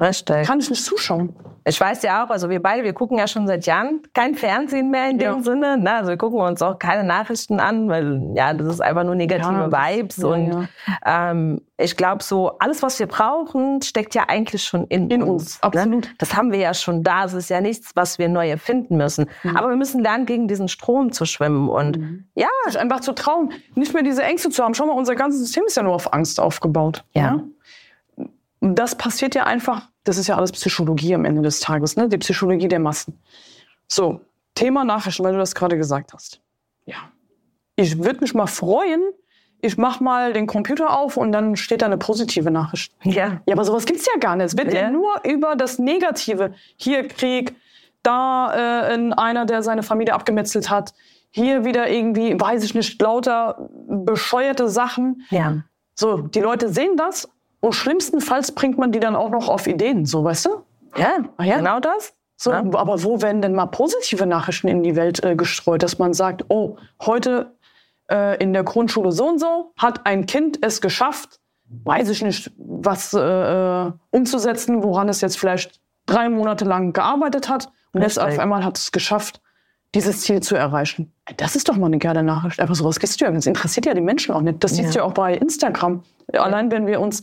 Richtig. 0.00 0.46
Kann 0.46 0.58
ich 0.58 0.70
nicht 0.70 0.84
zuschauen. 0.84 1.34
Ich 1.64 1.80
weiß 1.80 2.02
ja 2.02 2.24
auch, 2.24 2.30
also 2.30 2.48
wir 2.50 2.60
beide, 2.60 2.82
wir 2.82 2.92
gucken 2.92 3.18
ja 3.18 3.28
schon 3.28 3.46
seit 3.46 3.66
Jahren 3.66 4.00
kein 4.14 4.34
Fernsehen 4.34 4.90
mehr 4.90 5.08
in 5.10 5.18
dem 5.18 5.36
Ja. 5.36 5.42
Sinne. 5.42 5.78
Ne? 5.78 5.92
Also 5.94 6.10
wir 6.10 6.16
gucken 6.16 6.40
uns 6.40 6.60
auch 6.60 6.76
keine 6.78 7.04
Nachrichten 7.04 7.60
an, 7.60 7.88
weil 7.88 8.32
ja, 8.34 8.52
das 8.52 8.66
ist 8.66 8.80
einfach 8.80 9.04
nur 9.04 9.14
negative 9.14 9.52
Ja, 9.52 9.68
das- 9.68 9.80
Vibes. 9.96 10.16
ja, 10.16 10.26
und 10.28 10.68
Ähm, 11.06 11.60
ich 11.76 11.96
glaube, 11.96 12.22
so 12.24 12.58
alles, 12.58 12.82
was 12.82 12.98
wir 12.98 13.06
brauchen, 13.06 13.80
steckt 13.82 14.14
ja 14.16 14.24
eigentlich 14.28 14.64
schon 14.64 14.86
in, 14.88 15.08
In 15.10 15.22
uns. 15.22 15.42
uns, 15.42 15.62
absolut. 15.62 16.04
Ne? 16.06 16.10
Das 16.18 16.34
haben 16.34 16.50
wir 16.50 16.58
ja 16.58 16.74
schon 16.74 17.04
da. 17.04 17.24
Es 17.26 17.34
ist 17.34 17.48
ja 17.50 17.60
nichts, 17.60 17.92
was 17.94 18.18
wir 18.18 18.28
neu 18.28 18.48
erfinden 18.48 18.96
müssen. 18.96 19.26
Mhm. 19.44 19.56
Aber 19.56 19.68
wir 19.68 19.76
müssen 19.76 20.02
lernen, 20.02 20.26
gegen 20.26 20.48
diesen 20.48 20.66
Strom 20.68 21.12
zu 21.12 21.26
schwimmen. 21.26 21.68
Und 21.68 22.24
ja, 22.34 22.48
Sich 22.66 22.78
einfach 22.78 23.00
zu 23.00 23.12
trauen, 23.12 23.52
nicht 23.76 23.94
mehr 23.94 24.02
diese 24.02 24.22
Ängste 24.24 24.48
zu 24.50 24.64
haben. 24.64 24.74
Schau 24.74 24.86
mal, 24.86 24.94
unser 24.96 25.14
ganzes 25.14 25.40
System 25.40 25.64
ist 25.66 25.76
ja 25.76 25.82
nur 25.84 25.94
auf 25.94 26.12
Angst 26.12 26.40
aufgebaut. 26.40 27.04
Ja. 27.12 27.40
Das 28.64 28.94
passiert 28.94 29.34
ja 29.34 29.44
einfach, 29.44 29.88
das 30.04 30.18
ist 30.18 30.28
ja 30.28 30.36
alles 30.36 30.52
Psychologie 30.52 31.14
am 31.16 31.24
Ende 31.24 31.42
des 31.42 31.58
Tages, 31.58 31.96
ne? 31.96 32.08
die 32.08 32.18
Psychologie 32.18 32.68
der 32.68 32.78
Massen. 32.78 33.18
So, 33.88 34.20
Thema 34.54 34.84
Nachrichten, 34.84 35.24
weil 35.24 35.32
du 35.32 35.38
das 35.38 35.54
gerade 35.56 35.76
gesagt 35.76 36.14
hast. 36.14 36.40
Ja. 36.86 36.96
Ich 37.74 37.98
würde 37.98 38.20
mich 38.20 38.34
mal 38.34 38.46
freuen, 38.46 39.02
ich 39.60 39.78
mache 39.78 40.02
mal 40.04 40.32
den 40.32 40.46
Computer 40.46 40.96
auf 40.96 41.16
und 41.16 41.32
dann 41.32 41.56
steht 41.56 41.82
da 41.82 41.86
eine 41.86 41.98
positive 41.98 42.50
Nachricht. 42.52 42.94
ja. 43.02 43.40
Ja, 43.46 43.54
aber 43.54 43.64
sowas 43.64 43.84
gibt's 43.84 44.06
ja 44.06 44.18
gar 44.20 44.36
nicht. 44.36 44.46
Es 44.46 44.56
wird 44.56 44.72
ja, 44.72 44.82
Ja. 44.82 44.90
nur 44.90 45.10
über 45.24 45.56
das 45.56 45.78
Negative. 45.80 46.54
Hier 46.76 47.08
Krieg, 47.08 47.56
da 48.04 48.88
äh, 48.88 48.94
in 48.94 49.12
einer, 49.12 49.44
der 49.44 49.62
seine 49.62 49.82
Familie 49.82 50.14
abgemetzelt 50.14 50.70
hat. 50.70 50.94
Hier 51.30 51.64
wieder 51.64 51.88
irgendwie, 51.88 52.38
weiß 52.38 52.62
ich 52.62 52.74
nicht, 52.74 53.00
lauter 53.00 53.68
bescheuerte 53.88 54.68
Sachen. 54.68 55.22
Ja. 55.30 55.62
So, 55.94 56.18
die 56.18 56.40
Leute 56.40 56.68
sehen 56.68 56.96
das 56.96 57.28
und 57.62 57.72
schlimmstenfalls 57.72 58.52
bringt 58.52 58.76
man 58.76 58.92
die 58.92 59.00
dann 59.00 59.16
auch 59.16 59.30
noch 59.30 59.48
auf 59.48 59.66
Ideen, 59.66 60.04
so, 60.04 60.24
weißt 60.24 60.46
du? 60.46 60.50
Ja, 60.96 61.12
ja? 61.40 61.56
genau 61.58 61.80
das. 61.80 62.12
So, 62.36 62.50
Ja. 62.50 62.58
aber 62.58 63.02
wo 63.04 63.22
werden 63.22 63.40
denn 63.40 63.54
mal 63.54 63.66
positive 63.66 64.26
Nachrichten 64.26 64.66
in 64.68 64.82
die 64.82 64.96
Welt 64.96 65.22
äh, 65.24 65.36
gestreut, 65.36 65.82
dass 65.84 65.98
man 65.98 66.12
sagt, 66.12 66.44
oh, 66.48 66.76
heute 67.00 67.54
äh, 68.10 68.36
in 68.42 68.52
der 68.52 68.64
Grundschule 68.64 69.12
so 69.12 69.28
und 69.28 69.38
so 69.38 69.72
hat 69.78 70.04
ein 70.06 70.26
Kind 70.26 70.58
es 70.60 70.80
geschafft, 70.80 71.38
weiß 71.84 72.08
ich 72.08 72.20
nicht, 72.22 72.50
was 72.58 73.14
äh, 73.14 73.20
äh, 73.20 73.92
umzusetzen, 74.10 74.82
woran 74.82 75.08
es 75.08 75.20
jetzt 75.20 75.38
vielleicht 75.38 75.80
drei 76.06 76.28
Monate 76.28 76.64
lang 76.64 76.92
gearbeitet 76.92 77.48
hat 77.48 77.70
und 77.92 78.02
jetzt 78.02 78.18
auf 78.18 78.38
einmal 78.40 78.64
hat 78.64 78.76
es 78.76 78.90
geschafft, 78.90 79.40
dieses 79.94 80.22
Ziel 80.22 80.40
zu 80.42 80.56
erreichen. 80.56 81.12
Das 81.36 81.54
ist 81.54 81.68
doch 81.68 81.76
mal 81.76 81.86
eine 81.86 81.98
geile 81.98 82.22
Nachricht. 82.24 82.60
Aber 82.60 82.74
sowas 82.74 82.98
du 82.98 83.24
ja. 83.24 83.30
Das 83.30 83.46
interessiert 83.46 83.86
ja 83.86 83.94
die 83.94 84.00
Menschen 84.00 84.34
auch 84.34 84.40
nicht. 84.40 84.64
Das 84.64 84.72
siehst 84.74 84.94
du 84.94 84.98
Ja. 84.98 85.04
ja 85.04 85.10
auch 85.10 85.14
bei 85.14 85.34
Instagram. 85.36 86.02
Allein 86.32 86.70
wenn 86.72 86.86
wir 86.86 86.98
uns 87.00 87.22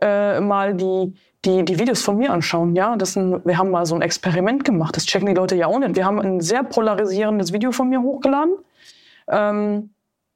äh, 0.00 0.40
mal 0.40 0.74
die, 0.74 1.14
die, 1.44 1.64
die 1.64 1.78
Videos 1.78 2.02
von 2.02 2.16
mir 2.16 2.30
anschauen. 2.30 2.74
Ja, 2.74 2.96
das 2.96 3.14
sind, 3.14 3.44
wir 3.44 3.58
haben 3.58 3.70
mal 3.70 3.86
so 3.86 3.94
ein 3.94 4.02
Experiment 4.02 4.64
gemacht. 4.64 4.96
Das 4.96 5.06
checken 5.06 5.26
die 5.26 5.34
Leute 5.34 5.56
ja 5.56 5.66
auch 5.66 5.78
nicht. 5.78 5.96
Wir 5.96 6.04
haben 6.04 6.20
ein 6.20 6.40
sehr 6.40 6.62
polarisierendes 6.62 7.52
Video 7.52 7.72
von 7.72 7.88
mir 7.88 8.02
hochgeladen. 8.02 8.56
Ähm, 9.28 9.90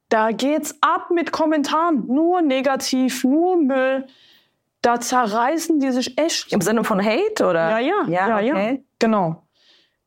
da 0.09 0.31
geht's 0.31 0.77
ab 0.81 1.09
mit 1.11 1.31
Kommentaren. 1.31 2.05
Nur 2.07 2.41
negativ, 2.41 3.23
nur 3.23 3.57
Müll. 3.57 4.05
Da 4.81 4.99
zerreißen 4.99 5.79
die 5.79 5.91
sich 5.91 6.17
echt. 6.17 6.51
Im 6.51 6.61
Sinne 6.61 6.83
von 6.83 7.03
Hate 7.03 7.45
oder? 7.45 7.69
Ja, 7.69 7.79
ja, 7.79 8.03
ja, 8.07 8.27
ja, 8.27 8.39
ja. 8.39 8.53
okay. 8.53 8.85
Genau. 8.99 9.43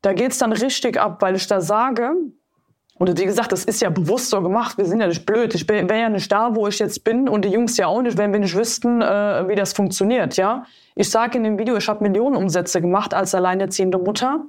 Da 0.01 0.13
geht's 0.13 0.37
dann 0.37 0.51
richtig 0.51 0.99
ab, 0.99 1.21
weil 1.21 1.35
ich 1.35 1.47
da 1.47 1.61
sage, 1.61 2.13
und 2.97 3.19
wie 3.19 3.25
gesagt, 3.25 3.51
das 3.51 3.65
ist 3.65 3.81
ja 3.81 3.89
bewusst 3.89 4.29
so 4.29 4.41
gemacht, 4.41 4.77
wir 4.77 4.85
sind 4.85 5.01
ja 5.01 5.07
nicht 5.07 5.25
blöd. 5.25 5.53
Ich 5.53 5.67
wäre 5.67 5.99
ja 5.99 6.09
nicht 6.09 6.31
da, 6.31 6.55
wo 6.55 6.67
ich 6.67 6.79
jetzt 6.79 7.03
bin 7.03 7.27
und 7.27 7.43
die 7.43 7.49
Jungs 7.49 7.75
ja 7.75 7.87
auch 7.87 8.01
nicht, 8.01 8.17
wenn 8.17 8.31
wir 8.31 8.39
nicht 8.39 8.55
wüssten, 8.55 9.01
äh, 9.01 9.47
wie 9.49 9.55
das 9.55 9.73
funktioniert. 9.73 10.37
Ja, 10.37 10.65
Ich 10.95 11.09
sage 11.09 11.37
in 11.37 11.43
dem 11.43 11.59
Video, 11.59 11.75
ich 11.75 11.89
habe 11.89 12.01
Millionenumsätze 12.03 12.79
gemacht 12.79 13.13
als 13.13 13.35
alleinerziehende 13.35 13.97
Mutter. 13.97 14.45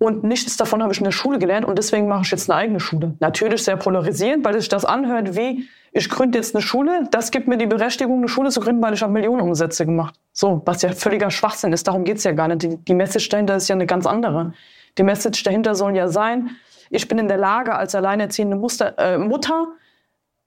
Und 0.00 0.22
nichts 0.22 0.56
davon 0.56 0.82
habe 0.82 0.92
ich 0.92 0.98
in 0.98 1.04
der 1.04 1.12
Schule 1.12 1.38
gelernt 1.38 1.66
und 1.66 1.76
deswegen 1.76 2.06
mache 2.06 2.22
ich 2.22 2.30
jetzt 2.30 2.48
eine 2.48 2.58
eigene 2.58 2.80
Schule. 2.80 3.14
Natürlich 3.18 3.64
sehr 3.64 3.76
polarisierend, 3.76 4.44
weil 4.44 4.54
sich 4.54 4.68
das 4.68 4.84
anhört 4.84 5.36
wie, 5.36 5.68
ich 5.92 6.08
gründe 6.08 6.38
jetzt 6.38 6.54
eine 6.54 6.62
Schule, 6.62 7.08
das 7.10 7.32
gibt 7.32 7.48
mir 7.48 7.56
die 7.56 7.66
Berechtigung, 7.66 8.18
eine 8.18 8.28
Schule 8.28 8.50
zu 8.50 8.60
gründen, 8.60 8.80
weil 8.80 8.94
ich 8.94 9.02
habe 9.02 9.12
Millionenumsätze 9.12 9.86
gemacht. 9.86 10.14
So, 10.32 10.62
was 10.64 10.82
ja 10.82 10.92
völliger 10.92 11.32
Schwachsinn 11.32 11.72
ist, 11.72 11.88
darum 11.88 12.04
geht's 12.04 12.22
ja 12.22 12.32
gar 12.32 12.46
nicht. 12.46 12.62
Die, 12.62 12.76
die 12.76 12.94
Message 12.94 13.28
dahinter 13.28 13.56
ist 13.56 13.68
ja 13.68 13.74
eine 13.74 13.86
ganz 13.86 14.06
andere. 14.06 14.52
Die 14.98 15.02
Message 15.02 15.42
dahinter 15.42 15.74
soll 15.74 15.96
ja 15.96 16.06
sein, 16.06 16.50
ich 16.90 17.08
bin 17.08 17.18
in 17.18 17.28
der 17.28 17.36
Lage, 17.36 17.74
als 17.74 17.94
alleinerziehende 17.94 18.56
Muster, 18.56 18.98
äh, 18.98 19.18
Mutter 19.18 19.68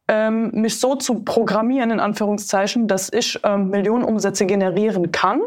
ähm, 0.08 0.52
mich 0.54 0.80
so 0.80 0.96
zu 0.96 1.24
programmieren, 1.24 1.92
in 1.92 2.00
Anführungszeichen, 2.00 2.88
dass 2.88 3.12
ich 3.12 3.40
ähm, 3.44 3.70
Millionenumsätze 3.70 4.46
generieren 4.46 5.12
kann. 5.12 5.42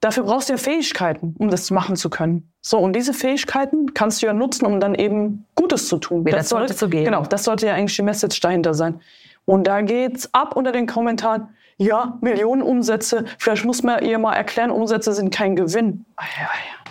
Dafür 0.00 0.24
brauchst 0.24 0.48
du 0.48 0.54
ja 0.54 0.56
Fähigkeiten, 0.56 1.34
um 1.38 1.48
das 1.48 1.70
machen 1.70 1.96
zu 1.96 2.10
können. 2.10 2.52
So, 2.60 2.78
und 2.78 2.94
diese 2.94 3.12
Fähigkeiten 3.12 3.94
kannst 3.94 4.20
du 4.22 4.26
ja 4.26 4.32
nutzen, 4.32 4.66
um 4.66 4.80
dann 4.80 4.94
eben 4.94 5.46
Gutes 5.54 5.88
zu 5.88 5.98
tun. 5.98 6.24
Wieder 6.24 6.38
das 6.38 6.48
sollte, 6.48 6.66
zurückzugeben. 6.66 7.04
Genau, 7.04 7.22
das 7.22 7.44
sollte 7.44 7.66
ja 7.66 7.74
eigentlich 7.74 7.96
die 7.96 8.02
Message 8.02 8.40
dahinter 8.40 8.74
sein. 8.74 9.00
Und 9.44 9.66
da 9.66 9.80
geht's 9.80 10.32
ab 10.32 10.56
unter 10.56 10.72
den 10.72 10.86
Kommentaren, 10.86 11.48
ja, 11.76 12.18
Millionenumsätze, 12.20 13.24
vielleicht 13.38 13.64
muss 13.64 13.82
man 13.82 14.04
ihr 14.04 14.18
mal 14.18 14.34
erklären, 14.34 14.70
Umsätze 14.70 15.12
sind 15.12 15.34
kein 15.34 15.56
Gewinn. 15.56 16.04
Ah, 16.16 16.24
ja, 16.36 16.42
ja. 16.42 16.81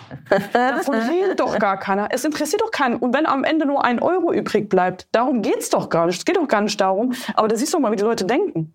Davon 0.52 0.94
redet 0.94 1.40
doch 1.40 1.58
gar 1.58 1.78
keiner. 1.78 2.08
Es 2.10 2.24
interessiert 2.24 2.62
doch 2.62 2.70
keinen. 2.70 2.96
Und 2.96 3.14
wenn 3.14 3.26
am 3.26 3.44
Ende 3.44 3.66
nur 3.66 3.84
ein 3.84 4.00
Euro 4.00 4.32
übrig 4.32 4.68
bleibt, 4.68 5.06
darum 5.12 5.42
geht's 5.42 5.70
doch 5.70 5.88
gar 5.88 6.06
nicht. 6.06 6.18
Es 6.18 6.24
geht 6.24 6.36
doch 6.36 6.48
gar 6.48 6.60
nicht 6.60 6.80
darum. 6.80 7.12
Aber 7.34 7.48
da 7.48 7.56
siehst 7.56 7.72
du 7.74 7.78
mal, 7.78 7.92
wie 7.92 7.96
die 7.96 8.02
Leute 8.02 8.24
denken. 8.24 8.72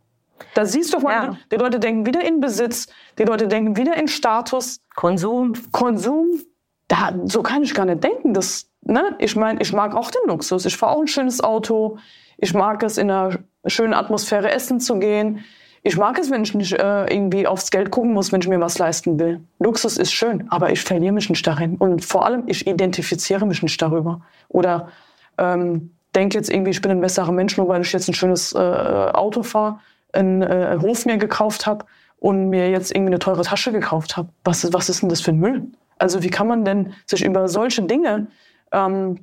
Da 0.54 0.65
siehst 0.65 0.93
du 0.93 1.00
mal, 1.00 1.12
Ja. 1.12 1.38
die 1.52 1.56
Leute 1.56 1.80
denken 1.80 2.06
wieder 2.06 2.23
in 2.23 2.39
Besitz, 2.39 2.88
die 3.17 3.23
Leute 3.23 3.47
denken 3.47 3.76
wieder 3.76 3.95
in 3.97 4.08
Status, 4.08 4.82
Konsum. 4.95 5.54
Konsum. 5.71 6.41
Da, 6.88 7.13
so 7.26 7.41
kann 7.43 7.63
ich 7.63 7.73
gar 7.73 7.86
nicht 7.86 8.04
denken. 8.04 8.34
Das, 8.34 8.69
ne? 8.82 9.15
Ich 9.19 9.36
meine, 9.36 9.60
ich 9.62 9.73
mag 9.73 9.95
auch 9.95 10.12
den 10.12 10.21
Luxus. 10.28 10.65
Ich 10.65 10.78
fahre 10.78 10.95
auch 10.95 11.02
ein 11.02 11.08
schönes 11.08 11.43
Auto. 11.43 11.97
Ich 12.38 12.54
mag 12.54 12.84
es, 12.84 12.97
in 12.97 13.10
einer 13.12 13.39
schönen 13.65 13.93
Atmosphäre 13.93 14.52
essen 14.52 14.80
zu 14.80 15.00
gehen. 15.00 15.43
Ich 15.83 15.97
mag 15.97 16.17
es, 16.19 16.29
wenn 16.31 16.43
ich 16.43 16.53
nicht 16.53 16.73
äh, 16.73 17.05
irgendwie 17.13 17.47
aufs 17.47 17.71
Geld 17.71 17.91
gucken 17.91 18.13
muss, 18.13 18.31
wenn 18.31 18.41
ich 18.41 18.47
mir 18.47 18.59
was 18.59 18.77
leisten 18.77 19.19
will. 19.19 19.41
Luxus 19.59 19.97
ist 19.97 20.11
schön, 20.11 20.49
aber 20.49 20.71
ich 20.71 20.81
verliere 20.81 21.13
mich 21.13 21.29
nicht 21.29 21.45
darin. 21.47 21.75
Und 21.77 22.03
vor 22.03 22.25
allem, 22.25 22.43
ich 22.47 22.67
identifiziere 22.67 23.45
mich 23.45 23.63
nicht 23.63 23.81
darüber. 23.81 24.21
Oder 24.49 24.89
ähm, 25.37 25.91
denke 26.15 26.37
jetzt 26.37 26.49
irgendwie, 26.49 26.71
ich 26.71 26.81
bin 26.81 26.91
ein 26.91 27.01
besserer 27.01 27.31
Mensch, 27.31 27.57
nur 27.57 27.67
weil 27.69 27.81
ich 27.81 27.93
jetzt 27.93 28.07
ein 28.09 28.13
schönes 28.13 28.53
äh, 28.53 28.57
Auto 28.57 29.43
fahre, 29.43 29.79
einen 30.13 30.41
äh, 30.41 30.77
Hof 30.81 31.05
mir 31.05 31.17
gekauft 31.17 31.65
habe 31.67 31.85
und 32.19 32.49
mir 32.49 32.69
jetzt 32.69 32.91
irgendwie 32.91 33.11
eine 33.11 33.19
teure 33.19 33.43
Tasche 33.43 33.71
gekauft 33.71 34.17
habe. 34.17 34.29
Was, 34.43 34.63
ist- 34.63 34.73
was 34.73 34.89
ist 34.89 35.01
denn 35.03 35.09
das 35.09 35.21
für 35.21 35.31
ein 35.31 35.39
Müll? 35.39 35.63
Also 35.99 36.21
wie 36.23 36.29
kann 36.29 36.47
man 36.47 36.65
denn 36.65 36.93
sich 37.05 37.23
über 37.23 37.47
solche 37.47 37.83
Dinge 37.83 38.27
ähm, 38.71 39.19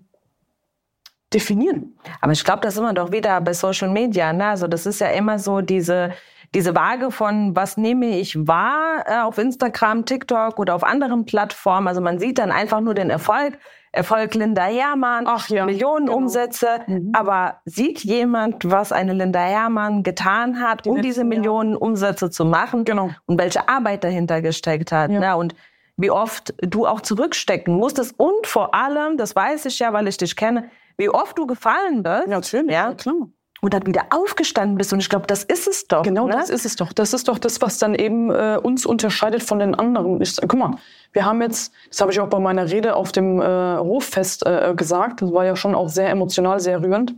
definieren? 1.32 1.94
Aber 2.20 2.32
ich 2.32 2.44
glaube, 2.44 2.60
das 2.62 2.74
ist 2.74 2.80
immer 2.80 2.94
doch 2.94 3.12
wieder 3.12 3.40
bei 3.40 3.52
Social 3.52 3.90
Media. 3.90 4.32
Ne? 4.32 4.46
Also 4.46 4.66
das 4.68 4.86
ist 4.86 5.00
ja 5.00 5.08
immer 5.08 5.38
so 5.38 5.60
diese 5.60 6.12
diese 6.54 6.74
Waage 6.74 7.10
von, 7.10 7.54
was 7.56 7.76
nehme 7.76 8.18
ich 8.18 8.46
wahr 8.46 9.04
äh, 9.06 9.18
auf 9.18 9.38
Instagram, 9.38 10.04
TikTok 10.04 10.58
oder 10.58 10.74
auf 10.74 10.84
anderen 10.84 11.24
Plattformen. 11.24 11.88
Also 11.88 12.00
man 12.00 12.18
sieht 12.18 12.38
dann 12.38 12.50
einfach 12.50 12.80
nur 12.80 12.94
den 12.94 13.10
Erfolg. 13.10 13.58
Erfolg 13.92 14.34
Linda 14.34 14.64
Hermann, 14.64 15.24
Ach 15.28 15.48
ja, 15.48 15.64
Millionen 15.66 16.06
genau. 16.06 16.18
Umsätze. 16.18 16.80
Aber 17.12 17.60
sieht 17.64 18.00
jemand, 18.00 18.68
was 18.68 18.90
eine 18.90 19.12
Linda 19.12 19.38
Hermann 19.38 20.02
getan 20.02 20.60
hat, 20.60 20.86
um 20.86 20.96
letzten 20.96 21.06
diese. 21.06 21.24
Millionen 21.24 21.76
Umsätze 21.76 22.28
zu 22.30 22.44
machen? 22.44 22.84
Genau. 22.84 23.10
Und 23.26 23.38
welche 23.38 23.68
Arbeit 23.68 24.02
dahinter 24.02 24.42
gesteckt 24.42 24.90
hat. 24.90 25.12
Ja. 25.12 25.20
Ne? 25.20 25.36
Und 25.36 25.54
wie 25.96 26.10
oft 26.10 26.54
du 26.60 26.86
auch 26.86 27.00
zurückstecken 27.00 27.74
musstest. 27.76 28.18
Und 28.18 28.46
vor 28.46 28.74
allem, 28.74 29.16
das 29.16 29.36
weiß 29.36 29.66
ich 29.66 29.78
ja, 29.78 29.92
weil 29.92 30.08
ich 30.08 30.16
dich 30.16 30.34
kenne, 30.34 30.70
wie 30.96 31.08
oft 31.08 31.38
du 31.38 31.46
gefallen 31.46 32.02
bist. 32.02 32.26
natürlich, 32.26 32.72
Ja. 32.72 32.94
klar. 32.94 33.28
Und 33.64 33.72
dann 33.72 33.87
wieder 33.87 34.09
aufgestanden 34.11 34.77
bist. 34.77 34.92
Und 34.92 35.00
ich 35.00 35.09
glaube, 35.09 35.27
das 35.27 35.42
ist 35.42 35.66
es 35.66 35.87
doch. 35.87 36.03
Genau, 36.03 36.27
ne? 36.27 36.35
das 36.35 36.50
ist 36.50 36.66
es 36.66 36.77
doch. 36.77 36.92
Das 36.92 37.14
ist 37.14 37.29
doch 37.29 37.38
das, 37.38 37.62
was 37.62 37.79
dann 37.79 37.94
eben 37.94 38.31
äh, 38.31 38.59
uns 38.62 38.85
unterscheidet 38.85 39.42
von 39.42 39.59
den 39.59 39.74
anderen. 39.74 40.20
Ich, 40.20 40.37
guck 40.37 40.59
mal, 40.59 40.77
wir 41.14 41.24
haben 41.24 41.40
jetzt, 41.40 41.72
das 41.88 42.03
habe 42.03 42.12
ich 42.12 42.20
auch 42.20 42.29
bei 42.29 42.38
meiner 42.38 42.70
Rede 42.70 42.94
auf 42.94 43.11
dem 43.11 43.40
äh, 43.40 43.44
Hoffest 43.44 44.44
äh, 44.44 44.74
gesagt, 44.77 45.22
das 45.22 45.33
war 45.33 45.46
ja 45.46 45.57
schon 45.57 45.74
auch 45.74 45.88
sehr 45.88 46.11
emotional, 46.11 46.61
sehr 46.61 46.83
rührend, 46.83 47.14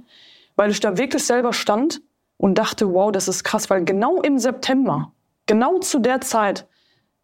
weil 0.55 0.71
ich 0.71 0.79
da 0.79 0.97
wirklich 0.97 1.27
selber 1.27 1.53
stand 1.53 2.01
und 2.37 2.57
dachte, 2.57 2.95
wow, 2.95 3.11
das 3.11 3.27
ist 3.27 3.43
krass, 3.43 3.69
weil 3.69 3.85
genau 3.85 4.23
im 4.23 4.39
September, 4.39 5.11
genau 5.47 5.81
zu 5.81 5.99
der 5.99 6.21
Zeit, 6.21 6.69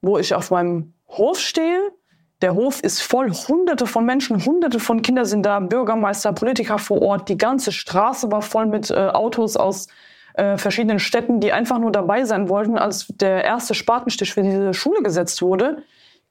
wo 0.00 0.18
ich 0.18 0.34
auf 0.34 0.50
meinem 0.50 0.94
Hof 1.06 1.38
stehe, 1.38 1.92
der 2.42 2.54
Hof 2.54 2.80
ist 2.80 3.00
voll, 3.02 3.30
hunderte 3.30 3.86
von 3.86 4.04
Menschen, 4.04 4.44
hunderte 4.44 4.80
von 4.80 5.00
Kindern 5.02 5.24
sind 5.24 5.46
da, 5.46 5.60
Bürgermeister, 5.60 6.32
Politiker 6.32 6.78
vor 6.78 7.00
Ort, 7.00 7.28
die 7.28 7.38
ganze 7.38 7.72
Straße 7.72 8.30
war 8.30 8.42
voll 8.42 8.66
mit 8.66 8.90
äh, 8.90 8.94
Autos 8.94 9.56
aus 9.56 9.86
äh, 10.34 10.56
verschiedenen 10.56 10.98
Städten, 10.98 11.40
die 11.40 11.52
einfach 11.52 11.78
nur 11.78 11.92
dabei 11.92 12.24
sein 12.24 12.48
wollten, 12.48 12.76
als 12.76 13.06
der 13.08 13.44
erste 13.44 13.74
Spatenstich 13.74 14.34
für 14.34 14.42
diese 14.42 14.74
Schule 14.74 15.02
gesetzt 15.02 15.40
wurde. 15.40 15.82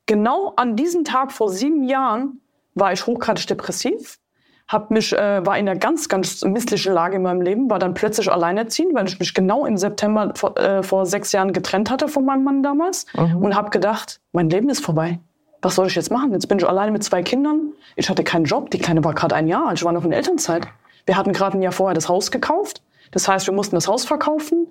Genau 0.06 0.54
an 0.58 0.76
diesem 0.76 1.04
Tag 1.04 1.32
vor 1.32 1.50
sieben 1.50 1.84
Jahren 1.84 2.42
war 2.74 2.92
ich 2.92 3.06
hochgradig 3.06 3.48
depressiv, 3.48 4.18
hab 4.68 4.92
mich, 4.92 5.14
äh, 5.14 5.46
war 5.46 5.58
in 5.58 5.68
einer 5.68 5.80
ganz, 5.80 6.10
ganz 6.10 6.44
misslichen 6.44 6.94
Lage 6.94 7.18
in 7.18 7.22
meinem 7.22 7.42
Leben, 7.42 7.70
war 7.70 7.80
dann 7.80 7.94
plötzlich 7.94 8.32
alleinerziehend, 8.32 8.94
weil 8.96 9.08
ich 9.08 9.20
mich 9.20 9.34
genau 9.34 9.66
im 9.66 9.78
September 9.78 10.34
vor, 10.36 10.58
äh, 10.58 10.84
vor 10.84 11.06
sechs 11.06 11.32
Jahren 11.32 11.54
getrennt 11.54 11.90
hatte 11.90 12.08
von 12.08 12.26
meinem 12.26 12.44
Mann 12.44 12.64
damals 12.64 13.06
mhm. 13.14 13.38
und 13.38 13.56
habe 13.56 13.70
gedacht, 13.70 14.20
mein 14.32 14.50
Leben 14.50 14.70
ist 14.70 14.84
vorbei. 14.84 15.20
Was 15.62 15.76
soll 15.76 15.88
ich 15.88 15.96
jetzt 15.96 16.12
machen? 16.12 16.32
Jetzt 16.32 16.48
bin 16.48 16.58
ich 16.58 16.68
alleine 16.68 16.92
mit 16.92 17.04
zwei 17.04 17.22
Kindern. 17.22 17.74
Ich 17.96 18.10
hatte 18.10 18.24
keinen 18.24 18.46
Job. 18.46 18.72
Die 18.72 18.80
Kleine 18.80 19.04
war 19.04 19.14
gerade 19.14 19.36
ein 19.36 19.48
Jahr 19.48 19.68
alt. 19.68 19.78
Ich 19.78 19.86
war 19.86 19.92
noch 19.92 20.06
in 20.06 20.12
Elternzeit. 20.12 20.68
Wir 21.06 21.18
hatten 21.18 21.34
gerade 21.34 21.58
ein 21.58 21.62
Jahr 21.62 21.72
vorher 21.72 21.94
das 21.94 22.10
Haus 22.10 22.32
gekauft. 22.32 22.82
Das 23.12 23.28
heißt, 23.28 23.48
wir 23.48 23.54
mussten 23.54 23.76
das 23.76 23.88
Haus 23.88 24.06
verkaufen. 24.06 24.68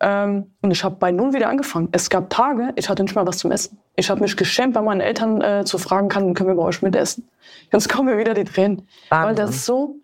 Ähm, 0.00 0.52
und 0.60 0.70
ich 0.70 0.84
habe 0.84 0.96
bei 0.96 1.10
Null 1.10 1.32
wieder 1.32 1.48
angefangen. 1.48 1.88
Es 1.92 2.10
gab 2.10 2.28
Tage, 2.28 2.72
ich 2.76 2.88
hatte 2.88 3.02
nicht 3.02 3.14
mal 3.14 3.26
was 3.26 3.38
zum 3.38 3.50
Essen. 3.50 3.78
Ich 3.94 4.10
habe 4.10 4.20
mich 4.20 4.36
geschämt, 4.36 4.74
bei 4.74 4.82
meinen 4.82 5.00
Eltern 5.00 5.40
äh, 5.40 5.64
zu 5.64 5.78
fragen, 5.78 6.08
kann, 6.08 6.34
können 6.34 6.50
wir 6.50 6.56
bei 6.56 6.62
euch 6.62 6.82
mitessen? 6.82 7.28
Jetzt 7.72 7.88
kommen 7.88 8.10
mir 8.10 8.18
wieder 8.18 8.34
die 8.34 8.44
Tränen. 8.44 8.86
Wahnsinn. 9.08 9.28
Weil 9.28 9.34
das 9.34 9.50
ist 9.50 9.64
so, 9.64 9.96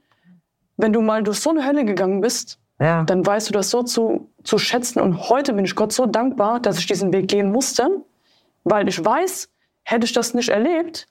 wenn 0.78 0.94
du 0.94 1.02
mal 1.02 1.22
durch 1.22 1.40
so 1.40 1.50
eine 1.50 1.66
Hölle 1.66 1.84
gegangen 1.84 2.22
bist, 2.22 2.58
ja. 2.80 3.04
dann 3.04 3.26
weißt 3.26 3.50
du 3.50 3.52
das 3.52 3.68
so 3.68 3.82
zu, 3.82 4.30
zu 4.44 4.56
schätzen. 4.56 5.00
Und 5.00 5.28
heute 5.28 5.52
bin 5.52 5.66
ich 5.66 5.76
Gott 5.76 5.92
so 5.92 6.06
dankbar, 6.06 6.60
dass 6.60 6.78
ich 6.78 6.86
diesen 6.86 7.12
Weg 7.12 7.28
gehen 7.28 7.52
musste, 7.52 7.88
weil 8.64 8.88
ich 8.88 9.04
weiß, 9.04 9.50
hätte 9.84 10.04
ich 10.06 10.12
das 10.12 10.34
nicht 10.34 10.48
erlebt, 10.48 11.08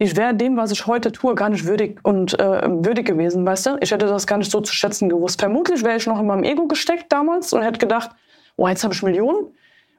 ich 0.00 0.16
wäre 0.16 0.32
dem, 0.32 0.56
was 0.56 0.70
ich 0.70 0.86
heute 0.86 1.10
tue, 1.10 1.34
gar 1.34 1.48
nicht 1.48 1.66
würdig 1.66 1.98
und 2.04 2.38
äh, 2.38 2.62
würdig 2.68 3.06
gewesen, 3.06 3.44
weißt 3.44 3.66
du? 3.66 3.78
Ich 3.80 3.90
hätte 3.90 4.06
das 4.06 4.28
gar 4.28 4.38
nicht 4.38 4.50
so 4.50 4.60
zu 4.60 4.72
schätzen 4.72 5.08
gewusst. 5.08 5.40
Vermutlich 5.40 5.82
wäre 5.82 5.96
ich 5.96 6.06
noch 6.06 6.20
in 6.20 6.26
meinem 6.26 6.44
Ego 6.44 6.68
gesteckt 6.68 7.12
damals 7.12 7.52
und 7.52 7.62
hätte 7.62 7.78
gedacht, 7.78 8.10
oh, 8.56 8.68
jetzt 8.68 8.84
habe 8.84 8.94
ich 8.94 9.02
Millionen 9.02 9.48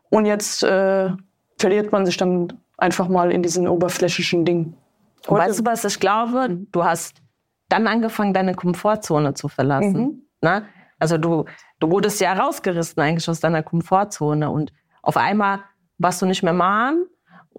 und 0.09 0.25
jetzt 0.25 0.63
äh, 0.63 1.09
verliert 1.57 1.91
man 1.91 2.05
sich 2.05 2.15
dann 2.15 2.53
einfach 2.77 3.09
mal 3.09 3.31
in 3.31 3.43
diesen 3.43 3.67
oberflächlichen 3.67 4.45
Dingen. 4.45 4.77
weißt 5.27 5.59
du, 5.59 5.65
was 5.65 5.83
ich 5.83 5.99
glaube? 5.99 6.47
Du 6.71 6.85
hast 6.85 7.21
dann 7.67 7.85
angefangen, 7.85 8.33
deine 8.33 8.55
Komfortzone 8.55 9.33
zu 9.33 9.49
verlassen. 9.49 10.01
Mhm. 10.01 10.21
Ne? 10.41 10.65
Also 10.97 11.17
du, 11.17 11.43
du 11.79 11.91
wurdest 11.91 12.21
ja 12.21 12.31
rausgerissen 12.33 13.01
eigentlich 13.03 13.29
aus 13.29 13.41
deiner 13.41 13.63
Komfortzone 13.63 14.49
und 14.49 14.71
auf 15.01 15.17
einmal 15.17 15.59
warst 15.97 16.21
du 16.21 16.25
nicht 16.25 16.41
mehr 16.41 16.53
Mann, 16.53 17.05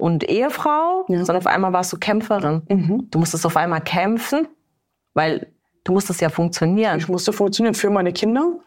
und 0.00 0.28
Ehefrau, 0.28 1.04
ja. 1.08 1.18
sondern 1.24 1.36
auf 1.36 1.46
einmal 1.46 1.72
warst 1.72 1.92
du 1.92 1.98
Kämpferin. 1.98 2.62
Mhm. 2.68 3.08
Du 3.10 3.18
musstest 3.18 3.46
auf 3.46 3.56
einmal 3.56 3.80
kämpfen, 3.80 4.48
weil 5.14 5.46
du 5.84 5.92
musstest 5.92 6.20
ja 6.20 6.28
funktionieren. 6.28 6.98
Ich 6.98 7.08
musste 7.08 7.32
funktionieren 7.32 7.74
für 7.74 7.90
meine 7.90 8.12
Kinder 8.12 8.58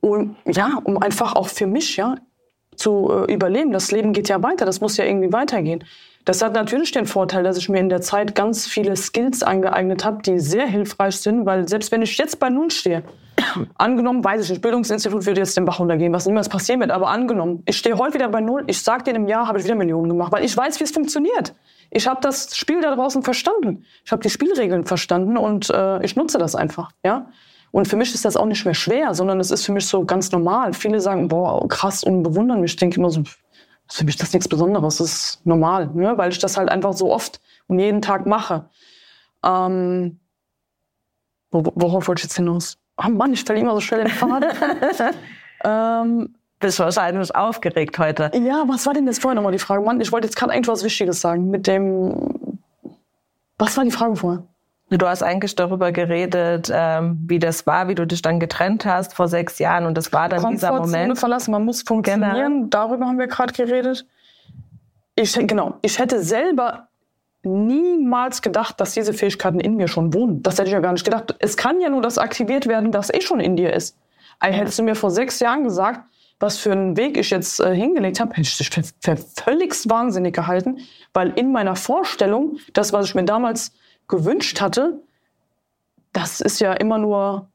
und 0.00 0.36
ja, 0.46 0.78
um 0.84 0.98
einfach 0.98 1.34
auch 1.34 1.48
für 1.48 1.66
mich 1.66 1.96
ja 1.96 2.16
zu 2.76 3.10
äh, 3.10 3.32
überleben. 3.32 3.72
Das 3.72 3.90
Leben 3.90 4.12
geht 4.12 4.28
ja 4.28 4.42
weiter, 4.42 4.64
das 4.64 4.80
muss 4.80 4.96
ja 4.96 5.04
irgendwie 5.04 5.32
weitergehen. 5.32 5.84
Das 6.24 6.42
hat 6.42 6.54
natürlich 6.54 6.90
den 6.90 7.06
Vorteil, 7.06 7.44
dass 7.44 7.56
ich 7.56 7.68
mir 7.68 7.78
in 7.78 7.88
der 7.88 8.00
Zeit 8.00 8.34
ganz 8.34 8.66
viele 8.66 8.96
Skills 8.96 9.42
angeeignet 9.42 10.04
habe, 10.04 10.22
die 10.22 10.40
sehr 10.40 10.66
hilfreich 10.66 11.16
sind, 11.18 11.46
weil 11.46 11.68
selbst 11.68 11.92
wenn 11.92 12.02
ich 12.02 12.18
jetzt 12.18 12.40
bei 12.40 12.50
Null 12.50 12.70
stehe, 12.70 13.04
angenommen, 13.76 14.24
weiß 14.24 14.44
ich 14.44 14.50
nicht, 14.50 14.62
Bildungsinstitut 14.62 15.26
wird 15.26 15.38
jetzt 15.38 15.56
den 15.56 15.64
Bach 15.64 15.78
runtergehen, 15.78 16.12
was 16.12 16.26
niemals 16.26 16.48
passieren 16.48 16.80
wird, 16.80 16.90
aber 16.90 17.08
angenommen, 17.08 17.62
ich 17.66 17.76
stehe 17.76 17.98
heute 17.98 18.14
wieder 18.14 18.28
bei 18.28 18.40
Null, 18.40 18.64
ich 18.66 18.82
sag 18.82 19.04
dir, 19.04 19.14
im 19.14 19.28
Jahr 19.28 19.46
habe 19.46 19.58
ich 19.58 19.64
wieder 19.64 19.74
Millionen 19.74 20.08
gemacht, 20.08 20.32
weil 20.32 20.44
ich 20.44 20.56
weiß, 20.56 20.80
wie 20.80 20.84
es 20.84 20.90
funktioniert. 20.90 21.54
Ich 21.90 22.08
habe 22.08 22.20
das 22.20 22.56
Spiel 22.56 22.80
da 22.80 22.94
draußen 22.94 23.22
verstanden. 23.22 23.84
Ich 24.04 24.12
habe 24.12 24.22
die 24.22 24.30
Spielregeln 24.30 24.84
verstanden 24.86 25.36
und 25.36 25.70
äh, 25.70 26.04
ich 26.04 26.16
nutze 26.16 26.38
das 26.38 26.54
einfach, 26.54 26.90
ja. 27.04 27.28
Und 27.72 27.86
für 27.88 27.96
mich 27.96 28.14
ist 28.14 28.24
das 28.24 28.36
auch 28.36 28.46
nicht 28.46 28.64
mehr 28.64 28.74
schwer, 28.74 29.14
sondern 29.14 29.38
es 29.38 29.50
ist 29.50 29.66
für 29.66 29.72
mich 29.72 29.86
so 29.86 30.04
ganz 30.04 30.32
normal. 30.32 30.72
Viele 30.72 31.00
sagen, 31.00 31.28
boah, 31.28 31.68
krass 31.68 32.02
und 32.04 32.22
bewundern 32.22 32.60
mich. 32.60 32.72
Ich 32.72 32.76
denke 32.76 32.96
immer 32.96 33.10
so, 33.10 33.22
für 33.88 34.04
mich 34.04 34.14
ist 34.14 34.22
das 34.22 34.32
nichts 34.32 34.48
Besonderes, 34.48 34.96
das 34.96 35.12
ist 35.12 35.46
normal, 35.46 35.90
ne? 35.94 36.16
weil 36.16 36.32
ich 36.32 36.38
das 36.38 36.56
halt 36.56 36.70
einfach 36.70 36.94
so 36.94 37.12
oft 37.12 37.40
und 37.66 37.78
jeden 37.78 38.02
Tag 38.02 38.26
mache. 38.26 38.68
Ähm, 39.44 40.20
worauf 41.50 42.08
wollte 42.08 42.20
ich 42.20 42.24
jetzt 42.24 42.36
hinaus? 42.36 42.78
Oh 42.98 43.08
Mann, 43.08 43.32
ich 43.32 43.40
stelle 43.40 43.60
immer 43.60 43.74
so 43.74 43.80
schnell 43.80 44.04
den 44.04 44.12
Faden. 44.12 44.50
ähm, 45.64 46.34
bist 46.58 46.78
wahrscheinlich 46.78 47.34
aufgeregt 47.34 47.98
heute. 47.98 48.30
Ja, 48.34 48.64
was 48.66 48.86
war 48.86 48.94
denn 48.94 49.06
jetzt 49.06 49.20
vorher 49.20 49.34
nochmal 49.34 49.52
die 49.52 49.58
Frage? 49.58 49.82
Mann, 49.82 50.00
ich 50.00 50.10
wollte 50.12 50.26
jetzt 50.26 50.36
gerade 50.36 50.52
eigentlich 50.52 50.68
was 50.68 50.84
Wichtiges 50.84 51.20
sagen. 51.20 51.50
Mit 51.50 51.66
dem. 51.66 52.58
Was 53.58 53.76
war 53.76 53.84
die 53.84 53.90
Frage 53.90 54.16
vorher? 54.16 54.42
Du 54.88 55.06
hast 55.06 55.22
eigentlich 55.22 55.56
darüber 55.56 55.90
geredet, 55.90 56.70
ähm, 56.72 57.18
wie 57.26 57.40
das 57.40 57.66
war, 57.66 57.88
wie 57.88 57.96
du 57.96 58.06
dich 58.06 58.22
dann 58.22 58.38
getrennt 58.38 58.86
hast 58.86 59.14
vor 59.14 59.26
sechs 59.26 59.58
Jahren 59.58 59.84
und 59.84 59.98
das 59.98 60.12
war 60.12 60.28
dann 60.28 60.48
dieser 60.52 60.72
Moment. 60.72 61.18
verlassen, 61.18 61.50
man 61.50 61.64
muss 61.64 61.82
funktionieren. 61.82 62.34
Genau. 62.34 62.66
Darüber 62.68 63.06
haben 63.06 63.18
wir 63.18 63.26
gerade 63.26 63.52
geredet. 63.52 64.06
Ich, 65.16 65.34
genau, 65.34 65.74
ich 65.82 65.98
hätte 65.98 66.22
selber 66.22 66.88
niemals 67.46 68.42
gedacht, 68.42 68.80
dass 68.80 68.94
diese 68.94 69.12
Fähigkeiten 69.12 69.60
in 69.60 69.76
mir 69.76 69.88
schon 69.88 70.12
wohnen. 70.12 70.42
Das 70.42 70.58
hätte 70.58 70.68
ich 70.68 70.72
ja 70.72 70.80
gar 70.80 70.92
nicht 70.92 71.04
gedacht. 71.04 71.34
Es 71.38 71.56
kann 71.56 71.80
ja 71.80 71.88
nur 71.88 72.02
das 72.02 72.18
aktiviert 72.18 72.66
werden, 72.66 72.92
das 72.92 73.12
eh 73.12 73.20
schon 73.20 73.40
in 73.40 73.56
dir 73.56 73.72
ist. 73.72 73.96
Also 74.38 74.58
hättest 74.58 74.78
du 74.78 74.82
mir 74.82 74.94
vor 74.94 75.10
sechs 75.10 75.40
Jahren 75.40 75.64
gesagt, 75.64 76.00
was 76.38 76.58
für 76.58 76.72
einen 76.72 76.96
Weg 76.96 77.16
ich 77.16 77.30
jetzt 77.30 77.60
äh, 77.60 77.74
hingelegt 77.74 78.20
habe, 78.20 78.32
hätte 78.32 78.42
ich 78.42 78.58
dich 78.58 78.68
für, 78.68 78.82
für 79.00 79.16
völlig 79.16 79.74
wahnsinnig 79.88 80.34
gehalten, 80.34 80.78
weil 81.14 81.30
in 81.30 81.50
meiner 81.50 81.76
Vorstellung, 81.76 82.58
das, 82.74 82.92
was 82.92 83.06
ich 83.06 83.14
mir 83.14 83.24
damals 83.24 83.72
gewünscht 84.06 84.60
hatte, 84.60 85.00
das 86.12 86.40
ist 86.40 86.60
ja 86.60 86.72
immer 86.74 86.98
nur 86.98 87.48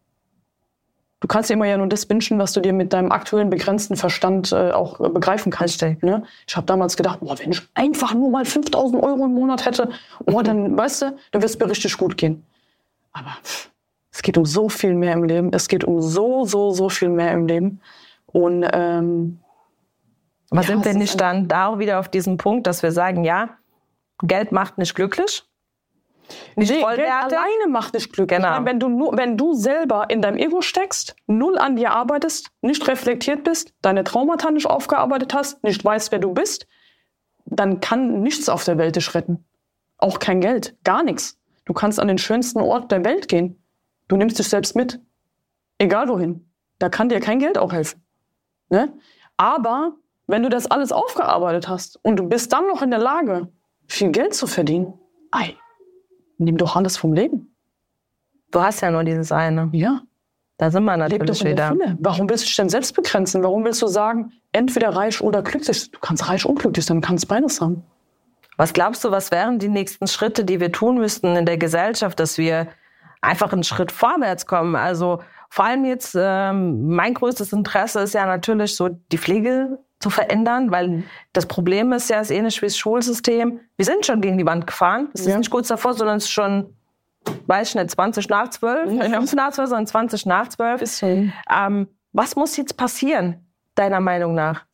du 1.21 1.27
kannst 1.27 1.49
dir 1.49 1.53
immer 1.53 1.65
ja 1.65 1.77
nur 1.77 1.87
das 1.87 2.09
wünschen, 2.09 2.37
was 2.37 2.51
du 2.51 2.59
dir 2.59 2.73
mit 2.73 2.91
deinem 2.91 3.11
aktuellen 3.11 3.49
begrenzten 3.49 3.95
Verstand 3.95 4.51
äh, 4.51 4.71
auch 4.71 4.99
äh, 4.99 5.07
begreifen 5.07 5.51
kannst. 5.51 5.81
Ne? 5.81 6.23
Ich 6.45 6.57
habe 6.57 6.65
damals 6.65 6.97
gedacht, 6.97 7.19
boah, 7.21 7.39
wenn 7.39 7.51
ich 7.51 7.61
einfach 7.73 8.13
nur 8.13 8.29
mal 8.29 8.43
5000 8.43 9.01
Euro 9.01 9.25
im 9.25 9.33
Monat 9.33 9.65
hätte, 9.65 9.89
oh, 10.25 10.41
dann, 10.41 10.77
weißt 10.77 11.03
du, 11.03 11.05
dann 11.31 11.41
wird 11.41 11.51
es 11.51 11.57
mir 11.57 11.69
richtig 11.69 11.97
gut 11.97 12.17
gehen. 12.17 12.43
Aber 13.13 13.37
pff, 13.43 13.69
es 14.11 14.21
geht 14.21 14.37
um 14.37 14.45
so 14.45 14.67
viel 14.67 14.93
mehr 14.93 15.13
im 15.13 15.23
Leben. 15.23 15.51
Es 15.53 15.67
geht 15.67 15.83
um 15.83 16.01
so, 16.01 16.43
so, 16.45 16.71
so 16.71 16.89
viel 16.89 17.09
mehr 17.09 17.31
im 17.31 17.47
Leben. 17.47 17.79
Und 18.25 18.67
ähm, 18.71 19.39
was 20.49 20.67
ja, 20.67 20.73
sind 20.73 20.85
wir 20.85 20.93
nicht 20.93 21.19
dann 21.21 21.47
da 21.47 21.79
wieder 21.79 21.99
auf 21.99 22.09
diesem 22.09 22.37
Punkt, 22.37 22.67
dass 22.67 22.83
wir 22.83 22.91
sagen, 22.91 23.23
ja, 23.23 23.57
Geld 24.23 24.51
macht 24.51 24.77
nicht 24.77 24.95
glücklich, 24.95 25.43
nicht 26.55 26.71
nee, 26.71 26.81
Geld 26.81 27.09
alleine 27.09 27.67
macht 27.69 27.95
dich 27.95 28.11
glücklich. 28.11 28.37
Genau. 28.37 28.51
Meine, 28.51 28.65
wenn, 28.65 28.79
du 28.79 28.89
nur, 28.89 29.17
wenn 29.17 29.37
du 29.37 29.53
selber 29.53 30.09
in 30.09 30.21
deinem 30.21 30.37
Ego 30.37 30.61
steckst, 30.61 31.15
null 31.27 31.57
an 31.57 31.75
dir 31.75 31.91
arbeitest, 31.91 32.51
nicht 32.61 32.87
reflektiert 32.87 33.43
bist, 33.43 33.73
deine 33.81 34.03
Traumata 34.03 34.51
nicht 34.51 34.67
aufgearbeitet 34.67 35.33
hast, 35.33 35.63
nicht 35.63 35.83
weißt, 35.83 36.11
wer 36.11 36.19
du 36.19 36.33
bist, 36.33 36.67
dann 37.45 37.79
kann 37.79 38.21
nichts 38.21 38.49
auf 38.49 38.63
der 38.63 38.77
Welt 38.77 38.95
dich 38.95 39.13
retten. 39.13 39.45
Auch 39.97 40.19
kein 40.19 40.41
Geld, 40.41 40.75
gar 40.83 41.03
nichts. 41.03 41.39
Du 41.65 41.73
kannst 41.73 41.99
an 41.99 42.07
den 42.07 42.17
schönsten 42.17 42.59
Ort 42.59 42.91
der 42.91 43.05
Welt 43.05 43.27
gehen. 43.27 43.63
Du 44.07 44.17
nimmst 44.17 44.39
dich 44.39 44.49
selbst 44.49 44.75
mit. 44.75 44.99
Egal 45.77 46.09
wohin. 46.09 46.51
Da 46.79 46.89
kann 46.89 47.09
dir 47.09 47.19
kein 47.19 47.39
Geld 47.39 47.57
auch 47.57 47.71
helfen. 47.71 48.03
Ne? 48.69 48.93
Aber 49.37 49.93
wenn 50.27 50.43
du 50.43 50.49
das 50.49 50.69
alles 50.69 50.91
aufgearbeitet 50.91 51.67
hast 51.67 51.99
und 52.03 52.17
du 52.17 52.27
bist 52.27 52.53
dann 52.53 52.67
noch 52.67 52.81
in 52.81 52.89
der 52.89 52.99
Lage, 52.99 53.51
viel 53.87 54.11
Geld 54.11 54.33
zu 54.33 54.47
verdienen, 54.47 54.93
ei, 55.31 55.55
Nimm 56.41 56.57
doch 56.57 56.75
alles 56.75 56.97
vom 56.97 57.13
Leben. 57.13 57.55
Du 58.49 58.61
hast 58.61 58.81
ja 58.81 58.89
nur 58.89 59.03
dieses 59.03 59.31
eine. 59.31 59.69
Ja. 59.73 60.01
Da 60.57 60.71
sind 60.71 60.83
wir 60.83 60.97
natürlich 60.97 61.43
wieder. 61.43 61.75
Warum 61.99 62.29
willst 62.29 62.43
du 62.43 62.47
dich 62.47 62.55
denn 62.55 62.69
selbst 62.69 62.95
begrenzen? 62.95 63.43
Warum 63.43 63.63
willst 63.63 63.81
du 63.81 63.87
sagen, 63.87 64.31
entweder 64.51 64.89
reich 64.89 65.21
oder 65.21 65.41
glücklich? 65.43 65.91
Du 65.91 65.99
kannst 65.99 66.27
reich 66.27 66.45
und 66.45 66.59
glücklich 66.59 66.85
sein, 66.85 67.01
du 67.01 67.07
kannst 67.07 67.27
beides 67.27 67.61
haben. 67.61 67.83
Was 68.57 68.73
glaubst 68.73 69.03
du, 69.03 69.11
was 69.11 69.31
wären 69.31 69.59
die 69.59 69.69
nächsten 69.69 70.07
Schritte, 70.07 70.43
die 70.43 70.59
wir 70.59 70.71
tun 70.71 70.97
müssten 70.97 71.35
in 71.35 71.45
der 71.45 71.57
Gesellschaft, 71.57 72.19
dass 72.19 72.37
wir 72.37 72.67
einfach 73.21 73.53
einen 73.53 73.63
Schritt 73.63 73.91
vorwärts 73.91 74.45
kommen? 74.45 74.75
Also 74.75 75.21
vor 75.49 75.65
allem 75.65 75.85
jetzt, 75.85 76.15
ähm, 76.19 76.87
mein 76.87 77.13
größtes 77.13 77.53
Interesse 77.53 78.01
ist 78.01 78.13
ja 78.13 78.25
natürlich 78.25 78.75
so 78.75 78.89
die 78.89 79.17
Pflege 79.17 79.79
zu 80.01 80.09
verändern, 80.09 80.71
weil 80.71 80.87
mhm. 80.87 81.03
das 81.33 81.45
Problem 81.45 81.93
ist 81.93 82.09
ja, 82.09 82.19
es 82.19 82.29
ist 82.29 82.37
ähnlich 82.37 82.61
wie 82.61 82.65
das 82.65 82.77
Schulsystem. 82.77 83.59
Wir 83.77 83.85
sind 83.85 84.05
schon 84.05 84.21
gegen 84.21 84.37
die 84.37 84.45
Wand 84.45 84.67
gefahren. 84.67 85.09
Es 85.13 85.25
ja. 85.25 85.31
ist 85.31 85.37
nicht 85.37 85.51
kurz 85.51 85.67
davor, 85.67 85.93
sondern 85.93 86.17
es 86.17 86.25
ist 86.25 86.31
schon, 86.31 86.73
weiß 87.47 87.69
ich 87.69 87.75
nicht, 87.75 87.91
20 87.91 88.29
nach 88.29 88.49
12, 88.49 88.91
ja, 88.93 89.09
5 89.09 89.33
nach 89.33 89.51
12, 89.51 89.69
sondern 89.69 89.87
20 89.87 90.25
nach 90.25 90.49
12. 90.49 91.03
Ähm, 91.03 91.87
was 92.13 92.35
muss 92.35 92.57
jetzt 92.57 92.77
passieren, 92.77 93.45
deiner 93.75 93.99
Meinung 93.99 94.33
nach? 94.33 94.65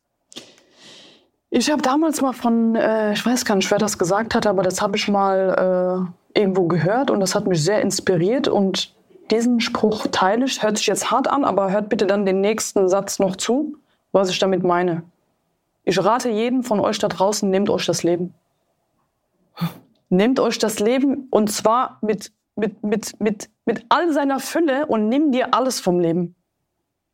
Ich 1.50 1.70
habe 1.70 1.80
damals 1.80 2.20
mal 2.20 2.34
von, 2.34 2.74
äh, 2.74 3.12
ich 3.12 3.24
weiß 3.24 3.44
gar 3.44 3.54
nicht, 3.54 3.70
wer 3.70 3.78
das 3.78 3.96
gesagt 3.96 4.34
hat, 4.34 4.46
aber 4.46 4.62
das 4.62 4.82
habe 4.82 4.96
ich 4.96 5.08
mal 5.08 6.10
äh, 6.34 6.40
irgendwo 6.40 6.66
gehört 6.66 7.10
und 7.10 7.20
das 7.20 7.34
hat 7.34 7.46
mich 7.46 7.62
sehr 7.62 7.80
inspiriert 7.80 8.48
und 8.48 8.94
diesen 9.30 9.60
Spruch 9.60 10.06
teile 10.12 10.44
ich. 10.44 10.62
Hört 10.62 10.76
sich 10.76 10.86
jetzt 10.86 11.10
hart 11.10 11.28
an, 11.28 11.44
aber 11.44 11.70
hört 11.70 11.88
bitte 11.88 12.06
dann 12.06 12.26
den 12.26 12.40
nächsten 12.40 12.88
Satz 12.88 13.18
noch 13.18 13.36
zu, 13.36 13.76
was 14.12 14.30
ich 14.30 14.38
damit 14.38 14.62
meine. 14.62 15.02
Ich 15.88 16.04
rate 16.04 16.28
jedem 16.28 16.64
von 16.64 16.80
euch 16.80 16.98
da 16.98 17.08
draußen, 17.08 17.48
nehmt 17.48 17.70
euch 17.70 17.86
das 17.86 18.02
Leben. 18.02 18.34
Nehmt 20.10 20.38
euch 20.38 20.58
das 20.58 20.80
Leben 20.80 21.28
und 21.30 21.50
zwar 21.50 21.96
mit, 22.02 22.30
mit, 22.56 22.82
mit, 22.82 23.18
mit, 23.18 23.48
mit 23.64 23.86
all 23.88 24.12
seiner 24.12 24.38
Fülle 24.38 24.84
und 24.84 25.08
nimm 25.08 25.32
dir 25.32 25.54
alles 25.54 25.80
vom 25.80 25.98
Leben. 25.98 26.34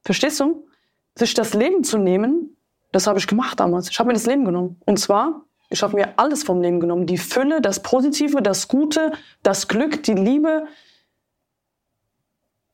Verstehst 0.03 0.41
du? 0.41 0.66
Sich 1.14 1.35
das 1.35 1.55
Leben 1.55 1.85
zu 1.85 1.99
nehmen, 1.99 2.57
das 2.91 3.07
habe 3.07 3.20
ich 3.20 3.29
gemacht 3.29 3.61
damals. 3.61 3.89
Ich 3.91 3.99
habe 4.01 4.09
mir 4.09 4.14
das 4.14 4.27
Leben 4.27 4.45
genommen. 4.45 4.81
Und 4.87 4.99
zwar 4.99 5.43
Ich 5.70 5.81
habe 5.85 5.95
mir 5.95 6.18
alles 6.18 6.43
vom 6.43 6.61
Leben 6.61 6.81
genommen. 6.81 7.07
Die 7.07 7.18
Fülle, 7.18 7.61
das 7.61 7.81
Positive, 7.81 8.43
das 8.43 8.66
Gute, 8.66 9.12
das 9.45 9.68
Glück, 9.68 10.03
die 10.03 10.14
Liebe. 10.14 10.66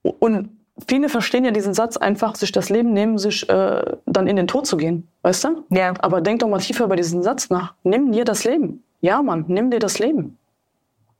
Und 0.02 0.48
viele 0.88 1.10
verstehen 1.10 1.44
ja 1.44 1.50
diesen 1.50 1.74
Satz 1.74 1.98
einfach, 1.98 2.36
sich 2.36 2.52
das 2.52 2.70
Leben 2.70 2.94
nehmen, 2.94 3.18
sich 3.18 3.46
äh, 3.50 3.98
dann 4.06 4.26
in 4.26 4.36
den 4.36 4.46
Tod 4.46 4.66
zu 4.66 4.78
gehen. 4.78 5.09
Weißt 5.22 5.44
du? 5.44 5.64
Ja. 5.70 5.94
Aber 6.00 6.20
denk 6.20 6.40
doch 6.40 6.48
mal 6.48 6.60
tiefer 6.60 6.84
über 6.84 6.96
diesen 6.96 7.22
Satz 7.22 7.50
nach. 7.50 7.74
Nimm 7.82 8.12
dir 8.12 8.24
das 8.24 8.44
Leben. 8.44 8.82
Ja, 9.00 9.22
Mann, 9.22 9.44
nimm 9.48 9.70
dir 9.70 9.78
das 9.78 9.98
Leben. 9.98 10.38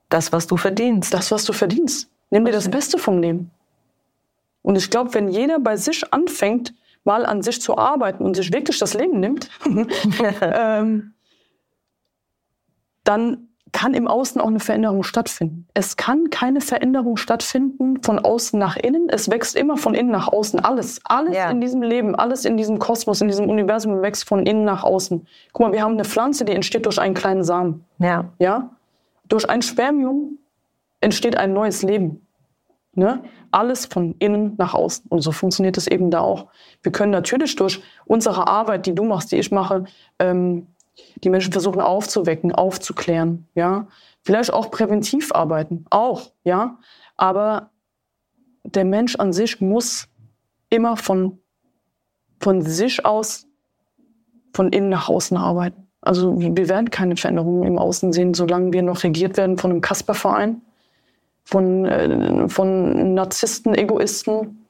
Das, 0.09 0.32
was 0.32 0.46
du 0.46 0.57
verdienst. 0.57 1.12
Das, 1.12 1.30
was 1.30 1.44
du 1.44 1.53
verdienst. 1.53 2.11
Nimm 2.30 2.44
dir 2.44 2.53
das 2.53 2.70
Beste 2.70 2.98
vom 2.98 3.20
Leben. 3.20 3.51
Und 4.62 4.76
ich 4.76 4.90
glaube, 4.90 5.14
wenn 5.14 5.28
jeder 5.28 5.59
bei 5.59 5.76
sich 5.76 6.12
anfängt, 6.12 6.74
mal 7.05 7.24
an 7.24 7.42
sich 7.42 7.61
zu 7.61 7.78
arbeiten 7.78 8.24
und 8.24 8.34
sich 8.34 8.53
wirklich 8.53 8.78
das 8.78 8.94
Leben 8.94 9.20
nimmt, 9.20 9.48
ähm, 10.40 11.14
dann 13.05 13.48
kann 13.73 13.95
im 13.95 14.09
Außen 14.09 14.41
auch 14.41 14.49
eine 14.49 14.61
Veränderung 14.61 15.03
stattfinden. 15.03 15.66
Es 15.75 15.97
kann 15.97 16.31
keine 16.31 16.61
Veränderung 16.61 17.16
stattfinden 17.16 18.03
von 18.03 18.18
außen 18.18 18.59
nach 18.59 18.77
innen. 18.77 19.09
Es 19.09 19.31
wächst 19.31 19.57
immer 19.57 19.77
von 19.77 19.95
innen 19.95 20.11
nach 20.11 20.29
außen. 20.29 20.61
Alles, 20.61 21.01
alles 21.05 21.35
Ja. 21.37 21.51
in 21.51 21.61
diesem 21.61 21.83
Leben, 21.83 22.14
alles 22.14 22.45
in 22.45 22.57
diesem 22.57 22.79
Kosmos, 22.79 23.21
in 23.21 23.29
diesem 23.29 23.49
Universum 23.49 24.03
wächst 24.03 24.27
von 24.29 24.47
innen 24.47 24.64
nach 24.64 24.83
außen. 24.85 25.27
Guck 25.53 25.66
mal, 25.66 25.73
wir 25.73 25.83
haben 25.83 25.95
eine 25.95 26.05
Pflanze, 26.05 26.45
die 26.45 26.53
entsteht 26.53 26.87
durch 26.87 27.01
einen 27.01 27.14
kleinen 27.14 27.45
Samen. 27.45 27.85
Ja. 27.99 28.25
Ja? 28.39 28.71
Durch 29.29 29.49
ein 29.49 29.62
Spermium 29.62 30.39
entsteht 31.01 31.37
ein 31.37 31.53
neues 31.53 31.83
Leben. 31.83 32.27
Ne? 32.95 33.23
Alles 33.53 33.87
von 33.87 34.16
innen 34.18 34.55
nach 34.59 34.75
außen. 34.75 35.07
Und 35.09 35.21
so 35.21 35.31
funktioniert 35.33 35.77
es 35.77 35.87
eben 35.87 36.11
da 36.11 36.21
auch. 36.21 36.47
Wir 36.83 36.91
können 36.93 37.12
natürlich 37.12 37.55
durch 37.57 37.81
unsere 38.05 38.49
Arbeit, 38.49 38.87
die 38.87 38.95
du 38.95 39.05
machst, 39.05 39.31
die 39.33 39.37
ich 39.37 39.53
mache, 39.53 39.85
ähm, 40.18 40.66
die 41.22 41.30
Menschen 41.30 41.53
versuchen 41.53 41.80
aufzuwecken, 41.80 42.53
aufzuklären. 42.53 43.49
Ja? 43.55 43.88
Vielleicht 44.22 44.53
auch 44.53 44.70
präventiv 44.70 45.32
arbeiten. 45.32 45.84
Auch. 45.91 46.32
Ja? 46.45 46.78
Aber 47.16 47.70
der 48.64 48.84
Mensch 48.84 49.16
an 49.16 49.32
sich 49.32 49.61
muss 49.61 50.09
immer 50.68 50.97
von, 50.97 51.38
von 52.41 52.62
sich 52.62 53.05
aus, 53.05 53.47
von 54.53 54.72
innen 54.72 54.88
nach 54.88 55.09
außen 55.09 55.36
arbeiten. 55.36 55.86
Also 56.03 56.41
wir 56.41 56.68
werden 56.68 56.91
keine 56.91 57.16
Veränderungen 57.16 57.64
im 57.64 57.78
Außen 57.78 58.12
sehen, 58.12 58.32
solange 58.32 58.72
wir 58.72 58.82
noch 58.82 59.03
regiert 59.03 59.36
werden 59.36 59.59
von 59.59 59.70
einem 59.70 59.80
Kasperverein, 59.82 60.62
von, 61.45 61.84
äh, 61.84 62.49
von 62.49 63.14
Narzissten, 63.14 63.74
Egoisten. 63.74 64.66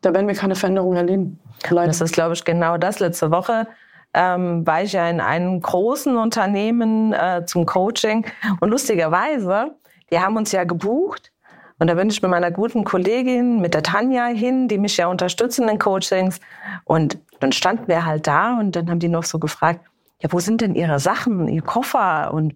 Da 0.00 0.12
werden 0.12 0.26
wir 0.26 0.34
keine 0.34 0.56
Veränderung 0.56 0.96
erleben. 0.96 1.38
Leider. 1.68 1.86
Das 1.86 2.00
ist, 2.00 2.12
glaube 2.12 2.34
ich, 2.34 2.44
genau 2.44 2.76
das. 2.78 2.98
Letzte 2.98 3.30
Woche 3.30 3.68
ähm, 4.14 4.66
war 4.66 4.82
ich 4.82 4.92
ja 4.92 5.08
in 5.08 5.20
einem 5.20 5.60
großen 5.60 6.16
Unternehmen 6.16 7.12
äh, 7.12 7.44
zum 7.46 7.66
Coaching. 7.66 8.26
Und 8.60 8.70
lustigerweise, 8.70 9.74
die 10.10 10.18
haben 10.18 10.36
uns 10.36 10.52
ja 10.52 10.64
gebucht. 10.64 11.32
Und 11.78 11.88
da 11.88 11.94
bin 11.94 12.10
ich 12.10 12.22
mit 12.22 12.30
meiner 12.30 12.50
guten 12.50 12.84
Kollegin, 12.84 13.60
mit 13.60 13.74
der 13.74 13.82
Tanja 13.82 14.26
hin, 14.26 14.68
die 14.68 14.78
mich 14.78 14.96
ja 14.96 15.08
unterstützen 15.08 15.68
in 15.68 15.78
Coachings. 15.78 16.38
Und 16.84 17.18
dann 17.40 17.52
standen 17.52 17.88
wir 17.88 18.04
halt 18.04 18.26
da 18.26 18.58
und 18.58 18.76
dann 18.76 18.88
haben 18.88 19.00
die 19.00 19.08
noch 19.08 19.24
so 19.24 19.38
gefragt, 19.38 19.80
ja, 20.20 20.30
wo 20.32 20.38
sind 20.38 20.60
denn 20.60 20.76
Ihre 20.76 21.00
Sachen, 21.00 21.48
Ihr 21.48 21.62
Koffer? 21.62 22.32
Und 22.32 22.54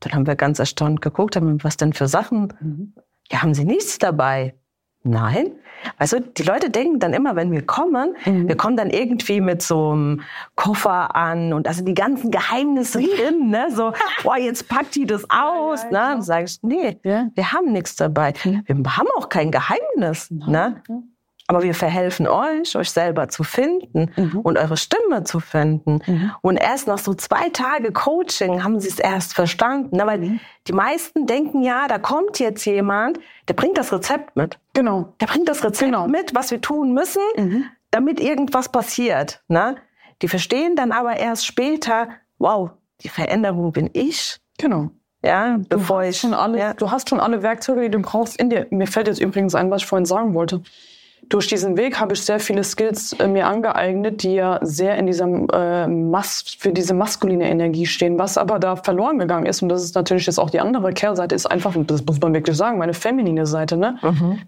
dann 0.00 0.12
haben 0.12 0.26
wir 0.26 0.36
ganz 0.36 0.58
erstaunt 0.58 1.00
geguckt, 1.00 1.36
haben, 1.36 1.62
was 1.64 1.78
denn 1.78 1.94
für 1.94 2.08
Sachen? 2.08 2.94
Ja, 3.30 3.40
haben 3.42 3.54
Sie 3.54 3.64
nichts 3.64 3.98
dabei? 3.98 4.54
Nein. 5.06 5.52
Du, 6.10 6.20
die 6.20 6.42
Leute 6.42 6.68
denken 6.70 6.98
dann 6.98 7.12
immer, 7.12 7.36
wenn 7.36 7.52
wir 7.52 7.64
kommen, 7.64 8.16
wir 8.24 8.56
kommen 8.56 8.76
dann 8.76 8.90
irgendwie 8.90 9.40
mit 9.40 9.62
so 9.62 9.90
einem 9.92 10.22
Koffer 10.56 11.14
an 11.14 11.52
und 11.52 11.68
also 11.68 11.84
die 11.84 11.94
ganzen 11.94 12.30
Geheimnisse 12.32 13.00
drin, 13.00 13.50
ne? 13.50 13.66
So, 13.70 13.92
boah, 14.24 14.36
jetzt 14.36 14.68
packt 14.68 14.96
die 14.96 15.06
das 15.06 15.24
aus, 15.30 15.84
ne? 15.84 15.90
Dann 15.92 16.22
sage 16.22 16.46
ich, 16.46 16.58
nee, 16.62 16.98
Ja. 17.04 17.28
wir 17.34 17.52
haben 17.52 17.72
nichts 17.72 17.94
dabei. 17.94 18.32
Wir 18.42 18.74
haben 18.74 19.08
auch 19.16 19.28
kein 19.28 19.50
Geheimnis, 19.52 20.30
ne? 20.30 20.82
Aber 21.48 21.62
wir 21.62 21.74
verhelfen 21.74 22.26
euch, 22.26 22.76
euch 22.76 22.90
selber 22.90 23.28
zu 23.28 23.44
finden 23.44 24.10
und 24.42 24.58
eure 24.58 24.76
Stimme 24.76 25.22
zu 25.22 25.38
finden. 25.38 26.00
Und 26.42 26.56
erst 26.56 26.88
nach 26.88 26.98
so 26.98 27.14
zwei 27.14 27.50
Tage 27.50 27.92
Coaching 27.92 28.64
haben 28.64 28.80
sie 28.80 28.88
es 28.88 28.98
erst 28.98 29.34
verstanden. 29.34 29.96
Ne? 29.96 30.06
Weil 30.06 30.40
die 30.66 30.72
meisten 30.72 31.26
denken 31.26 31.62
ja, 31.62 31.86
da 31.86 31.98
kommt 31.98 32.40
jetzt 32.40 32.64
jemand, 32.64 33.20
der 33.46 33.54
bringt 33.54 33.78
das 33.78 33.92
Rezept 33.92 34.34
mit. 34.34 34.58
Genau. 34.74 35.12
Der 35.20 35.26
bringt 35.26 35.48
das 35.48 35.62
Rezept 35.62 35.86
Genau. 35.92 36.08
mit, 36.08 36.34
was 36.34 36.50
wir 36.50 36.60
tun 36.60 36.92
müssen, 36.92 37.22
damit 37.92 38.18
irgendwas 38.18 38.68
passiert. 38.70 39.40
Ne? 39.46 39.76
Die 40.22 40.28
verstehen 40.28 40.74
dann 40.74 40.90
aber 40.90 41.16
erst 41.16 41.46
später, 41.46 42.08
wow, 42.38 42.70
die 43.02 43.08
Veränderung 43.08 43.70
bin 43.70 43.88
ich. 43.92 44.38
Genau. 44.58 44.90
Ja, 45.24 45.58
bevor 45.68 46.02
ich 46.04 46.18
schon 46.18 46.34
alle, 46.34 46.58
ja. 46.58 46.74
Du 46.74 46.90
hast 46.90 47.08
schon 47.08 47.20
alle 47.20 47.42
Werkzeuge, 47.42 47.82
die 47.82 47.90
du 47.90 47.98
brauchst 48.00 48.36
in 48.40 48.50
dir. 48.50 48.66
Mir 48.70 48.86
fällt 48.86 49.08
jetzt 49.08 49.20
übrigens 49.20 49.54
ein, 49.54 49.70
was 49.70 49.82
ich 49.82 49.86
vorhin 49.86 50.06
sagen 50.06 50.34
wollte. 50.34 50.62
Durch 51.28 51.48
diesen 51.48 51.76
Weg 51.76 51.98
habe 51.98 52.14
ich 52.14 52.22
sehr 52.22 52.38
viele 52.38 52.62
Skills 52.62 53.12
äh, 53.14 53.26
mir 53.26 53.48
angeeignet, 53.48 54.22
die 54.22 54.34
ja 54.34 54.60
sehr 54.62 54.96
in 54.96 55.06
diesem 55.06 55.48
äh, 55.52 55.88
Mas 55.88 56.56
für 56.58 56.72
diese 56.72 56.94
maskuline 56.94 57.48
Energie 57.48 57.86
stehen, 57.86 58.16
was 58.18 58.38
aber 58.38 58.60
da 58.60 58.76
verloren 58.76 59.18
gegangen 59.18 59.46
ist. 59.46 59.60
Und 59.60 59.68
das 59.68 59.82
ist 59.82 59.96
natürlich 59.96 60.26
jetzt 60.26 60.38
auch 60.38 60.50
die 60.50 60.60
andere 60.60 60.92
Kehrseite, 60.92 61.34
ist 61.34 61.46
einfach, 61.46 61.74
und 61.74 61.90
das 61.90 62.04
muss 62.04 62.20
man 62.20 62.32
wirklich 62.32 62.56
sagen, 62.56 62.78
meine 62.78 62.94
feminine 62.94 63.44
Seite, 63.46 63.76
ne? 63.76 63.98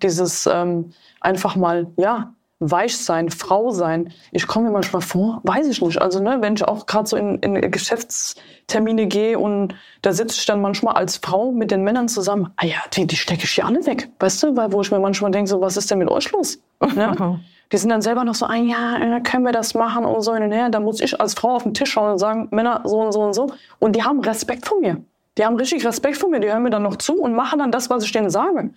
Dieses 0.02 0.46
ähm, 0.46 0.92
einfach 1.20 1.56
mal, 1.56 1.88
ja, 1.96 2.32
weich 2.60 2.96
sein, 2.96 3.30
Frau 3.30 3.70
sein. 3.70 4.12
Ich 4.32 4.46
komme 4.46 4.66
mir 4.66 4.72
manchmal 4.72 5.02
vor, 5.02 5.40
weiß 5.44 5.68
ich 5.68 5.80
nicht. 5.80 6.00
Also, 6.00 6.20
ne, 6.20 6.38
wenn 6.40 6.54
ich 6.54 6.64
auch 6.64 6.86
gerade 6.86 7.08
so 7.08 7.16
in, 7.16 7.38
in 7.38 7.70
Geschäftstermine 7.70 9.06
gehe 9.06 9.38
und 9.38 9.74
da 10.02 10.12
sitze 10.12 10.36
ich 10.38 10.46
dann 10.46 10.60
manchmal 10.60 10.94
als 10.94 11.18
Frau 11.18 11.52
mit 11.52 11.70
den 11.70 11.82
Männern 11.82 12.08
zusammen. 12.08 12.52
Ah 12.56 12.66
ja, 12.66 12.78
die, 12.94 13.06
die 13.06 13.16
stecke 13.16 13.44
ich 13.44 13.50
hier 13.52 13.66
alle 13.66 13.86
weg. 13.86 14.08
Weißt 14.18 14.42
du, 14.42 14.56
weil 14.56 14.72
wo 14.72 14.80
ich 14.80 14.90
mir 14.90 14.98
manchmal 14.98 15.30
denke, 15.30 15.48
so, 15.48 15.60
was 15.60 15.76
ist 15.76 15.90
denn 15.90 15.98
mit 15.98 16.10
euch 16.10 16.30
los? 16.32 16.58
Ne? 16.94 17.40
Die 17.70 17.76
sind 17.76 17.90
dann 17.90 18.00
selber 18.00 18.24
noch 18.24 18.34
so, 18.34 18.46
ah 18.46 18.54
ja, 18.54 18.96
äh, 18.96 19.20
können 19.20 19.44
wir 19.44 19.52
das 19.52 19.74
machen 19.74 20.06
und 20.06 20.22
so 20.22 20.32
hin 20.32 20.42
und 20.42 20.52
her. 20.52 20.70
Da 20.70 20.80
muss 20.80 21.02
ich 21.02 21.20
als 21.20 21.34
Frau 21.34 21.56
auf 21.56 21.64
den 21.64 21.74
Tisch 21.74 21.90
schauen 21.90 22.12
und 22.12 22.18
sagen, 22.18 22.48
Männer, 22.50 22.80
so 22.84 22.98
und 23.00 23.12
so 23.12 23.20
und 23.20 23.34
so. 23.34 23.52
Und 23.78 23.94
die 23.94 24.02
haben 24.02 24.20
Respekt 24.20 24.66
vor 24.66 24.80
mir. 24.80 25.02
Die 25.36 25.44
haben 25.44 25.54
richtig 25.56 25.84
Respekt 25.84 26.16
vor 26.16 26.30
mir. 26.30 26.40
Die 26.40 26.48
hören 26.48 26.62
mir 26.62 26.70
dann 26.70 26.82
noch 26.82 26.96
zu 26.96 27.20
und 27.20 27.34
machen 27.34 27.58
dann 27.58 27.70
das, 27.70 27.90
was 27.90 28.04
ich 28.04 28.12
denen 28.12 28.30
sage 28.30 28.70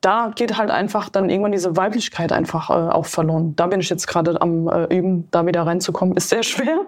da 0.00 0.30
geht 0.34 0.56
halt 0.56 0.70
einfach 0.70 1.08
dann 1.08 1.30
irgendwann 1.30 1.52
diese 1.52 1.76
Weiblichkeit 1.76 2.32
einfach 2.32 2.70
äh, 2.70 2.72
auch 2.72 3.06
verloren. 3.06 3.56
Da 3.56 3.66
bin 3.66 3.80
ich 3.80 3.88
jetzt 3.90 4.06
gerade 4.06 4.40
am 4.40 4.68
äh, 4.68 4.84
Üben, 4.96 5.28
da 5.30 5.46
wieder 5.46 5.66
reinzukommen. 5.66 6.16
Ist 6.16 6.28
sehr 6.28 6.42
schwer. 6.42 6.80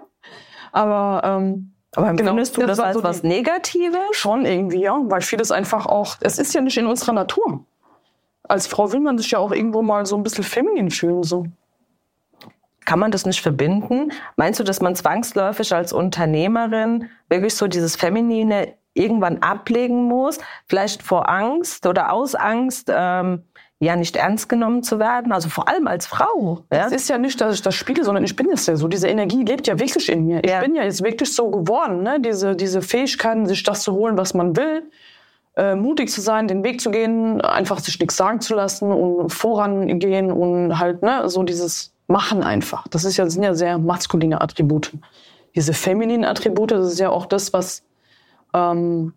Aber, 0.71 1.21
ähm, 1.25 1.73
Aber 1.95 2.07
Genau, 2.13 2.31
empfindest 2.31 2.57
du 2.57 2.65
das 2.65 2.79
als 2.79 2.95
so 2.95 3.03
was 3.03 3.23
Negatives? 3.23 3.99
schon 4.11 4.45
irgendwie, 4.45 4.81
ja, 4.81 4.97
weil 5.03 5.21
vieles 5.21 5.51
einfach 5.51 5.85
auch, 5.85 6.17
es 6.21 6.37
ist 6.37 6.53
ja 6.53 6.61
nicht 6.61 6.77
in 6.77 6.85
unserer 6.85 7.13
Natur. 7.13 7.65
Als 8.43 8.67
Frau 8.67 8.91
will 8.91 8.99
man 8.99 9.17
sich 9.17 9.31
ja 9.31 9.39
auch 9.39 9.51
irgendwo 9.51 9.81
mal 9.81 10.05
so 10.05 10.15
ein 10.15 10.23
bisschen 10.23 10.43
feminin 10.43 10.91
fühlen, 10.91 11.23
so. 11.23 11.45
Kann 12.85 12.99
man 12.99 13.11
das 13.11 13.25
nicht 13.25 13.41
verbinden? 13.41 14.11
Meinst 14.35 14.59
du, 14.59 14.63
dass 14.63 14.81
man 14.81 14.95
zwangsläufig 14.95 15.75
als 15.75 15.93
Unternehmerin 15.93 17.09
wirklich 17.27 17.55
so 17.55 17.67
dieses 17.67 17.95
Feminine 17.95 18.73
irgendwann 18.99 19.39
ablegen 19.39 20.03
muss? 20.03 20.37
Vielleicht 20.67 21.01
vor 21.03 21.29
Angst 21.29 21.85
oder 21.87 22.11
aus 22.13 22.35
Angst, 22.35 22.91
ähm, 22.93 23.43
ja, 23.79 23.95
nicht 23.95 24.17
ernst 24.17 24.49
genommen 24.49 24.83
zu 24.83 24.99
werden? 24.99 25.31
Also 25.31 25.47
vor 25.49 25.69
allem 25.69 25.87
als 25.87 26.05
Frau. 26.05 26.65
Ja? 26.71 26.85
Es 26.87 26.91
ist 26.91 27.09
ja 27.09 27.17
nicht, 27.17 27.39
dass 27.39 27.55
ich 27.55 27.61
das 27.61 27.75
spiele, 27.75 28.03
sondern 28.03 28.23
ich 28.25 28.35
bin 28.35 28.49
es 28.51 28.65
ja 28.65 28.75
so. 28.75 28.87
Diese 28.89 29.07
Energie 29.07 29.43
lebt 29.43 29.67
ja 29.67 29.79
wirklich 29.79 30.09
in 30.09 30.25
mir. 30.25 30.43
Ich 30.43 30.51
Ja. 30.51 30.59
bin 30.59 30.75
ja 30.75 30.83
jetzt 30.83 31.01
wirklich 31.03 31.33
so 31.33 31.49
geworden, 31.49 32.03
ne? 32.03 32.19
diese, 32.19 32.55
diese 32.55 32.81
Fähigkeiten, 32.81 33.45
sich 33.45 33.63
das 33.63 33.81
zu 33.83 33.93
holen, 33.93 34.17
was 34.17 34.33
man 34.33 34.57
will. 34.57 34.83
Äh, 35.55 35.75
mutig 35.75 36.09
zu 36.11 36.21
sein, 36.21 36.47
den 36.47 36.63
Weg 36.63 36.79
zu 36.79 36.91
gehen, 36.91 37.41
einfach 37.41 37.79
sich 37.79 37.99
nichts 37.99 38.15
sagen 38.17 38.39
zu 38.39 38.53
lassen 38.53 38.91
und 38.91 39.29
vorangehen 39.29 40.31
und 40.31 40.77
halt, 40.79 41.01
ne, 41.01 41.27
so 41.27 41.43
dieses 41.43 41.93
Machen 42.07 42.43
einfach. 42.43 42.87
Das 42.87 43.03
ist 43.03 43.17
ja, 43.17 43.23
das 43.25 43.33
sind 43.33 43.43
ja 43.43 43.53
sehr 43.53 43.77
maskuline 43.77 44.41
Attribute. 44.41 44.91
Diese 45.55 45.73
femininen 45.73 46.23
Attribute, 46.25 46.71
das 46.71 46.93
ist 46.93 46.99
ja 46.99 47.09
auch 47.09 47.25
das, 47.25 47.51
was, 47.53 47.83
ähm, 48.53 49.13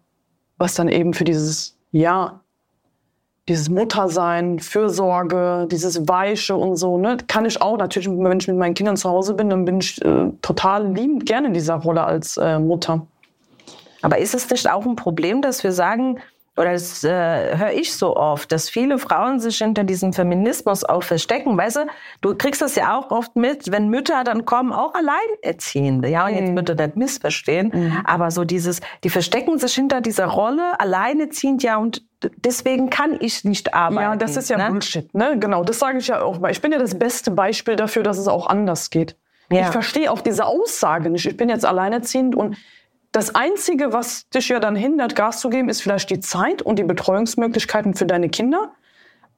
was 0.59 0.75
dann 0.75 0.89
eben 0.89 1.15
für 1.15 1.25
dieses, 1.25 1.77
ja, 1.91 2.41
dieses 3.49 3.69
Muttersein, 3.69 4.61
Fürsorge, 4.61 5.67
dieses 5.71 6.09
Weiche 6.09 6.55
und 6.55 6.77
so, 6.77 6.97
ne, 6.97 7.17
kann 7.27 7.45
ich 7.45 7.61
auch 7.61 7.77
natürlich, 7.77 8.09
wenn 8.09 8.39
ich 8.39 8.49
mit 8.49 8.57
meinen 8.57 8.75
Kindern 8.75 8.97
zu 8.97 9.09
Hause 9.09 9.35
bin, 9.35 9.51
dann 9.51 9.65
bin 9.65 9.81
ich 9.81 10.03
äh, 10.05 10.31
total 10.43 10.93
liebend 10.93 11.27
gerne 11.27 11.49
in 11.49 11.55
dieser 11.55 11.75
Rolle 11.75 12.05
als 12.05 12.37
äh, 12.37 12.59
Mutter. 12.59 13.07
Aber 14.03 14.19
ist 14.19 14.35
es 14.35 14.49
nicht 14.51 14.71
auch 14.71 14.85
ein 14.85 14.97
Problem, 14.97 15.43
dass 15.43 15.65
wir 15.65 15.73
sagen, 15.73 16.19
oder 16.57 16.73
das 16.73 17.03
äh, 17.03 17.57
höre 17.57 17.73
ich 17.73 17.95
so 17.95 18.15
oft, 18.15 18.53
dass 18.53 18.69
viele 18.69 18.99
Frauen 18.99 19.41
sich 19.41 19.57
hinter 19.57 19.85
diesem 19.85 20.13
Feminismus 20.13 20.85
auch 20.85 21.03
verstecken. 21.03 21.57
Weißt 21.57 21.77
du, 21.77 21.87
du 22.21 22.35
kriegst 22.35 22.61
das 22.61 22.75
ja 22.75 22.99
auch 22.99 23.11
oft 23.11 23.37
mit, 23.37 23.73
wenn 23.73 23.89
Mütter 23.89 24.23
dann 24.23 24.45
kommen, 24.45 24.71
auch 24.71 24.93
Alleinerziehende. 24.95 26.09
Ja, 26.09 26.27
und 26.27 26.35
jetzt 26.35 26.55
bitte 26.55 26.75
nicht 26.75 26.97
missverstehen. 26.97 28.03
Aber 28.05 28.31
so 28.31 28.45
dieses, 28.45 28.81
die 29.03 29.09
verstecken 29.09 29.59
sich 29.59 29.75
hinter 29.75 30.03
dieser 30.03 30.27
Rolle, 30.27 30.79
alleineziehend, 30.79 31.63
ja, 31.63 31.79
und 31.79 32.03
deswegen 32.45 32.91
kann 32.91 33.17
ich 33.19 33.45
nicht 33.45 33.73
arbeiten. 33.73 34.03
Ja, 34.03 34.17
das 34.17 34.37
ist 34.37 34.51
ja 34.51 34.59
ne? 34.59 34.69
Bullshit, 34.69 35.15
ne? 35.15 35.39
Genau, 35.39 35.65
das 35.65 35.79
sage 35.79 35.99
ich 35.99 36.09
ja 36.09 36.21
auch 36.21 36.39
mal. 36.39 36.51
Ich 36.51 36.61
bin 36.61 36.71
ja 36.71 36.79
das 36.79 36.99
beste 36.99 37.31
Beispiel 37.31 37.77
dafür, 37.77 38.03
dass 38.03 38.19
es 38.19 38.29
auch 38.29 38.47
anders 38.47 38.91
geht. 38.91 39.17
Ja. 39.51 39.63
Ich 39.63 39.67
verstehe 39.69 40.11
auch 40.11 40.21
diese 40.21 40.47
Aussage 40.47 41.11
nicht. 41.11 41.27
Ich 41.27 41.37
bin 41.37 41.49
jetzt 41.49 41.65
alleinerziehend 41.65 42.35
und 42.35 42.57
Das 43.13 43.35
Einzige, 43.35 43.93
was 43.93 44.29
dich 44.31 44.49
ja 44.49 44.59
dann 44.59 44.75
hindert, 44.75 45.15
Gas 45.15 45.41
zu 45.41 45.51
geben, 45.51 45.69
ist 45.69 45.83
vielleicht 45.83 46.09
die 46.09 46.21
Zeit 46.21 46.63
und 46.63 46.79
die 46.79 46.85
Betreuungsmöglichkeiten 46.85 47.95
für 47.95 48.07
deine 48.07 48.31
Kinder. 48.31 48.73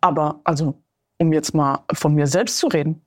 Aber 0.00 0.40
also, 0.44 0.80
um 1.18 1.32
jetzt 1.32 1.54
mal 1.54 1.80
von 1.92 2.14
mir 2.14 2.28
selbst 2.28 2.58
zu 2.58 2.68
reden, 2.68 3.04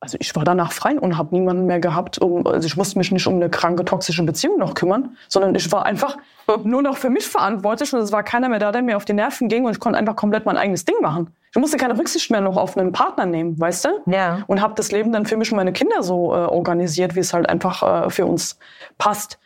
also 0.00 0.18
ich 0.20 0.34
war 0.36 0.44
danach 0.44 0.72
frei 0.72 0.98
und 0.98 1.16
habe 1.16 1.34
niemanden 1.34 1.66
mehr 1.66 1.80
gehabt. 1.80 2.18
Um, 2.20 2.46
also 2.46 2.66
ich 2.66 2.76
musste 2.76 2.98
mich 2.98 3.10
nicht 3.12 3.26
um 3.26 3.36
eine 3.36 3.48
kranke, 3.48 3.84
toxische 3.84 4.22
Beziehung 4.24 4.58
noch 4.58 4.74
kümmern, 4.74 5.16
sondern 5.28 5.54
ich 5.54 5.70
war 5.72 5.86
einfach 5.86 6.18
nur 6.64 6.82
noch 6.82 6.96
für 6.96 7.08
mich 7.08 7.26
verantwortlich 7.26 7.92
und 7.94 8.00
es 8.00 8.12
war 8.12 8.22
keiner 8.22 8.48
mehr 8.48 8.58
da, 8.58 8.72
der 8.72 8.82
mir 8.82 8.96
auf 8.96 9.04
die 9.04 9.14
Nerven 9.14 9.48
ging 9.48 9.64
und 9.64 9.72
ich 9.72 9.80
konnte 9.80 9.98
einfach 9.98 10.16
komplett 10.16 10.46
mein 10.46 10.56
eigenes 10.56 10.84
Ding 10.84 10.96
machen. 11.00 11.32
Ich 11.50 11.60
musste 11.60 11.78
keine 11.78 11.98
Rücksicht 11.98 12.30
mehr 12.30 12.42
noch 12.42 12.56
auf 12.56 12.76
einen 12.76 12.92
Partner 12.92 13.24
nehmen, 13.24 13.58
weißt 13.58 13.86
du? 13.86 13.88
Ja. 14.06 14.42
Und 14.46 14.60
habe 14.60 14.74
das 14.74 14.92
Leben 14.92 15.12
dann 15.12 15.24
für 15.24 15.36
mich 15.36 15.50
und 15.50 15.56
meine 15.56 15.72
Kinder 15.72 16.02
so 16.02 16.34
äh, 16.34 16.38
organisiert, 16.38 17.14
wie 17.14 17.20
es 17.20 17.32
halt 17.32 17.48
einfach 17.48 18.06
äh, 18.06 18.10
für 18.10 18.26
uns 18.26 18.58
passt. 18.98 19.38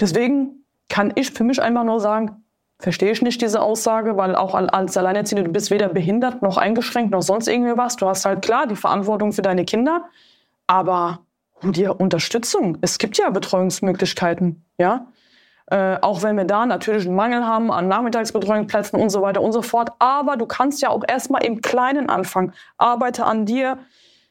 Deswegen 0.00 0.64
kann 0.88 1.12
ich 1.14 1.30
für 1.30 1.44
mich 1.44 1.60
einfach 1.60 1.84
nur 1.84 2.00
sagen, 2.00 2.44
verstehe 2.78 3.10
ich 3.10 3.22
nicht 3.22 3.40
diese 3.40 3.62
Aussage, 3.62 4.16
weil 4.16 4.36
auch 4.36 4.54
als 4.54 4.96
Alleinerziehende, 4.96 5.44
du 5.44 5.52
bist 5.52 5.70
weder 5.70 5.88
behindert 5.88 6.42
noch 6.42 6.58
eingeschränkt 6.58 7.10
noch 7.10 7.22
sonst 7.22 7.48
irgendwie 7.48 7.76
was. 7.76 7.96
Du 7.96 8.06
hast 8.06 8.24
halt 8.24 8.42
klar 8.42 8.66
die 8.66 8.76
Verantwortung 8.76 9.32
für 9.32 9.42
deine 9.42 9.64
Kinder, 9.64 10.04
aber 10.66 11.20
hol 11.62 11.72
dir 11.72 11.98
Unterstützung. 11.98 12.78
Es 12.82 12.98
gibt 12.98 13.16
ja 13.18 13.30
Betreuungsmöglichkeiten, 13.30 14.64
ja. 14.78 15.06
Äh, 15.68 15.96
auch 16.00 16.22
wenn 16.22 16.36
wir 16.36 16.44
da 16.44 16.64
natürlich 16.64 17.06
einen 17.06 17.16
Mangel 17.16 17.44
haben 17.44 17.72
an 17.72 17.88
Nachmittagsbetreuungsplätzen 17.88 19.00
und 19.00 19.10
so 19.10 19.20
weiter 19.22 19.40
und 19.40 19.50
so 19.50 19.62
fort. 19.62 19.90
Aber 19.98 20.36
du 20.36 20.46
kannst 20.46 20.80
ja 20.80 20.90
auch 20.90 21.02
erstmal 21.08 21.44
im 21.44 21.60
Kleinen 21.60 22.08
anfangen. 22.08 22.52
Arbeite 22.78 23.24
an 23.24 23.46
dir, 23.46 23.78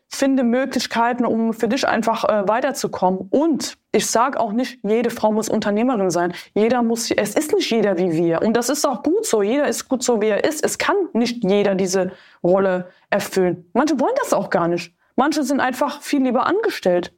finde 0.09 0.43
Möglichkeiten, 0.43 1.25
um 1.25 1.53
für 1.53 1.67
dich 1.67 1.87
einfach 1.87 2.23
äh, 2.25 2.47
weiterzukommen. 2.47 3.27
Und 3.29 3.77
ich 3.91 4.07
sage 4.07 4.39
auch 4.39 4.51
nicht, 4.51 4.79
jede 4.83 5.09
Frau 5.09 5.31
muss 5.31 5.49
Unternehmerin 5.49 6.09
sein. 6.09 6.33
Jeder 6.53 6.83
muss, 6.83 7.11
es 7.11 7.35
ist 7.35 7.53
nicht 7.53 7.69
jeder 7.69 7.97
wie 7.97 8.13
wir. 8.13 8.41
Und 8.41 8.55
das 8.55 8.69
ist 8.69 8.85
auch 8.85 9.03
gut 9.03 9.25
so. 9.25 9.41
Jeder 9.41 9.67
ist 9.67 9.89
gut 9.89 10.03
so, 10.03 10.21
wie 10.21 10.27
er 10.27 10.43
ist. 10.43 10.63
Es 10.63 10.77
kann 10.77 10.95
nicht 11.13 11.43
jeder 11.43 11.75
diese 11.75 12.11
Rolle 12.43 12.89
erfüllen. 13.09 13.69
Manche 13.73 13.99
wollen 13.99 14.15
das 14.21 14.33
auch 14.33 14.49
gar 14.49 14.67
nicht. 14.67 14.93
Manche 15.15 15.43
sind 15.43 15.59
einfach 15.59 16.01
viel 16.01 16.23
lieber 16.23 16.45
angestellt. 16.45 17.13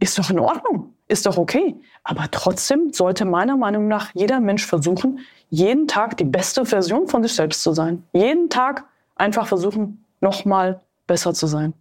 Ist 0.00 0.18
doch 0.18 0.30
in 0.30 0.38
Ordnung. 0.38 0.94
Ist 1.08 1.26
doch 1.26 1.38
okay. 1.38 1.76
Aber 2.04 2.26
trotzdem 2.30 2.92
sollte 2.92 3.24
meiner 3.24 3.56
Meinung 3.56 3.88
nach 3.88 4.10
jeder 4.14 4.40
Mensch 4.40 4.66
versuchen, 4.66 5.20
jeden 5.48 5.88
Tag 5.88 6.18
die 6.18 6.24
beste 6.24 6.66
Version 6.66 7.08
von 7.08 7.22
sich 7.22 7.34
selbst 7.34 7.62
zu 7.62 7.72
sein. 7.72 8.04
Jeden 8.12 8.50
Tag 8.50 8.84
einfach 9.16 9.46
versuchen, 9.46 10.04
nochmal 10.20 10.82
besser 11.06 11.32
zu 11.32 11.46
sein. 11.46 11.72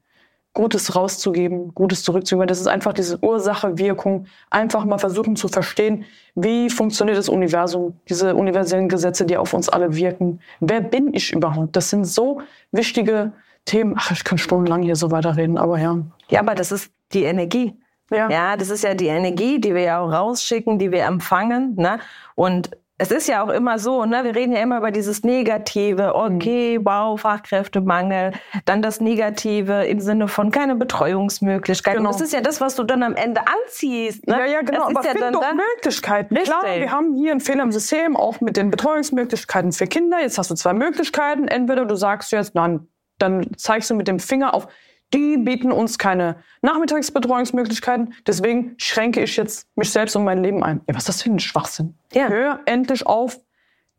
Gutes 0.57 0.95
rauszugeben, 0.95 1.71
Gutes 1.75 2.01
zurückzugeben. 2.01 2.47
Das 2.47 2.59
ist 2.59 2.65
einfach 2.65 2.91
diese 2.91 3.23
Ursache-Wirkung. 3.23 4.25
Einfach 4.49 4.85
mal 4.85 4.97
versuchen 4.97 5.35
zu 5.35 5.49
verstehen, 5.49 6.03
wie 6.33 6.71
funktioniert 6.71 7.15
das 7.15 7.29
Universum, 7.29 7.99
diese 8.09 8.33
universellen 8.33 8.89
Gesetze, 8.89 9.27
die 9.27 9.37
auf 9.37 9.53
uns 9.53 9.69
alle 9.69 9.95
wirken. 9.95 10.39
Wer 10.59 10.81
bin 10.81 11.13
ich 11.13 11.31
überhaupt? 11.31 11.75
Das 11.75 11.91
sind 11.91 12.05
so 12.05 12.41
wichtige 12.71 13.33
Themen. 13.65 13.93
Ach, 13.99 14.09
ich 14.09 14.23
kann 14.23 14.39
stundenlang 14.39 14.81
hier 14.81 14.95
so 14.95 15.11
weiterreden, 15.11 15.59
aber 15.59 15.77
ja. 15.77 15.99
Ja, 16.29 16.39
aber 16.39 16.55
das 16.55 16.71
ist 16.71 16.91
die 17.13 17.25
Energie. 17.25 17.75
Ja. 18.09 18.27
ja, 18.27 18.57
das 18.57 18.71
ist 18.71 18.83
ja 18.83 18.95
die 18.95 19.07
Energie, 19.07 19.61
die 19.61 19.75
wir 19.75 19.81
ja 19.81 19.99
auch 19.99 20.11
rausschicken, 20.11 20.79
die 20.79 20.91
wir 20.91 21.05
empfangen. 21.05 21.75
Ne? 21.75 21.99
Und 22.33 22.71
es 22.99 23.11
ist 23.11 23.27
ja 23.27 23.43
auch 23.43 23.49
immer 23.49 23.77
so, 23.77 24.05
ne, 24.05 24.23
wir 24.23 24.35
reden 24.35 24.53
ja 24.53 24.61
immer 24.61 24.77
über 24.77 24.89
dieses 24.89 25.23
Negative, 25.23 26.15
okay, 26.15 26.79
mhm. 26.79 26.85
wow, 26.85 27.19
Fachkräftemangel, 27.19 28.31
dann 28.65 28.81
das 28.81 29.01
Negative 29.01 29.85
im 29.85 29.99
Sinne 29.99 30.27
von 30.27 30.49
keine 30.49 30.75
Betreuungsmöglichkeiten. 30.75 31.99
Genau. 31.99 32.11
Das 32.11 32.21
ist 32.21 32.33
ja 32.33 32.41
das, 32.41 32.59
was 32.59 32.75
du 32.75 32.83
dann 32.83 33.03
am 33.03 33.15
Ende 33.15 33.41
anziehst. 33.41 34.25
Ne? 34.25 34.39
Ja, 34.39 34.45
ja, 34.45 34.61
genau, 34.61 34.89
das 34.89 34.97
aber 34.97 35.05
ja 35.05 35.13
dann, 35.13 35.33
doch 35.33 35.41
dann 35.41 35.57
Möglichkeiten. 35.57 36.35
Richtig. 36.35 36.57
Klar, 36.57 36.79
wir 36.79 36.91
haben 36.91 37.13
hier 37.13 37.31
einen 37.31 37.39
Fehler 37.39 37.63
im 37.63 37.71
System, 37.71 38.15
auch 38.15 38.41
mit 38.41 38.57
den 38.57 38.71
Betreuungsmöglichkeiten 38.71 39.71
für 39.73 39.85
Kinder. 39.85 40.19
Jetzt 40.19 40.39
hast 40.39 40.49
du 40.49 40.55
zwei 40.55 40.73
Möglichkeiten. 40.73 41.47
Entweder 41.47 41.85
du 41.85 41.95
sagst 41.95 42.31
jetzt, 42.31 42.55
nein, 42.55 42.87
dann 43.19 43.47
zeigst 43.57 43.91
du 43.91 43.95
mit 43.95 44.07
dem 44.07 44.19
Finger 44.19 44.55
auf, 44.55 44.67
die 45.13 45.37
bieten 45.37 45.71
uns 45.71 45.97
keine 45.97 46.37
Nachmittagsbetreuungsmöglichkeiten. 46.61 48.13
Deswegen 48.25 48.75
schränke 48.77 49.21
ich 49.21 49.37
jetzt 49.37 49.67
mich 49.75 49.91
selbst 49.91 50.15
und 50.15 50.23
mein 50.23 50.43
Leben 50.43 50.63
ein. 50.63 50.81
Ja, 50.87 50.95
was 50.95 51.03
ist 51.03 51.09
das 51.09 51.21
für 51.21 51.29
ein 51.29 51.39
Schwachsinn? 51.39 51.97
Ja. 52.13 52.27
Hör 52.27 52.59
endlich 52.65 53.05
auf, 53.05 53.39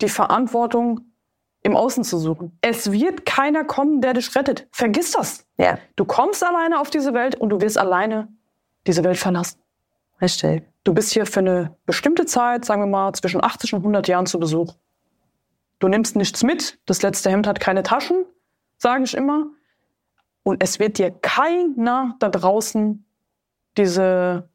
die 0.00 0.08
Verantwortung 0.08 1.00
im 1.62 1.76
Außen 1.76 2.04
zu 2.04 2.18
suchen. 2.18 2.56
Es 2.60 2.92
wird 2.92 3.26
keiner 3.26 3.64
kommen, 3.64 4.00
der 4.00 4.14
dich 4.14 4.34
rettet. 4.36 4.68
Vergiss 4.70 5.12
das. 5.12 5.46
Ja. 5.56 5.78
Du 5.96 6.04
kommst 6.04 6.44
alleine 6.44 6.80
auf 6.80 6.90
diese 6.90 7.14
Welt 7.14 7.34
und 7.34 7.50
du 7.50 7.60
wirst 7.60 7.78
alleine 7.78 8.28
diese 8.86 9.02
Welt 9.02 9.18
verlassen. 9.18 9.60
Richtig. 10.20 10.64
Du 10.84 10.94
bist 10.94 11.12
hier 11.12 11.26
für 11.26 11.40
eine 11.40 11.76
bestimmte 11.86 12.26
Zeit, 12.26 12.64
sagen 12.64 12.82
wir 12.82 12.86
mal 12.86 13.12
zwischen 13.12 13.42
80 13.42 13.74
und 13.74 13.80
100 13.80 14.08
Jahren 14.08 14.26
zu 14.26 14.38
Besuch. 14.38 14.74
Du 15.78 15.88
nimmst 15.88 16.16
nichts 16.16 16.42
mit. 16.42 16.78
Das 16.86 17.02
letzte 17.02 17.30
Hemd 17.30 17.46
hat 17.46 17.60
keine 17.60 17.82
Taschen, 17.82 18.24
sage 18.78 19.04
ich 19.04 19.14
immer. 19.14 19.46
Und 20.48 20.62
es 20.62 20.78
wird 20.78 20.96
dir 20.96 21.10
keiner 21.10 22.16
da 22.20 22.30
draußen 22.30 23.04
diese 23.76 24.48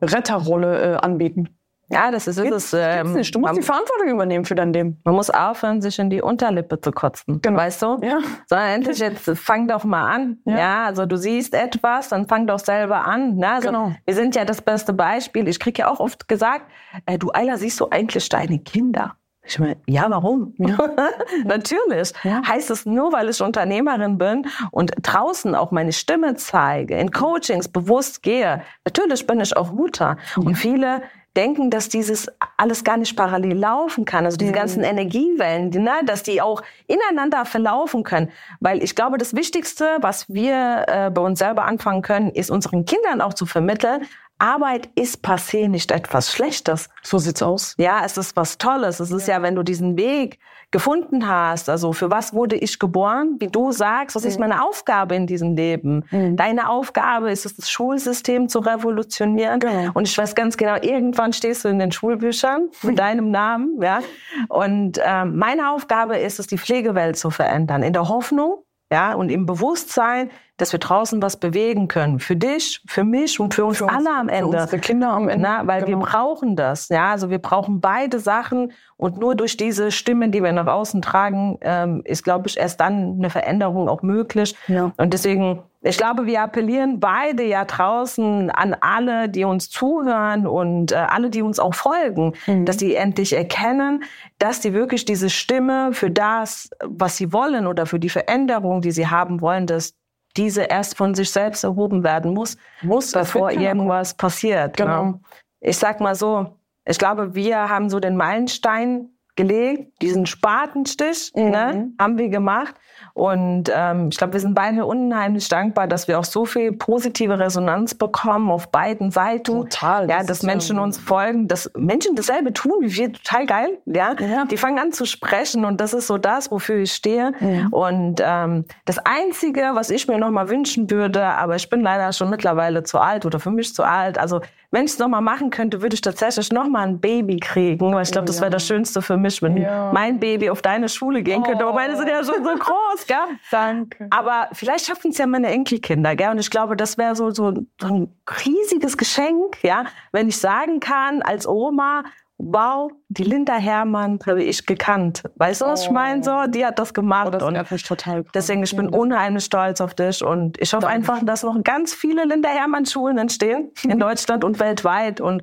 Retterrolle 0.00 0.94
äh, 0.94 0.96
anbieten. 0.96 1.50
Ja, 1.90 2.10
das 2.10 2.26
ist, 2.26 2.38
ist 2.38 2.50
es. 2.50 2.72
Ähm, 2.72 3.12
nicht. 3.12 3.34
Du 3.34 3.40
musst 3.40 3.52
man, 3.52 3.60
die 3.60 3.66
Verantwortung 3.66 4.08
übernehmen 4.08 4.46
für 4.46 4.54
dein 4.54 4.72
Leben. 4.72 5.02
Man 5.04 5.14
muss 5.14 5.28
aufhören, 5.28 5.82
sich 5.82 5.98
in 5.98 6.08
die 6.08 6.22
Unterlippe 6.22 6.80
zu 6.80 6.92
kotzen. 6.92 7.42
Genau. 7.42 7.58
Weißt 7.58 7.82
du? 7.82 7.98
Ja. 8.00 8.20
Sondern 8.46 8.68
endlich 8.68 8.98
jetzt 9.00 9.30
fang 9.38 9.68
doch 9.68 9.84
mal 9.84 10.10
an. 10.14 10.38
Ja. 10.46 10.58
ja. 10.58 10.84
also 10.86 11.04
du 11.04 11.18
siehst 11.18 11.52
etwas, 11.52 12.08
dann 12.08 12.26
fang 12.26 12.46
doch 12.46 12.58
selber 12.58 13.04
an. 13.04 13.36
Ne? 13.36 13.50
Also, 13.50 13.68
genau. 13.68 13.92
Wir 14.06 14.14
sind 14.14 14.34
ja 14.34 14.46
das 14.46 14.62
beste 14.62 14.94
Beispiel. 14.94 15.46
Ich 15.46 15.60
krieg 15.60 15.78
ja 15.78 15.90
auch 15.90 16.00
oft 16.00 16.26
gesagt, 16.26 16.70
äh, 17.04 17.18
du 17.18 17.32
Eiler, 17.34 17.58
siehst 17.58 17.78
du 17.80 17.90
eigentlich 17.90 18.26
deine 18.30 18.60
Kinder? 18.60 19.16
Ich 19.46 19.58
meine, 19.58 19.76
ja, 19.86 20.06
warum? 20.08 20.54
Ja. 20.58 20.78
Natürlich. 21.44 22.12
Ja. 22.22 22.42
Heißt 22.46 22.70
es 22.70 22.86
nur, 22.86 23.12
weil 23.12 23.28
ich 23.28 23.42
Unternehmerin 23.42 24.18
bin 24.18 24.46
und 24.70 24.92
draußen 25.02 25.54
auch 25.54 25.70
meine 25.70 25.92
Stimme 25.92 26.34
zeige, 26.36 26.96
in 26.96 27.10
Coachings 27.10 27.68
bewusst 27.68 28.22
gehe. 28.22 28.62
Natürlich 28.84 29.26
bin 29.26 29.40
ich 29.40 29.56
auch 29.56 29.72
Mutter. 29.72 30.16
Ja. 30.36 30.42
Und 30.42 30.54
viele 30.56 31.02
denken, 31.36 31.70
dass 31.70 31.88
dieses 31.88 32.28
alles 32.56 32.84
gar 32.84 32.96
nicht 32.96 33.16
parallel 33.16 33.58
laufen 33.58 34.04
kann. 34.04 34.24
Also 34.24 34.36
diese 34.36 34.52
mhm. 34.52 34.56
ganzen 34.56 34.84
Energiewellen, 34.84 35.70
die, 35.70 35.80
ne, 35.80 35.92
dass 36.04 36.22
die 36.22 36.40
auch 36.40 36.62
ineinander 36.86 37.44
verlaufen 37.44 38.04
können. 38.04 38.30
Weil 38.60 38.82
ich 38.82 38.94
glaube, 38.94 39.18
das 39.18 39.34
Wichtigste, 39.34 39.98
was 40.00 40.28
wir 40.32 40.84
äh, 40.86 41.10
bei 41.10 41.20
uns 41.20 41.38
selber 41.38 41.64
anfangen 41.64 42.02
können, 42.02 42.30
ist 42.30 42.50
unseren 42.50 42.84
Kindern 42.84 43.20
auch 43.20 43.34
zu 43.34 43.46
vermitteln, 43.46 44.06
Arbeit 44.38 44.90
ist 44.94 45.24
passé 45.24 45.68
nicht 45.68 45.90
etwas 45.90 46.32
Schlechtes. 46.32 46.88
So 47.02 47.18
sieht's 47.18 47.42
aus. 47.42 47.74
Ja, 47.78 48.02
es 48.04 48.16
ist 48.16 48.36
was 48.36 48.58
Tolles. 48.58 49.00
Es 49.00 49.10
ist 49.10 49.28
ja, 49.28 49.42
wenn 49.42 49.54
du 49.54 49.62
diesen 49.62 49.96
Weg 49.96 50.38
gefunden 50.72 51.28
hast, 51.28 51.68
also 51.68 51.92
für 51.92 52.10
was 52.10 52.34
wurde 52.34 52.56
ich 52.56 52.80
geboren, 52.80 53.36
wie 53.38 53.46
du 53.46 53.70
sagst, 53.70 54.16
was 54.16 54.24
ist 54.24 54.40
mhm. 54.40 54.48
meine 54.48 54.64
Aufgabe 54.64 55.14
in 55.14 55.28
diesem 55.28 55.54
Leben? 55.54 56.04
Mhm. 56.10 56.36
Deine 56.36 56.68
Aufgabe 56.68 57.30
ist 57.30 57.46
es, 57.46 57.54
das 57.54 57.70
Schulsystem 57.70 58.48
zu 58.48 58.58
revolutionieren. 58.58 59.60
Genau. 59.60 59.92
Und 59.94 60.08
ich 60.08 60.18
weiß 60.18 60.34
ganz 60.34 60.56
genau, 60.56 60.74
irgendwann 60.82 61.32
stehst 61.32 61.64
du 61.64 61.68
in 61.68 61.78
den 61.78 61.92
Schulbüchern 61.92 62.70
mit 62.82 62.98
deinem 62.98 63.30
Namen, 63.30 63.80
ja. 63.80 64.00
Und 64.48 64.98
ähm, 65.04 65.36
meine 65.36 65.70
Aufgabe 65.70 66.18
ist 66.18 66.40
es, 66.40 66.48
die 66.48 66.58
Pflegewelt 66.58 67.16
zu 67.16 67.30
verändern, 67.30 67.84
in 67.84 67.92
der 67.92 68.08
Hoffnung, 68.08 68.64
ja, 68.90 69.14
und 69.14 69.30
im 69.30 69.46
Bewusstsein, 69.46 70.30
dass 70.56 70.70
wir 70.70 70.78
draußen 70.78 71.20
was 71.20 71.36
bewegen 71.36 71.88
können. 71.88 72.20
Für 72.20 72.36
dich, 72.36 72.80
für 72.86 73.02
mich 73.02 73.40
und 73.40 73.54
für 73.54 73.64
uns, 73.64 73.78
für 73.78 73.84
uns 73.84 73.92
alle 73.92 74.16
am 74.16 74.28
Ende. 74.28 74.56
Für 74.56 74.62
unsere 74.62 74.80
Kinder 74.80 75.10
am 75.10 75.28
Ende. 75.28 75.42
Na, 75.42 75.66
weil 75.66 75.84
genau. 75.84 75.98
wir 75.98 76.06
brauchen 76.06 76.54
das. 76.54 76.88
Ja, 76.90 77.10
also 77.10 77.28
wir 77.28 77.40
brauchen 77.40 77.80
beide 77.80 78.20
Sachen. 78.20 78.72
Und 78.96 79.18
nur 79.18 79.34
durch 79.34 79.56
diese 79.56 79.90
Stimmen, 79.90 80.30
die 80.30 80.42
wir 80.42 80.52
nach 80.52 80.68
außen 80.68 81.02
tragen, 81.02 81.58
ähm, 81.62 82.02
ist, 82.04 82.22
glaube 82.22 82.46
ich, 82.46 82.56
erst 82.56 82.78
dann 82.78 83.16
eine 83.18 83.30
Veränderung 83.30 83.88
auch 83.88 84.02
möglich. 84.02 84.54
Ja. 84.68 84.92
Und 84.96 85.12
deswegen, 85.12 85.60
ich 85.82 85.98
glaube, 85.98 86.26
wir 86.26 86.40
appellieren 86.42 87.00
beide 87.00 87.42
ja 87.42 87.64
draußen 87.64 88.50
an 88.50 88.76
alle, 88.80 89.28
die 89.28 89.42
uns 89.42 89.70
zuhören 89.70 90.46
und 90.46 90.92
äh, 90.92 90.94
alle, 90.94 91.30
die 91.30 91.42
uns 91.42 91.58
auch 91.58 91.74
folgen, 91.74 92.34
mhm. 92.46 92.64
dass 92.64 92.76
die 92.76 92.94
endlich 92.94 93.32
erkennen, 93.32 94.04
dass 94.38 94.60
die 94.60 94.72
wirklich 94.72 95.04
diese 95.04 95.30
Stimme 95.30 95.92
für 95.92 96.12
das, 96.12 96.70
was 96.84 97.16
sie 97.16 97.32
wollen 97.32 97.66
oder 97.66 97.86
für 97.86 97.98
die 97.98 98.08
Veränderung, 98.08 98.82
die 98.82 98.92
sie 98.92 99.08
haben 99.08 99.40
wollen, 99.40 99.66
dass 99.66 99.94
diese 100.36 100.62
erst 100.62 100.96
von 100.96 101.14
sich 101.14 101.30
selbst 101.30 101.64
erhoben 101.64 102.02
werden 102.02 102.34
muss, 102.34 102.56
muss 102.82 103.12
bevor 103.12 103.50
irgendwas 103.50 104.14
passiert. 104.14 104.78
Ne? 104.78 104.84
Genau. 104.84 105.20
Ich 105.60 105.78
sag 105.78 106.00
mal 106.00 106.14
so, 106.14 106.56
ich 106.84 106.98
glaube, 106.98 107.34
wir 107.34 107.68
haben 107.68 107.88
so 107.88 108.00
den 108.00 108.16
Meilenstein 108.16 109.08
gelegt, 109.36 110.00
diesen 110.00 110.26
Spatenstich 110.26 111.32
ne, 111.34 111.44
mhm. 111.44 111.50
ne, 111.50 111.92
haben 111.98 112.18
wir 112.18 112.28
gemacht. 112.28 112.74
Und 113.14 113.70
ähm, 113.74 114.08
ich 114.10 114.18
glaube, 114.18 114.32
wir 114.32 114.40
sind 114.40 114.54
beide 114.54 114.84
unheimlich 114.86 115.48
dankbar, 115.48 115.86
dass 115.86 116.08
wir 116.08 116.18
auch 116.18 116.24
so 116.24 116.44
viel 116.44 116.72
positive 116.72 117.38
Resonanz 117.38 117.94
bekommen 117.94 118.50
auf 118.50 118.70
beiden 118.70 119.10
Seiten. 119.10 119.44
Total. 119.44 120.08
Ja, 120.08 120.18
das 120.18 120.26
dass 120.26 120.42
Menschen 120.42 120.78
uns 120.78 120.98
folgen, 120.98 121.46
dass 121.46 121.70
Menschen 121.76 122.16
dasselbe 122.16 122.52
tun 122.52 122.72
wie 122.80 122.94
wir, 122.94 123.12
total 123.12 123.46
geil. 123.46 123.78
Ja? 123.86 124.14
ja. 124.18 124.44
Die 124.46 124.56
fangen 124.56 124.78
an 124.78 124.92
zu 124.92 125.04
sprechen 125.04 125.64
und 125.64 125.80
das 125.80 125.94
ist 125.94 126.06
so 126.06 126.18
das, 126.18 126.50
wofür 126.50 126.76
ich 126.76 126.92
stehe. 126.92 127.32
Ja. 127.40 127.68
Und 127.70 128.20
ähm, 128.24 128.64
das 128.84 128.98
Einzige, 128.98 129.70
was 129.74 129.90
ich 129.90 130.08
mir 130.08 130.18
noch 130.18 130.30
mal 130.30 130.48
wünschen 130.48 130.90
würde, 130.90 131.24
aber 131.24 131.56
ich 131.56 131.68
bin 131.70 131.80
leider 131.80 132.12
schon 132.12 132.30
mittlerweile 132.30 132.82
zu 132.82 132.98
alt 132.98 133.26
oder 133.26 133.38
für 133.38 133.50
mich 133.50 133.74
zu 133.74 133.84
alt, 133.84 134.18
also 134.18 134.40
wenn 134.74 134.86
ich 134.86 134.90
es 134.90 134.98
nochmal 134.98 135.20
machen 135.20 135.50
könnte, 135.50 135.82
würde 135.82 135.94
ich 135.94 136.00
tatsächlich 136.00 136.50
nochmal 136.50 136.88
ein 136.88 136.98
Baby 136.98 137.36
kriegen, 137.36 137.94
weil 137.94 138.02
ich 138.02 138.10
glaube, 138.10 138.24
oh, 138.24 138.26
das 138.26 138.40
wäre 138.40 138.50
das 138.50 138.66
Schönste 138.66 139.02
für 139.02 139.16
mich, 139.16 139.40
wenn 139.40 139.56
ja. 139.56 139.92
mein 139.92 140.18
Baby 140.18 140.50
auf 140.50 140.62
deine 140.62 140.88
Schule 140.88 141.22
gehen 141.22 141.44
könnte. 141.44 141.64
Oh. 141.64 141.68
Aber 141.68 141.76
meine 141.76 141.96
sind 141.96 142.08
ja 142.08 142.24
schon 142.24 142.42
so 142.42 142.54
groß, 142.54 143.06
gell? 143.06 143.16
Danke. 143.52 144.08
Aber 144.10 144.48
vielleicht 144.52 144.86
schaffen 144.86 145.12
es 145.12 145.18
ja 145.18 145.28
meine 145.28 145.46
Enkelkinder, 145.46 146.16
gell? 146.16 146.30
Und 146.30 146.40
ich 146.40 146.50
glaube, 146.50 146.76
das 146.76 146.98
wäre 146.98 147.14
so, 147.14 147.30
so, 147.30 147.54
so 147.80 147.86
ein 147.86 148.12
riesiges 148.44 148.96
Geschenk, 148.96 149.62
ja, 149.62 149.84
wenn 150.10 150.28
ich 150.28 150.38
sagen 150.38 150.80
kann, 150.80 151.22
als 151.22 151.46
Oma, 151.46 152.02
wow, 152.38 152.90
die 153.08 153.24
Linda 153.24 153.54
Hermann 153.54 154.18
habe 154.26 154.42
ich 154.42 154.66
gekannt. 154.66 155.22
Weißt 155.36 155.60
du, 155.60 155.66
was 155.66 155.82
oh. 155.82 155.84
ich 155.84 155.90
meine? 155.90 156.22
So, 156.22 156.46
die 156.48 156.64
hat 156.64 156.78
das 156.78 156.92
gemacht. 156.92 157.28
Oh, 157.28 157.30
das 157.30 157.42
und 157.42 157.70
mich 157.70 157.82
total 157.82 158.24
deswegen, 158.34 158.62
ich 158.62 158.76
bin 158.76 158.88
unheimlich 158.88 159.44
stolz 159.44 159.80
auf 159.80 159.94
dich 159.94 160.22
und 160.24 160.60
ich 160.60 160.72
hoffe 160.72 160.82
Danke. 160.82 160.96
einfach, 160.96 161.24
dass 161.24 161.42
noch 161.42 161.62
ganz 161.62 161.94
viele 161.94 162.24
Linda 162.24 162.48
Hermann 162.48 162.86
Schulen 162.86 163.18
entstehen 163.18 163.70
in 163.84 163.98
Deutschland 164.00 164.44
und 164.44 164.58
weltweit 164.58 165.20
und 165.20 165.42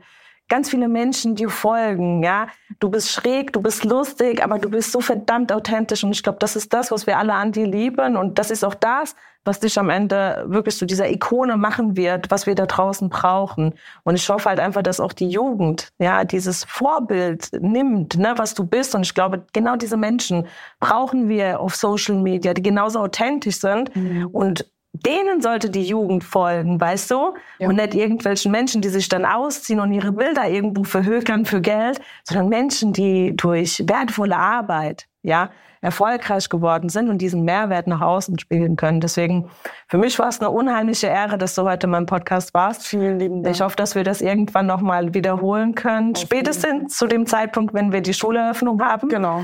ganz 0.51 0.69
viele 0.69 0.89
Menschen, 0.89 1.33
die 1.33 1.47
folgen, 1.47 2.21
ja. 2.23 2.47
Du 2.79 2.89
bist 2.89 3.09
schräg, 3.09 3.53
du 3.53 3.61
bist 3.61 3.85
lustig, 3.85 4.43
aber 4.43 4.59
du 4.59 4.69
bist 4.69 4.91
so 4.91 4.99
verdammt 4.99 5.53
authentisch 5.53 6.03
und 6.03 6.11
ich 6.11 6.23
glaube, 6.23 6.39
das 6.39 6.57
ist 6.57 6.73
das, 6.73 6.91
was 6.91 7.07
wir 7.07 7.17
alle 7.17 7.33
an 7.33 7.53
dir 7.53 7.65
lieben 7.65 8.17
und 8.17 8.37
das 8.37 8.51
ist 8.51 8.65
auch 8.65 8.75
das, 8.75 9.15
was 9.45 9.61
dich 9.61 9.79
am 9.79 9.89
Ende 9.89 10.43
wirklich 10.47 10.75
zu 10.77 10.85
dieser 10.85 11.09
Ikone 11.09 11.55
machen 11.55 11.95
wird, 11.95 12.29
was 12.29 12.47
wir 12.47 12.53
da 12.53 12.65
draußen 12.65 13.07
brauchen. 13.07 13.73
Und 14.03 14.15
ich 14.15 14.27
hoffe 14.27 14.49
halt 14.49 14.59
einfach, 14.59 14.83
dass 14.83 14.99
auch 14.99 15.13
die 15.13 15.29
Jugend, 15.29 15.87
ja, 15.99 16.25
dieses 16.25 16.65
Vorbild 16.65 17.49
nimmt, 17.59 18.17
ne, 18.17 18.33
was 18.35 18.53
du 18.53 18.65
bist. 18.65 18.93
Und 18.93 19.03
ich 19.03 19.15
glaube, 19.15 19.45
genau 19.53 19.77
diese 19.77 19.97
Menschen 19.97 20.47
brauchen 20.81 21.29
wir 21.29 21.61
auf 21.61 21.75
Social 21.75 22.15
Media, 22.15 22.53
die 22.53 22.61
genauso 22.61 22.99
authentisch 22.99 23.59
sind 23.59 23.95
mhm. 23.95 24.27
und 24.27 24.65
denen 24.93 25.41
sollte 25.41 25.69
die 25.69 25.83
Jugend 25.83 26.23
folgen, 26.23 26.79
weißt 26.79 27.11
du? 27.11 27.33
Ja. 27.59 27.67
Und 27.67 27.75
nicht 27.75 27.93
irgendwelchen 27.93 28.51
Menschen, 28.51 28.81
die 28.81 28.89
sich 28.89 29.07
dann 29.09 29.25
ausziehen 29.25 29.79
und 29.79 29.93
ihre 29.93 30.11
Bilder 30.11 30.49
irgendwo 30.49 30.83
verhökern 30.83 31.45
für 31.45 31.61
Geld, 31.61 31.99
sondern 32.23 32.49
Menschen, 32.49 32.93
die 32.93 33.35
durch 33.35 33.83
wertvolle 33.87 34.37
Arbeit, 34.37 35.07
ja, 35.23 35.49
erfolgreich 35.81 36.47
geworden 36.47 36.89
sind 36.89 37.09
und 37.09 37.17
diesen 37.17 37.43
Mehrwert 37.43 37.87
nach 37.87 38.01
außen 38.01 38.37
spielen 38.37 38.75
können. 38.75 39.01
Deswegen, 39.01 39.49
für 39.87 39.97
mich 39.97 40.17
war 40.19 40.27
es 40.27 40.39
eine 40.39 40.51
unheimliche 40.51 41.07
Ehre, 41.07 41.39
dass 41.39 41.55
du 41.55 41.63
heute 41.63 41.87
in 41.87 41.91
meinem 41.91 42.05
Podcast 42.05 42.53
warst. 42.53 42.85
Vielen 42.85 43.17
lieben 43.17 43.41
Dank. 43.41 43.55
Ich 43.55 43.61
hoffe, 43.61 43.75
dass 43.75 43.95
wir 43.95 44.03
das 44.03 44.21
irgendwann 44.21 44.67
nochmal 44.67 45.13
wiederholen 45.15 45.73
können. 45.73 46.15
Auf 46.15 46.21
Spätestens 46.21 46.95
zu 46.95 47.07
dem 47.07 47.25
Zeitpunkt, 47.25 47.73
wenn 47.73 47.91
wir 47.91 48.01
die 48.01 48.13
Schuleröffnung 48.13 48.79
haben. 48.81 49.09
Genau. 49.09 49.43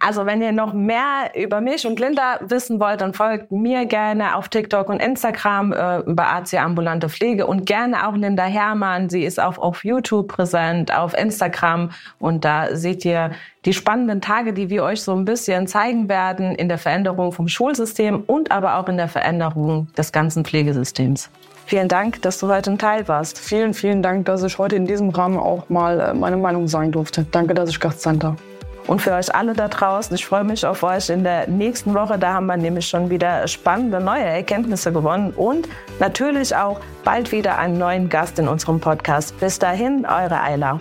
Also 0.00 0.26
wenn 0.26 0.42
ihr 0.42 0.52
noch 0.52 0.72
mehr 0.72 1.32
über 1.34 1.60
mich 1.60 1.86
und 1.86 2.00
Linda 2.00 2.40
wissen 2.42 2.80
wollt, 2.80 3.00
dann 3.00 3.14
folgt 3.14 3.52
mir 3.52 3.86
gerne 3.86 4.36
auf 4.36 4.48
TikTok 4.48 4.88
und 4.88 5.00
Instagram 5.00 5.72
äh, 5.72 5.98
über 6.00 6.28
AC 6.28 6.54
Ambulante 6.54 7.08
Pflege 7.08 7.46
und 7.46 7.66
gerne 7.66 8.06
auch 8.06 8.14
Linda 8.14 8.44
Hermann. 8.44 9.08
Sie 9.08 9.24
ist 9.24 9.40
auch 9.40 9.58
auf 9.58 9.84
YouTube 9.84 10.28
präsent, 10.28 10.96
auf 10.96 11.16
Instagram 11.16 11.90
und 12.18 12.44
da 12.44 12.74
seht 12.76 13.04
ihr 13.04 13.32
die 13.64 13.72
spannenden 13.72 14.20
Tage, 14.20 14.52
die 14.52 14.70
wir 14.70 14.82
euch 14.84 15.02
so 15.02 15.14
ein 15.14 15.24
bisschen 15.24 15.66
zeigen 15.66 16.08
werden 16.08 16.54
in 16.54 16.68
der 16.68 16.78
Veränderung 16.78 17.32
vom 17.32 17.48
Schulsystem 17.48 18.22
und 18.26 18.50
aber 18.50 18.78
auch 18.78 18.88
in 18.88 18.96
der 18.96 19.08
Veränderung 19.08 19.88
des 19.96 20.12
ganzen 20.12 20.44
Pflegesystems. 20.44 21.30
Vielen 21.66 21.88
Dank, 21.88 22.22
dass 22.22 22.38
du 22.38 22.48
heute 22.48 22.70
ein 22.70 22.78
Teil 22.78 23.06
warst. 23.08 23.38
Vielen, 23.38 23.74
vielen 23.74 24.02
Dank, 24.02 24.24
dass 24.24 24.42
ich 24.42 24.56
heute 24.56 24.76
in 24.76 24.86
diesem 24.86 25.10
Rahmen 25.10 25.38
auch 25.38 25.68
mal 25.68 26.00
äh, 26.00 26.14
meine 26.14 26.38
Meinung 26.38 26.66
sagen 26.66 26.92
durfte. 26.92 27.26
Danke, 27.30 27.52
dass 27.52 27.68
ich 27.68 27.78
Gast 27.78 28.00
sein. 28.00 28.18
Und 28.88 29.02
für 29.02 29.12
euch 29.12 29.32
alle 29.34 29.52
da 29.52 29.68
draußen, 29.68 30.16
ich 30.16 30.24
freue 30.24 30.44
mich 30.44 30.64
auf 30.64 30.82
euch 30.82 31.10
in 31.10 31.22
der 31.22 31.46
nächsten 31.46 31.92
Woche. 31.92 32.18
Da 32.18 32.32
haben 32.32 32.46
wir 32.46 32.56
nämlich 32.56 32.88
schon 32.88 33.10
wieder 33.10 33.46
spannende 33.46 34.00
neue 34.00 34.24
Erkenntnisse 34.24 34.92
gewonnen 34.92 35.32
und 35.36 35.68
natürlich 36.00 36.56
auch 36.56 36.80
bald 37.04 37.30
wieder 37.30 37.58
einen 37.58 37.76
neuen 37.76 38.08
Gast 38.08 38.38
in 38.38 38.48
unserem 38.48 38.80
Podcast. 38.80 39.38
Bis 39.40 39.58
dahin, 39.58 40.06
eure 40.06 40.40
Eila. 40.40 40.80